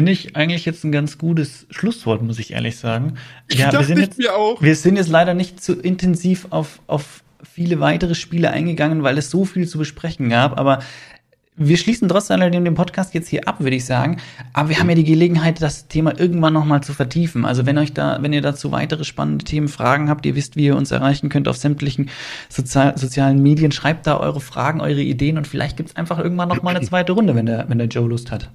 Finde 0.00 0.12
ich 0.12 0.34
eigentlich 0.34 0.64
jetzt 0.64 0.82
ein 0.82 0.92
ganz 0.92 1.18
gutes 1.18 1.66
Schlusswort, 1.68 2.22
muss 2.22 2.38
ich 2.38 2.54
ehrlich 2.54 2.78
sagen. 2.78 3.18
Ja, 3.52 3.70
wir 3.70 3.84
sind 3.84 3.98
jetzt, 3.98 4.16
mir 4.16 4.34
auch. 4.34 4.62
Wir 4.62 4.74
sind 4.74 4.96
jetzt 4.96 5.10
leider 5.10 5.34
nicht 5.34 5.62
zu 5.62 5.74
intensiv 5.74 6.46
auf, 6.48 6.80
auf 6.86 7.22
viele 7.42 7.80
weitere 7.80 8.14
Spiele 8.14 8.50
eingegangen, 8.50 9.02
weil 9.02 9.18
es 9.18 9.28
so 9.28 9.44
viel 9.44 9.68
zu 9.68 9.76
besprechen 9.76 10.30
gab, 10.30 10.58
aber 10.58 10.78
wir 11.54 11.76
schließen 11.76 12.08
trotzdem 12.08 12.40
den 12.64 12.72
Podcast 12.72 13.12
jetzt 13.12 13.28
hier 13.28 13.46
ab, 13.46 13.60
würde 13.60 13.76
ich 13.76 13.84
sagen. 13.84 14.16
Aber 14.54 14.70
wir 14.70 14.78
haben 14.78 14.88
ja 14.88 14.94
die 14.94 15.04
Gelegenheit, 15.04 15.60
das 15.60 15.86
Thema 15.86 16.18
irgendwann 16.18 16.54
nochmal 16.54 16.82
zu 16.82 16.94
vertiefen. 16.94 17.44
Also 17.44 17.66
wenn 17.66 17.76
euch 17.76 17.92
da, 17.92 18.22
wenn 18.22 18.32
ihr 18.32 18.40
dazu 18.40 18.72
weitere 18.72 19.04
spannende 19.04 19.44
Themen, 19.44 19.68
Fragen 19.68 20.08
habt, 20.08 20.24
ihr 20.24 20.34
wisst, 20.34 20.56
wie 20.56 20.64
ihr 20.64 20.76
uns 20.76 20.92
erreichen 20.92 21.28
könnt 21.28 21.46
auf 21.46 21.58
sämtlichen 21.58 22.08
Sozial 22.48 22.96
sozialen 22.96 23.42
Medien, 23.42 23.70
schreibt 23.70 24.06
da 24.06 24.18
eure 24.18 24.40
Fragen, 24.40 24.80
eure 24.80 25.02
Ideen 25.02 25.36
und 25.36 25.46
vielleicht 25.46 25.76
gibt's 25.76 25.94
einfach 25.94 26.18
irgendwann 26.18 26.48
nochmal 26.48 26.74
eine 26.74 26.86
zweite 26.88 27.12
Runde, 27.12 27.34
wenn 27.34 27.44
der, 27.44 27.68
wenn 27.68 27.76
der 27.76 27.88
Joe 27.88 28.08
Lust 28.08 28.30
hat. 28.30 28.48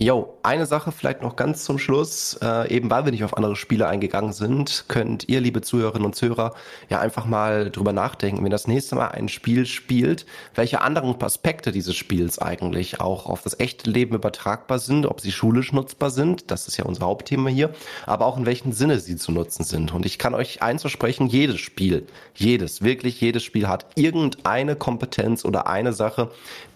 Jo, 0.00 0.38
eine 0.44 0.64
Sache 0.64 0.92
vielleicht 0.92 1.22
noch 1.22 1.34
ganz 1.34 1.64
zum 1.64 1.76
Schluss. 1.80 2.38
Äh, 2.40 2.72
eben 2.72 2.88
weil 2.88 3.04
wir 3.04 3.10
nicht 3.10 3.24
auf 3.24 3.36
andere 3.36 3.56
Spiele 3.56 3.88
eingegangen 3.88 4.32
sind, 4.32 4.84
könnt 4.86 5.28
ihr, 5.28 5.40
liebe 5.40 5.60
Zuhörerinnen 5.60 6.06
und 6.06 6.14
Zuhörer, 6.14 6.54
ja 6.88 7.00
einfach 7.00 7.26
mal 7.26 7.72
drüber 7.72 7.92
nachdenken, 7.92 8.44
wenn 8.44 8.52
das 8.52 8.68
nächste 8.68 8.94
Mal 8.94 9.08
ein 9.08 9.28
Spiel 9.28 9.66
spielt, 9.66 10.24
welche 10.54 10.82
anderen 10.82 11.20
Aspekte 11.20 11.72
dieses 11.72 11.96
Spiels 11.96 12.38
eigentlich 12.38 13.00
auch 13.00 13.26
auf 13.26 13.42
das 13.42 13.58
echte 13.58 13.90
Leben 13.90 14.14
übertragbar 14.14 14.78
sind, 14.78 15.04
ob 15.04 15.20
sie 15.20 15.32
schulisch 15.32 15.72
nutzbar 15.72 16.10
sind, 16.10 16.52
das 16.52 16.68
ist 16.68 16.76
ja 16.76 16.84
unser 16.84 17.06
Hauptthema 17.06 17.50
hier, 17.50 17.70
aber 18.06 18.26
auch 18.26 18.38
in 18.38 18.46
welchen 18.46 18.70
Sinne 18.70 19.00
sie 19.00 19.16
zu 19.16 19.32
nutzen 19.32 19.64
sind. 19.64 19.92
Und 19.92 20.06
ich 20.06 20.16
kann 20.20 20.32
euch 20.32 20.62
einzusprechen, 20.62 21.26
jedes 21.26 21.58
Spiel, 21.58 22.06
jedes, 22.36 22.82
wirklich 22.82 23.20
jedes 23.20 23.42
Spiel 23.42 23.66
hat 23.66 23.86
irgendeine 23.96 24.76
Kompetenz 24.76 25.44
oder 25.44 25.66
eine 25.66 25.92
Sache, 25.92 26.30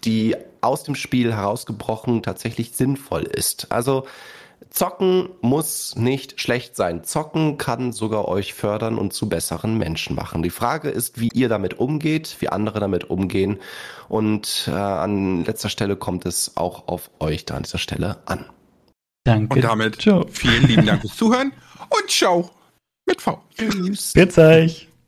die 0.05 0.35
aus 0.61 0.83
dem 0.83 0.95
Spiel 0.95 1.33
herausgebrochen 1.33 2.23
tatsächlich 2.23 2.71
sinnvoll 2.71 3.23
ist. 3.23 3.71
Also 3.71 4.05
Zocken 4.69 5.29
muss 5.41 5.95
nicht 5.95 6.41
schlecht 6.41 6.75
sein. 6.75 7.03
Zocken 7.03 7.57
kann 7.57 7.91
sogar 7.91 8.27
euch 8.27 8.53
fördern 8.53 8.97
und 8.97 9.13
zu 9.13 9.29
besseren 9.29 9.77
Menschen 9.77 10.15
machen. 10.15 10.41
Die 10.41 10.49
Frage 10.49 10.89
ist, 10.89 11.19
wie 11.19 11.29
ihr 11.33 11.49
damit 11.49 11.79
umgeht, 11.79 12.37
wie 12.39 12.49
andere 12.49 12.79
damit 12.79 13.09
umgehen. 13.09 13.59
Und 14.09 14.65
äh, 14.67 14.71
an 14.71 15.45
letzter 15.45 15.69
Stelle 15.69 15.95
kommt 15.95 16.25
es 16.25 16.57
auch 16.57 16.87
auf 16.87 17.11
euch 17.19 17.45
da 17.45 17.55
an 17.55 17.63
dieser 17.63 17.77
Stelle 17.77 18.17
an. 18.25 18.45
Danke. 19.25 19.55
Und 19.55 19.63
damit 19.63 20.01
ciao. 20.01 20.25
vielen 20.31 20.67
lieben 20.67 20.85
Dank 20.85 21.01
fürs 21.01 21.17
Zuhören 21.17 21.53
und 21.89 22.09
ciao 22.09 22.49
mit 23.05 23.21
V. 23.21 23.41
Tschüss. 23.55 24.13
Bis 24.13 24.37
euch. 24.37 24.92